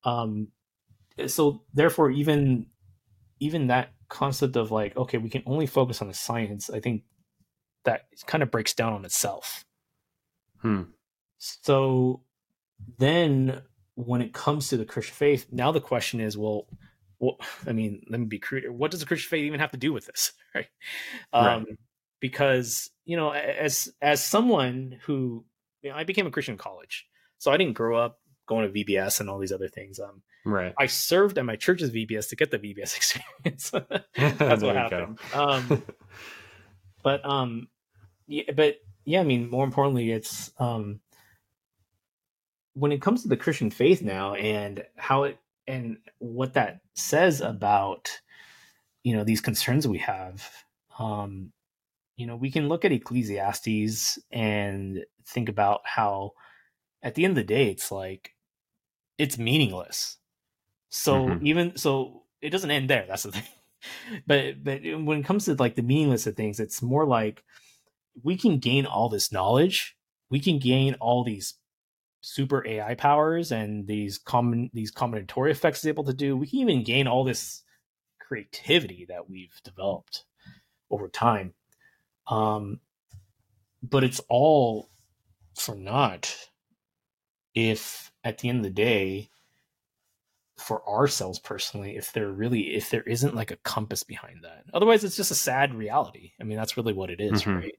[0.03, 0.49] um
[1.25, 2.67] so therefore even
[3.39, 7.03] even that concept of like okay we can only focus on the science i think
[7.87, 9.63] that kind of breaks down on itself.
[10.61, 10.83] Hmm.
[11.37, 12.21] So
[12.97, 13.61] then
[13.95, 16.67] when it comes to the Christian faith, now the question is, well,
[17.19, 18.69] well, I mean, let me be crude.
[18.69, 20.67] What does the Christian faith even have to do with this, right?
[21.33, 21.77] Um, right.
[22.19, 25.45] Because you know, as as someone who
[25.81, 27.05] you know, I became a Christian in college,
[27.37, 29.99] so I didn't grow up going to VBS and all these other things.
[29.99, 30.73] Um, right.
[30.79, 32.95] I served at my church's VBS to get the VBS
[33.43, 33.69] experience.
[34.15, 35.19] That's what happened.
[35.33, 35.83] um,
[37.03, 37.67] but um,
[38.27, 41.01] yeah, but yeah, I mean, more importantly, it's um,
[42.73, 45.37] when it comes to the Christian faith now and how it
[45.67, 48.21] and what that says about
[49.03, 50.49] you know these concerns we have
[50.99, 51.51] um
[52.15, 56.31] you know we can look at ecclesiastes and think about how
[57.03, 58.33] at the end of the day it's like
[59.17, 60.17] it's meaningless
[60.89, 61.45] so mm-hmm.
[61.45, 63.43] even so it doesn't end there that's the thing
[64.25, 67.43] but but when it comes to like the meaningless of things it's more like
[68.23, 69.95] we can gain all this knowledge
[70.29, 71.53] we can gain all these
[72.27, 76.59] super AI powers and these common these combinatorial effects is able to do, we can
[76.59, 77.63] even gain all this
[78.19, 80.25] creativity that we've developed
[80.91, 81.53] over time.
[82.29, 82.81] Um,
[83.81, 84.89] but it's all
[85.55, 86.35] for naught
[87.55, 89.29] if at the end of the day
[90.57, 95.03] for ourselves personally if there really if there isn't like a compass behind that otherwise
[95.03, 97.57] it's just a sad reality i mean that's really what it is, mm-hmm.
[97.57, 97.75] right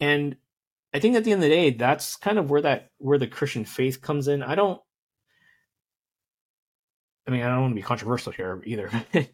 [0.00, 0.36] and
[0.96, 3.26] I think at the end of the day, that's kind of where that where the
[3.26, 4.42] Christian faith comes in.
[4.42, 4.80] I don't.
[7.28, 8.90] I mean, I don't want to be controversial here either.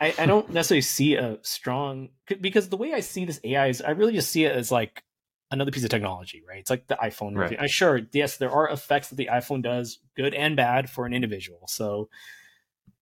[0.00, 2.08] I, I don't necessarily see a strong
[2.40, 5.04] because the way I see this AI is I really just see it as like
[5.50, 6.60] another piece of technology, right?
[6.60, 7.36] It's like the iPhone.
[7.36, 7.60] Right.
[7.60, 11.12] I sure, yes, there are effects that the iPhone does, good and bad for an
[11.12, 11.66] individual.
[11.66, 12.08] So,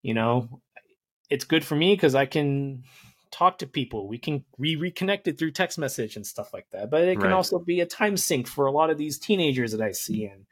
[0.02, 0.60] you know,
[1.30, 2.82] it's good for me because I can
[3.32, 4.06] talk to people.
[4.06, 6.90] We can be reconnected through text message and stuff like that.
[6.90, 7.32] But it can right.
[7.32, 10.46] also be a time sink for a lot of these teenagers that I see and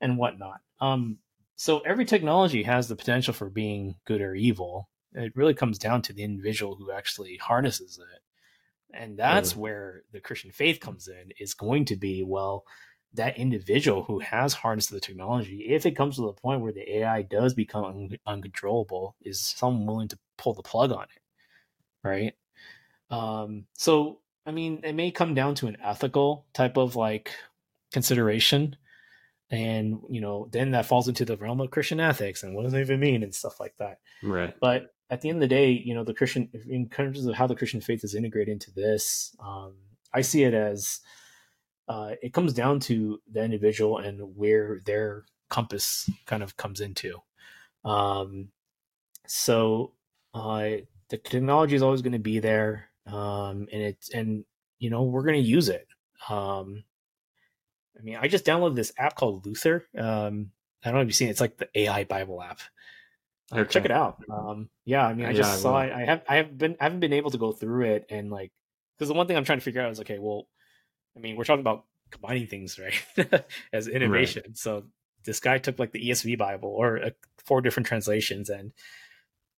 [0.00, 0.60] and whatnot.
[0.80, 1.18] Um,
[1.56, 4.88] so every technology has the potential for being good or evil.
[5.14, 8.96] It really comes down to the individual who actually harnesses it.
[8.96, 9.58] And that's yeah.
[9.58, 12.64] where the Christian faith comes in, is going to be, well,
[13.14, 16.98] that individual who has harnessed the technology, if it comes to the point where the
[16.98, 21.22] AI does become un- uncontrollable, is someone willing to pull the plug on it
[22.02, 22.34] right?
[23.10, 27.32] Um, so I mean, it may come down to an ethical type of like
[27.92, 28.76] consideration,
[29.50, 32.74] and you know, then that falls into the realm of Christian ethics and what does
[32.74, 34.00] it even mean and stuff like that.
[34.22, 34.54] Right.
[34.60, 37.46] But at the end of the day, you know, the Christian, in terms of how
[37.46, 39.74] the Christian faith is integrated into this, um,
[40.12, 41.00] I see it as
[41.88, 47.20] uh, it comes down to the individual and where their compass kind of comes into.
[47.84, 48.48] Um,
[49.26, 49.92] so
[50.34, 50.68] uh,
[51.10, 54.44] the technology is always going to be there, um, and it's and
[54.78, 55.86] you know we're going to use it.
[56.28, 56.84] Um,
[57.98, 59.84] I mean, I just downloaded this app called Luther.
[59.96, 60.50] Um,
[60.84, 61.32] I don't know if you've seen it.
[61.32, 62.60] It's like the AI Bible app.
[63.52, 63.68] Okay.
[63.68, 64.22] Check it out.
[64.30, 65.92] Um, yeah, I mean, I just yeah, saw it.
[65.92, 68.52] I have I have been I haven't been able to go through it and like
[68.96, 70.46] because the one thing I'm trying to figure out is okay, well,
[71.16, 74.42] I mean, we're talking about combining things, right, as innovation.
[74.46, 74.58] Right.
[74.58, 74.84] So
[75.24, 77.10] this guy took like the ESV Bible or uh,
[77.44, 78.72] four different translations and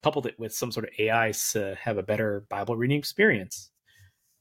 [0.02, 3.70] coupled it with some sort of AI to have a better Bible reading experience.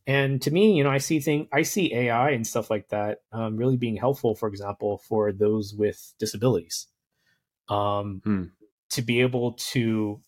[0.08, 3.20] And to me, you know, I see thing I see AI and stuff like that
[3.32, 4.34] um, really being helpful.
[4.34, 6.88] For example, for those with disabilities,
[7.68, 8.44] um, hmm.
[8.92, 10.22] to be able to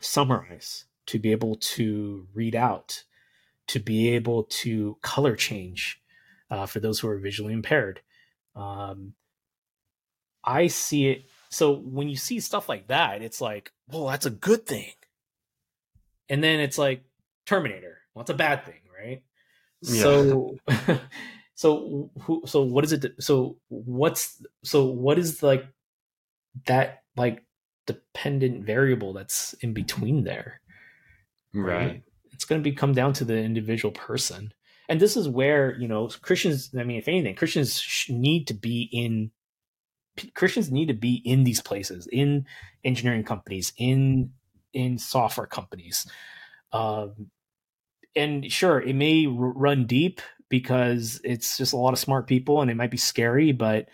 [0.00, 3.04] summarize, to be able to read out,
[3.68, 6.00] to be able to color change
[6.50, 8.00] uh, for those who are visually impaired.
[8.56, 9.14] Um,
[10.44, 11.24] I see it
[11.54, 14.92] so when you see stuff like that, it's like, well, that's a good thing.
[16.28, 17.04] And then it's like
[17.46, 17.98] Terminator.
[18.12, 19.22] Well, it's a bad thing, right?
[19.82, 20.02] Yeah.
[20.02, 20.56] So
[21.54, 25.64] so who so what is it so what's so what is like
[26.66, 27.44] that like
[27.86, 30.60] dependent variable that's in between there
[31.52, 32.02] right, right?
[32.32, 34.52] it's going to be come down to the individual person
[34.88, 38.88] and this is where you know christians i mean if anything christians need to be
[38.90, 39.30] in
[40.34, 42.46] Christians need to be in these places, in
[42.84, 44.32] engineering companies, in
[44.72, 46.06] in software companies.
[46.72, 47.30] Um,
[48.16, 52.60] and sure, it may r- run deep because it's just a lot of smart people,
[52.60, 53.88] and it might be scary, but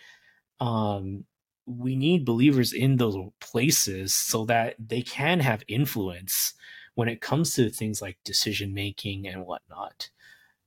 [0.59, 1.25] um,
[1.65, 6.53] we need believers in those places so that they can have influence
[6.95, 10.09] when it comes to things like decision making and whatnot.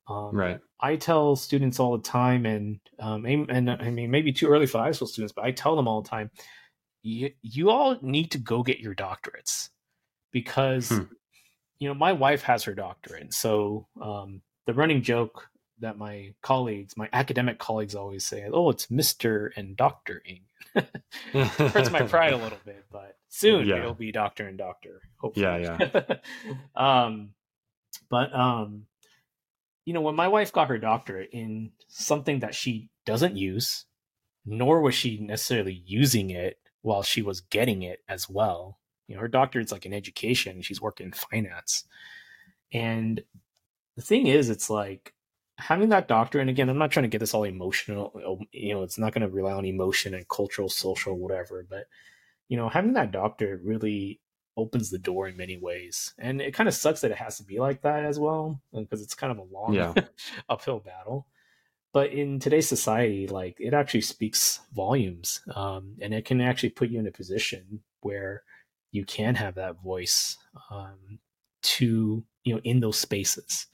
[0.06, 0.60] Um, right.
[0.81, 4.78] I tell students all the time, and um, and I mean maybe too early for
[4.78, 6.31] high school students, but I tell them all the time,
[7.02, 9.70] you you all need to go get your doctorates
[10.31, 11.02] because hmm.
[11.78, 15.48] you know my wife has her doctorate, so um, the running joke
[15.81, 20.43] that my colleagues, my academic colleagues, always say, "Oh, it's Mister and Doctor Ng."
[21.32, 23.78] Hurts my pride a little bit, but soon yeah.
[23.78, 25.01] it'll be Doctor and Doctor.
[25.18, 25.47] Hopefully.
[25.47, 26.16] Yeah, yeah.
[26.76, 27.31] um,
[28.10, 28.86] but um,
[29.85, 33.85] you know, when my wife got her doctorate in something that she doesn't use,
[34.47, 38.78] nor was she necessarily using it while she was getting it as well.
[39.09, 40.62] You know, her doctorate's like in education.
[40.62, 41.85] She's working in finance.
[42.73, 43.23] And
[43.97, 45.15] the thing is, it's like
[45.59, 48.74] having that doctor, and again, I'm not trying to get this all emotional, oh, you
[48.74, 51.86] know, it's not going to rely on emotion and cultural, social, whatever, but,
[52.48, 54.20] you know, having that doctor really
[54.56, 56.14] opens the door in many ways.
[56.18, 59.02] And it kind of sucks that it has to be like that as well, because
[59.02, 59.94] it's kind of a long yeah.
[60.48, 61.26] uphill battle.
[61.93, 66.90] But in today's society, like it actually speaks volumes, um, and it can actually put
[66.90, 68.43] you in a position where
[68.90, 70.36] you can have that voice
[70.72, 71.20] um,
[71.62, 73.66] to you know in those spaces.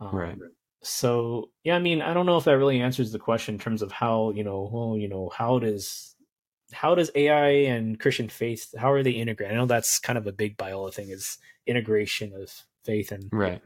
[0.00, 0.38] Um, right.
[0.82, 3.82] So yeah, I mean, I don't know if that really answers the question in terms
[3.82, 6.11] of how you know, well, you know, how does
[6.72, 9.54] how does AI and Christian faith how are they integrated?
[9.54, 12.52] I know that's kind of a big Biola thing is integration of
[12.84, 13.62] faith and right.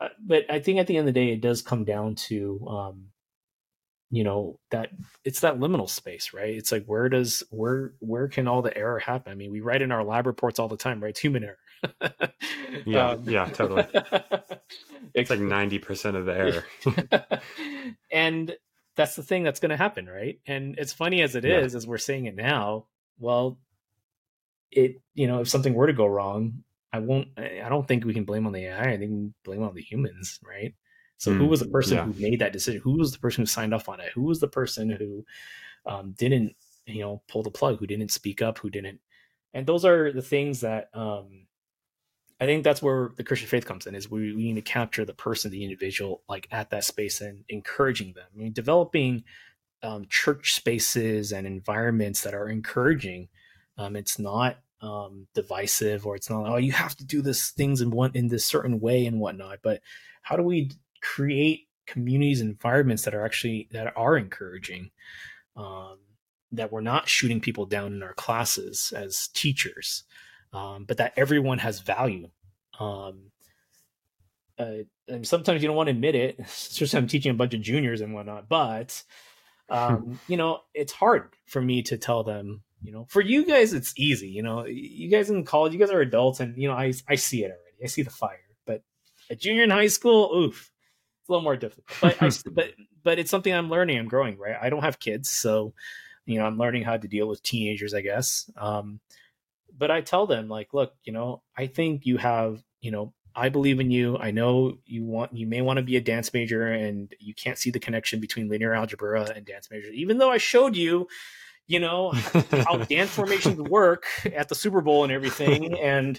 [0.00, 2.66] Uh, but I think at the end of the day, it does come down to
[2.66, 3.08] um,
[4.10, 4.90] you know that
[5.24, 6.54] it's that liminal space right?
[6.54, 9.32] It's like where does where where can all the error happen?
[9.32, 11.10] I mean we write in our lab reports all the time right?
[11.10, 11.58] It's human error.
[12.84, 13.86] Yeah um, yeah totally.
[15.14, 17.40] It's like 90% of the error.
[18.10, 18.54] And
[18.96, 21.58] that's the thing that's going to happen right and as funny as it yeah.
[21.58, 22.86] is, as we're saying it now
[23.18, 23.58] well
[24.70, 28.14] it you know if something were to go wrong i won't i don't think we
[28.14, 30.74] can blame on the ai i think we blame on the humans right
[31.18, 32.04] so mm, who was the person yeah.
[32.04, 32.80] who made that decision?
[32.82, 34.12] Who was the person who signed off on it?
[34.14, 35.24] Who was the person who
[35.86, 36.54] um, didn't,
[36.86, 37.78] you know, pull the plug?
[37.78, 38.58] Who didn't speak up?
[38.58, 39.00] Who didn't?
[39.54, 41.46] And those are the things that um,
[42.38, 43.94] I think that's where the Christian faith comes in.
[43.94, 47.44] Is we, we need to capture the person, the individual, like at that space and
[47.48, 48.26] encouraging them.
[48.34, 49.24] I mean, developing
[49.82, 53.28] um, church spaces and environments that are encouraging.
[53.78, 57.80] Um, it's not um, divisive or it's not oh you have to do this things
[57.80, 59.60] in one in this certain way and whatnot.
[59.62, 59.80] But
[60.22, 60.72] how do we
[61.02, 64.90] create communities and environments that are actually that are encouraging
[65.56, 65.98] um,
[66.52, 70.04] that we're not shooting people down in our classes as teachers
[70.56, 72.28] um, but that everyone has value
[72.80, 73.30] um,
[74.58, 77.60] uh, and sometimes you don't want to admit it especially i'm teaching a bunch of
[77.60, 79.02] juniors and whatnot but
[79.68, 83.72] um, you know it's hard for me to tell them you know for you guys
[83.72, 86.74] it's easy you know you guys in college you guys are adults and you know
[86.74, 88.82] i, I see it already i see the fire but
[89.30, 90.70] a junior in high school oof
[91.26, 91.88] it's a little more difficult.
[92.00, 92.70] But I, but
[93.02, 93.98] but it's something I'm learning.
[93.98, 94.38] I'm growing.
[94.38, 94.54] Right.
[94.60, 95.74] I don't have kids, so
[96.24, 97.94] you know I'm learning how to deal with teenagers.
[97.94, 98.48] I guess.
[98.56, 99.00] Um,
[99.76, 103.50] but I tell them like, look, you know, I think you have, you know, I
[103.50, 104.16] believe in you.
[104.16, 107.58] I know you want you may want to be a dance major and you can't
[107.58, 109.94] see the connection between linear algebra and dance majors.
[109.94, 111.06] Even though I showed you,
[111.66, 116.18] you know, how dance formations work at the Super Bowl and everything and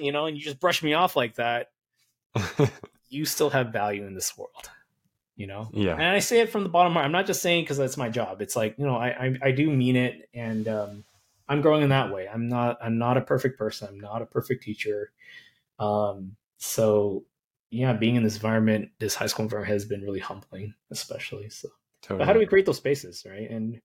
[0.00, 1.68] you know, and you just brush me off like that
[3.08, 4.70] you still have value in this world
[5.36, 7.42] you know yeah and i say it from the bottom of my i'm not just
[7.42, 10.28] saying because that's my job it's like you know I, I, I do mean it
[10.32, 11.04] and um,
[11.48, 14.26] i'm growing in that way i'm not i'm not a perfect person i'm not a
[14.26, 15.10] perfect teacher
[15.78, 17.24] um so
[17.70, 21.68] yeah being in this environment this high school environment has been really humbling especially so
[22.02, 22.18] totally.
[22.18, 23.80] but how do we create those spaces right and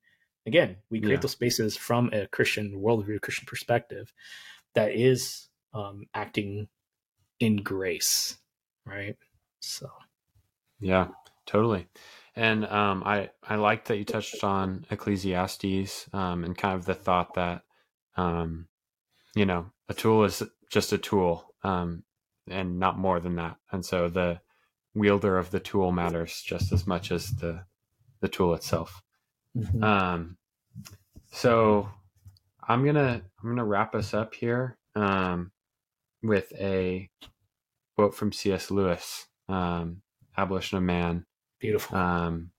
[0.46, 1.20] again we create yeah.
[1.20, 4.14] those spaces from a christian worldview christian perspective
[4.76, 6.68] that is um, acting
[7.40, 8.38] in grace
[8.90, 9.16] right?
[9.60, 9.90] So,
[10.80, 11.08] yeah,
[11.46, 11.88] totally.
[12.40, 16.94] And um, I I like that you touched on Ecclesiastes um, and kind of the
[16.94, 17.64] thought that
[18.16, 18.70] um,
[19.36, 20.42] you know a tool is
[20.72, 22.04] just a tool um,
[22.50, 23.58] and not more than that.
[23.74, 24.40] And so the
[24.96, 27.66] wielder of the tool matters just as much as the
[28.22, 29.04] the tool itself.
[29.58, 29.84] Mm-hmm.
[29.84, 30.38] Um,
[31.34, 31.90] so
[32.66, 35.52] I'm gonna I'm gonna wrap us up here um,
[36.24, 37.10] with a
[37.98, 38.72] quote from C.S.
[38.72, 40.04] Lewis, um,
[40.38, 41.26] "Abolition of Man."
[41.60, 41.98] Beautiful.
[41.98, 42.52] Um,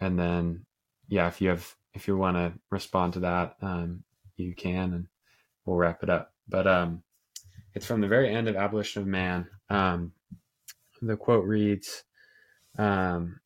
[0.00, 0.64] and then,
[1.08, 4.02] yeah, if you have, if you want to respond to that, um,
[4.36, 5.06] you can, and
[5.64, 6.32] we'll wrap it up.
[6.48, 7.02] But um,
[7.74, 9.46] it's from the very end of Abolition of Man.
[9.68, 10.12] Um,
[11.02, 12.04] the quote reads,
[12.78, 13.40] um,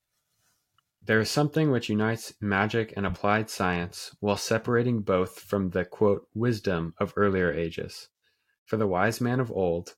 [1.05, 6.29] "There is something which unites magic and applied science, while separating both from the quote
[6.35, 8.09] wisdom of earlier ages.
[8.65, 9.97] For the wise man of old."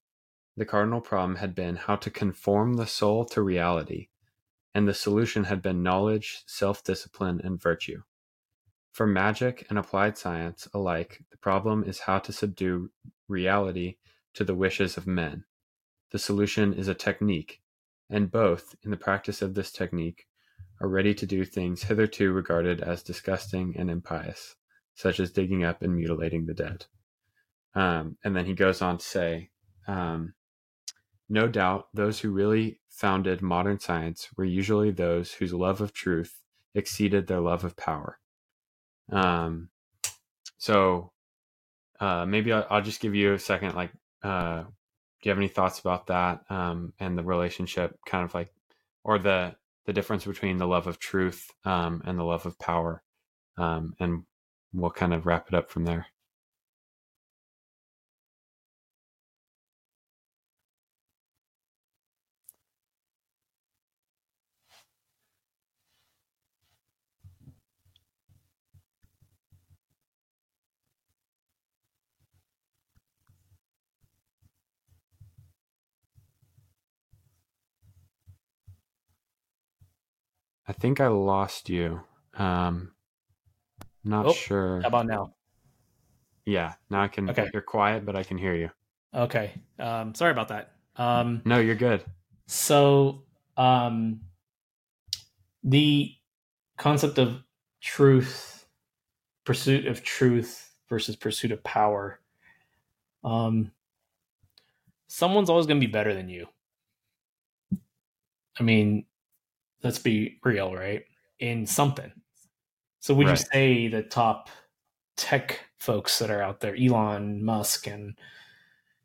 [0.59, 4.09] The cardinal problem had been how to conform the soul to reality,
[4.77, 8.03] and the solution had been knowledge, self discipline, and virtue.
[8.93, 12.91] For magic and applied science alike, the problem is how to subdue
[13.27, 13.97] reality
[14.35, 15.45] to the wishes of men.
[16.13, 17.63] The solution is a technique,
[18.11, 20.27] and both, in the practice of this technique,
[20.83, 24.57] are ready to do things hitherto regarded as disgusting and impious,
[24.95, 26.85] such as digging up and mutilating the dead.
[27.75, 29.49] Um, and then he goes on to say,
[29.89, 30.35] um,
[31.31, 36.41] no doubt those who really founded modern science were usually those whose love of truth
[36.75, 38.19] exceeded their love of power.
[39.13, 39.69] Um,
[40.57, 41.13] so
[42.01, 43.75] uh, maybe I'll, I'll, just give you a second.
[43.75, 43.91] Like,
[44.23, 44.69] uh, do
[45.23, 48.51] you have any thoughts about that um, and the relationship, kind of like,
[49.05, 49.55] or the
[49.85, 53.03] the difference between the love of truth um, and the love of power,
[53.57, 54.25] um, and
[54.73, 56.07] we'll kind of wrap it up from there.
[80.69, 82.01] I think I lost you.
[82.35, 82.93] Um,
[84.05, 84.81] not oh, sure.
[84.83, 85.35] How about now?
[86.45, 87.29] Yeah, now I can.
[87.31, 87.49] Okay.
[87.53, 88.71] You're quiet, but I can hear you.
[89.15, 89.53] Okay.
[89.79, 90.73] Um, sorry about that.
[90.97, 92.05] Um, no, you're good.
[92.47, 93.25] So,
[93.57, 94.21] um,
[95.65, 96.13] the
[96.77, 97.43] concept of
[97.81, 98.67] truth,
[99.45, 102.21] pursuit of truth versus pursuit of power.
[103.25, 103.73] Um,
[105.09, 106.47] someone's always going to be better than you.
[108.59, 109.05] I mean,
[109.87, 111.05] let's be real, right?
[111.39, 112.13] In something.
[113.01, 113.39] So would right.
[113.39, 114.51] you say the top
[115.17, 118.19] tech folks that are out there, Elon Musk and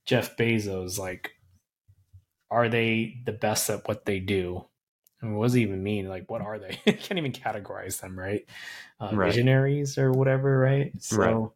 [0.06, 1.32] Jeff Bezos, like,
[2.50, 4.66] are they the best at what they do?
[5.22, 6.10] I mean, what does it even mean?
[6.10, 6.80] Like, what are they?
[6.88, 8.44] I can't even categorize them, right?
[9.00, 9.28] Uh, right?
[9.28, 10.92] Visionaries or whatever, right?
[10.98, 11.50] So, right.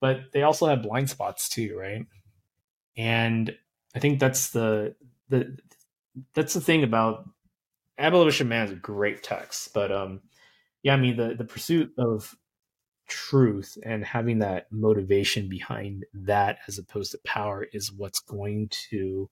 [0.00, 2.06] but they also have blind spots too, right?
[2.96, 3.54] And
[3.94, 4.94] I think that's the
[5.28, 5.58] the
[6.34, 7.28] that's the thing about
[7.98, 10.20] Abolition Man is a great text, but um,
[10.82, 12.34] yeah, I mean the the pursuit of
[13.08, 19.28] truth and having that motivation behind that as opposed to power is what's going to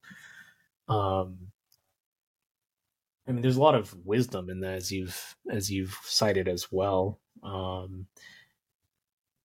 [0.88, 1.36] um
[3.28, 6.72] I mean there's a lot of wisdom in that as you've as you've cited as
[6.72, 8.06] well um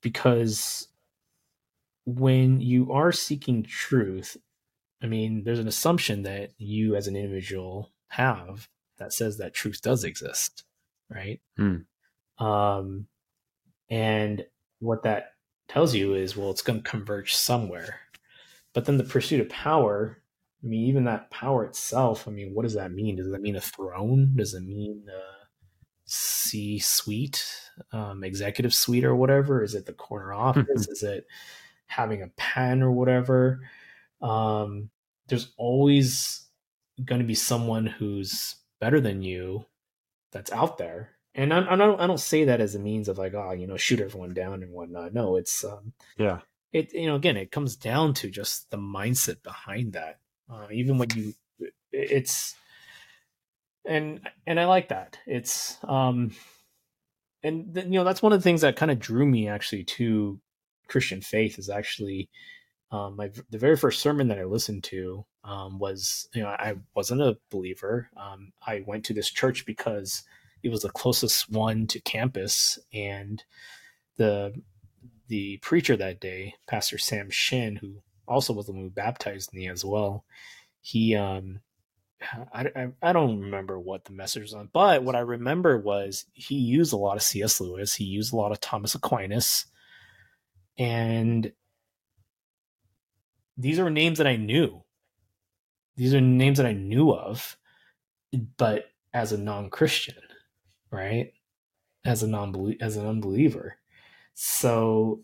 [0.01, 0.87] because
[2.05, 4.37] when you are seeking truth
[5.03, 8.69] I mean there's an assumption that you as an individual have
[9.01, 10.63] that says that truth does exist,
[11.09, 11.41] right?
[11.59, 11.85] Mm.
[12.37, 13.07] Um,
[13.89, 14.45] and
[14.79, 15.33] what that
[15.67, 17.99] tells you is, well, it's going to converge somewhere.
[18.73, 20.21] But then the pursuit of power,
[20.63, 23.15] I mean, even that power itself, I mean, what does that mean?
[23.15, 24.33] Does that mean a throne?
[24.35, 25.45] Does it mean uh,
[26.05, 27.43] C suite,
[27.91, 29.63] um, executive suite, or whatever?
[29.63, 30.87] Is it the corner office?
[30.89, 31.25] Is it
[31.87, 33.61] having a pen or whatever?
[34.21, 34.89] Um,
[35.27, 36.45] there's always
[37.03, 39.65] going to be someone who's better than you
[40.33, 41.11] that's out there.
[41.33, 43.67] And I, I don't I don't say that as a means of like oh you
[43.67, 45.13] know shoot everyone down and whatnot.
[45.13, 46.39] No, it's um, yeah.
[46.73, 50.19] It you know again it comes down to just the mindset behind that.
[50.51, 51.33] Uh, even when you
[51.93, 52.55] it's
[53.85, 55.17] and and I like that.
[55.25, 56.31] It's um
[57.43, 60.39] and you know that's one of the things that kind of drew me actually to
[60.87, 62.29] Christian faith is actually
[62.91, 66.75] um, my the very first sermon that I listened to um, was you know I
[66.93, 68.09] wasn't a believer.
[68.17, 70.23] Um, I went to this church because
[70.63, 73.43] it was the closest one to campus, and
[74.17, 74.53] the
[75.27, 79.69] the preacher that day, Pastor Sam Shin, who also was the one who baptized me
[79.69, 80.25] as well.
[80.81, 81.61] He um
[82.53, 86.25] I, I, I don't remember what the message was on, but what I remember was
[86.33, 87.59] he used a lot of C.S.
[87.59, 87.95] Lewis.
[87.95, 89.65] He used a lot of Thomas Aquinas,
[90.77, 91.51] and
[93.57, 94.83] these are names that I knew.
[95.95, 97.57] These are names that I knew of,
[98.57, 100.15] but as a non-Christian,
[100.89, 101.33] right?
[102.05, 103.77] As a non as an unbeliever.
[104.33, 105.23] So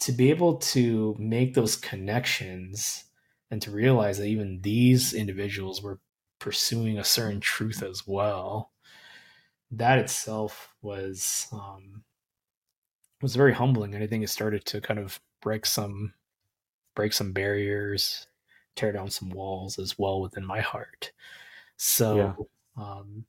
[0.00, 3.04] to be able to make those connections
[3.50, 6.00] and to realize that even these individuals were
[6.40, 8.72] pursuing a certain truth as well,
[9.70, 12.02] that itself was um,
[13.20, 16.14] was very humbling, and I think it started to kind of break some
[16.94, 18.26] break some barriers,
[18.76, 21.12] tear down some walls as well within my heart.
[21.76, 22.34] So, yeah.
[22.84, 23.24] Um,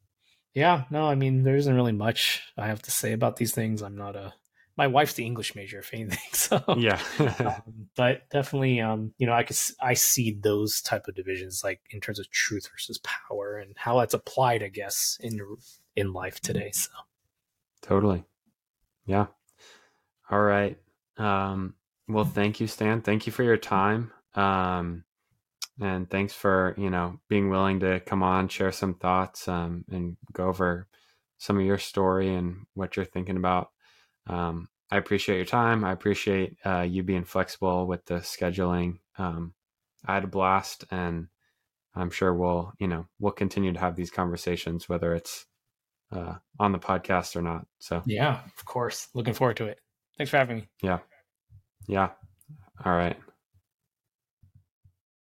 [0.53, 3.81] yeah, no, I mean, there isn't really much I have to say about these things.
[3.81, 4.34] I'm not a,
[4.77, 6.19] my wife's the English major, if anything.
[6.34, 6.99] So, yeah,
[7.40, 11.80] um, but definitely, um, you know, I could, I see those type of divisions, like
[11.90, 15.40] in terms of truth versus power and how that's applied, I guess, in,
[15.95, 16.72] in life today.
[16.72, 16.91] So,
[17.81, 18.23] totally.
[19.06, 19.27] Yeah.
[20.30, 20.77] All right.
[21.18, 21.76] Um,
[22.07, 23.01] well, thank you, Stan.
[23.01, 24.11] Thank you for your time.
[24.35, 25.03] Um,
[25.81, 30.17] and thanks for you know being willing to come on, share some thoughts, um, and
[30.31, 30.88] go over
[31.38, 33.69] some of your story and what you're thinking about.
[34.27, 35.84] Um, I appreciate your time.
[35.84, 38.99] I appreciate uh, you being flexible with the scheduling.
[39.17, 39.53] Um,
[40.05, 41.27] I had a blast, and
[41.95, 45.45] I'm sure we'll you know we'll continue to have these conversations, whether it's
[46.11, 47.65] uh, on the podcast or not.
[47.80, 49.80] So yeah, of course, looking forward to it.
[50.17, 50.69] Thanks for having me.
[50.84, 50.99] Yeah,
[51.88, 52.10] yeah.
[52.85, 53.18] All right.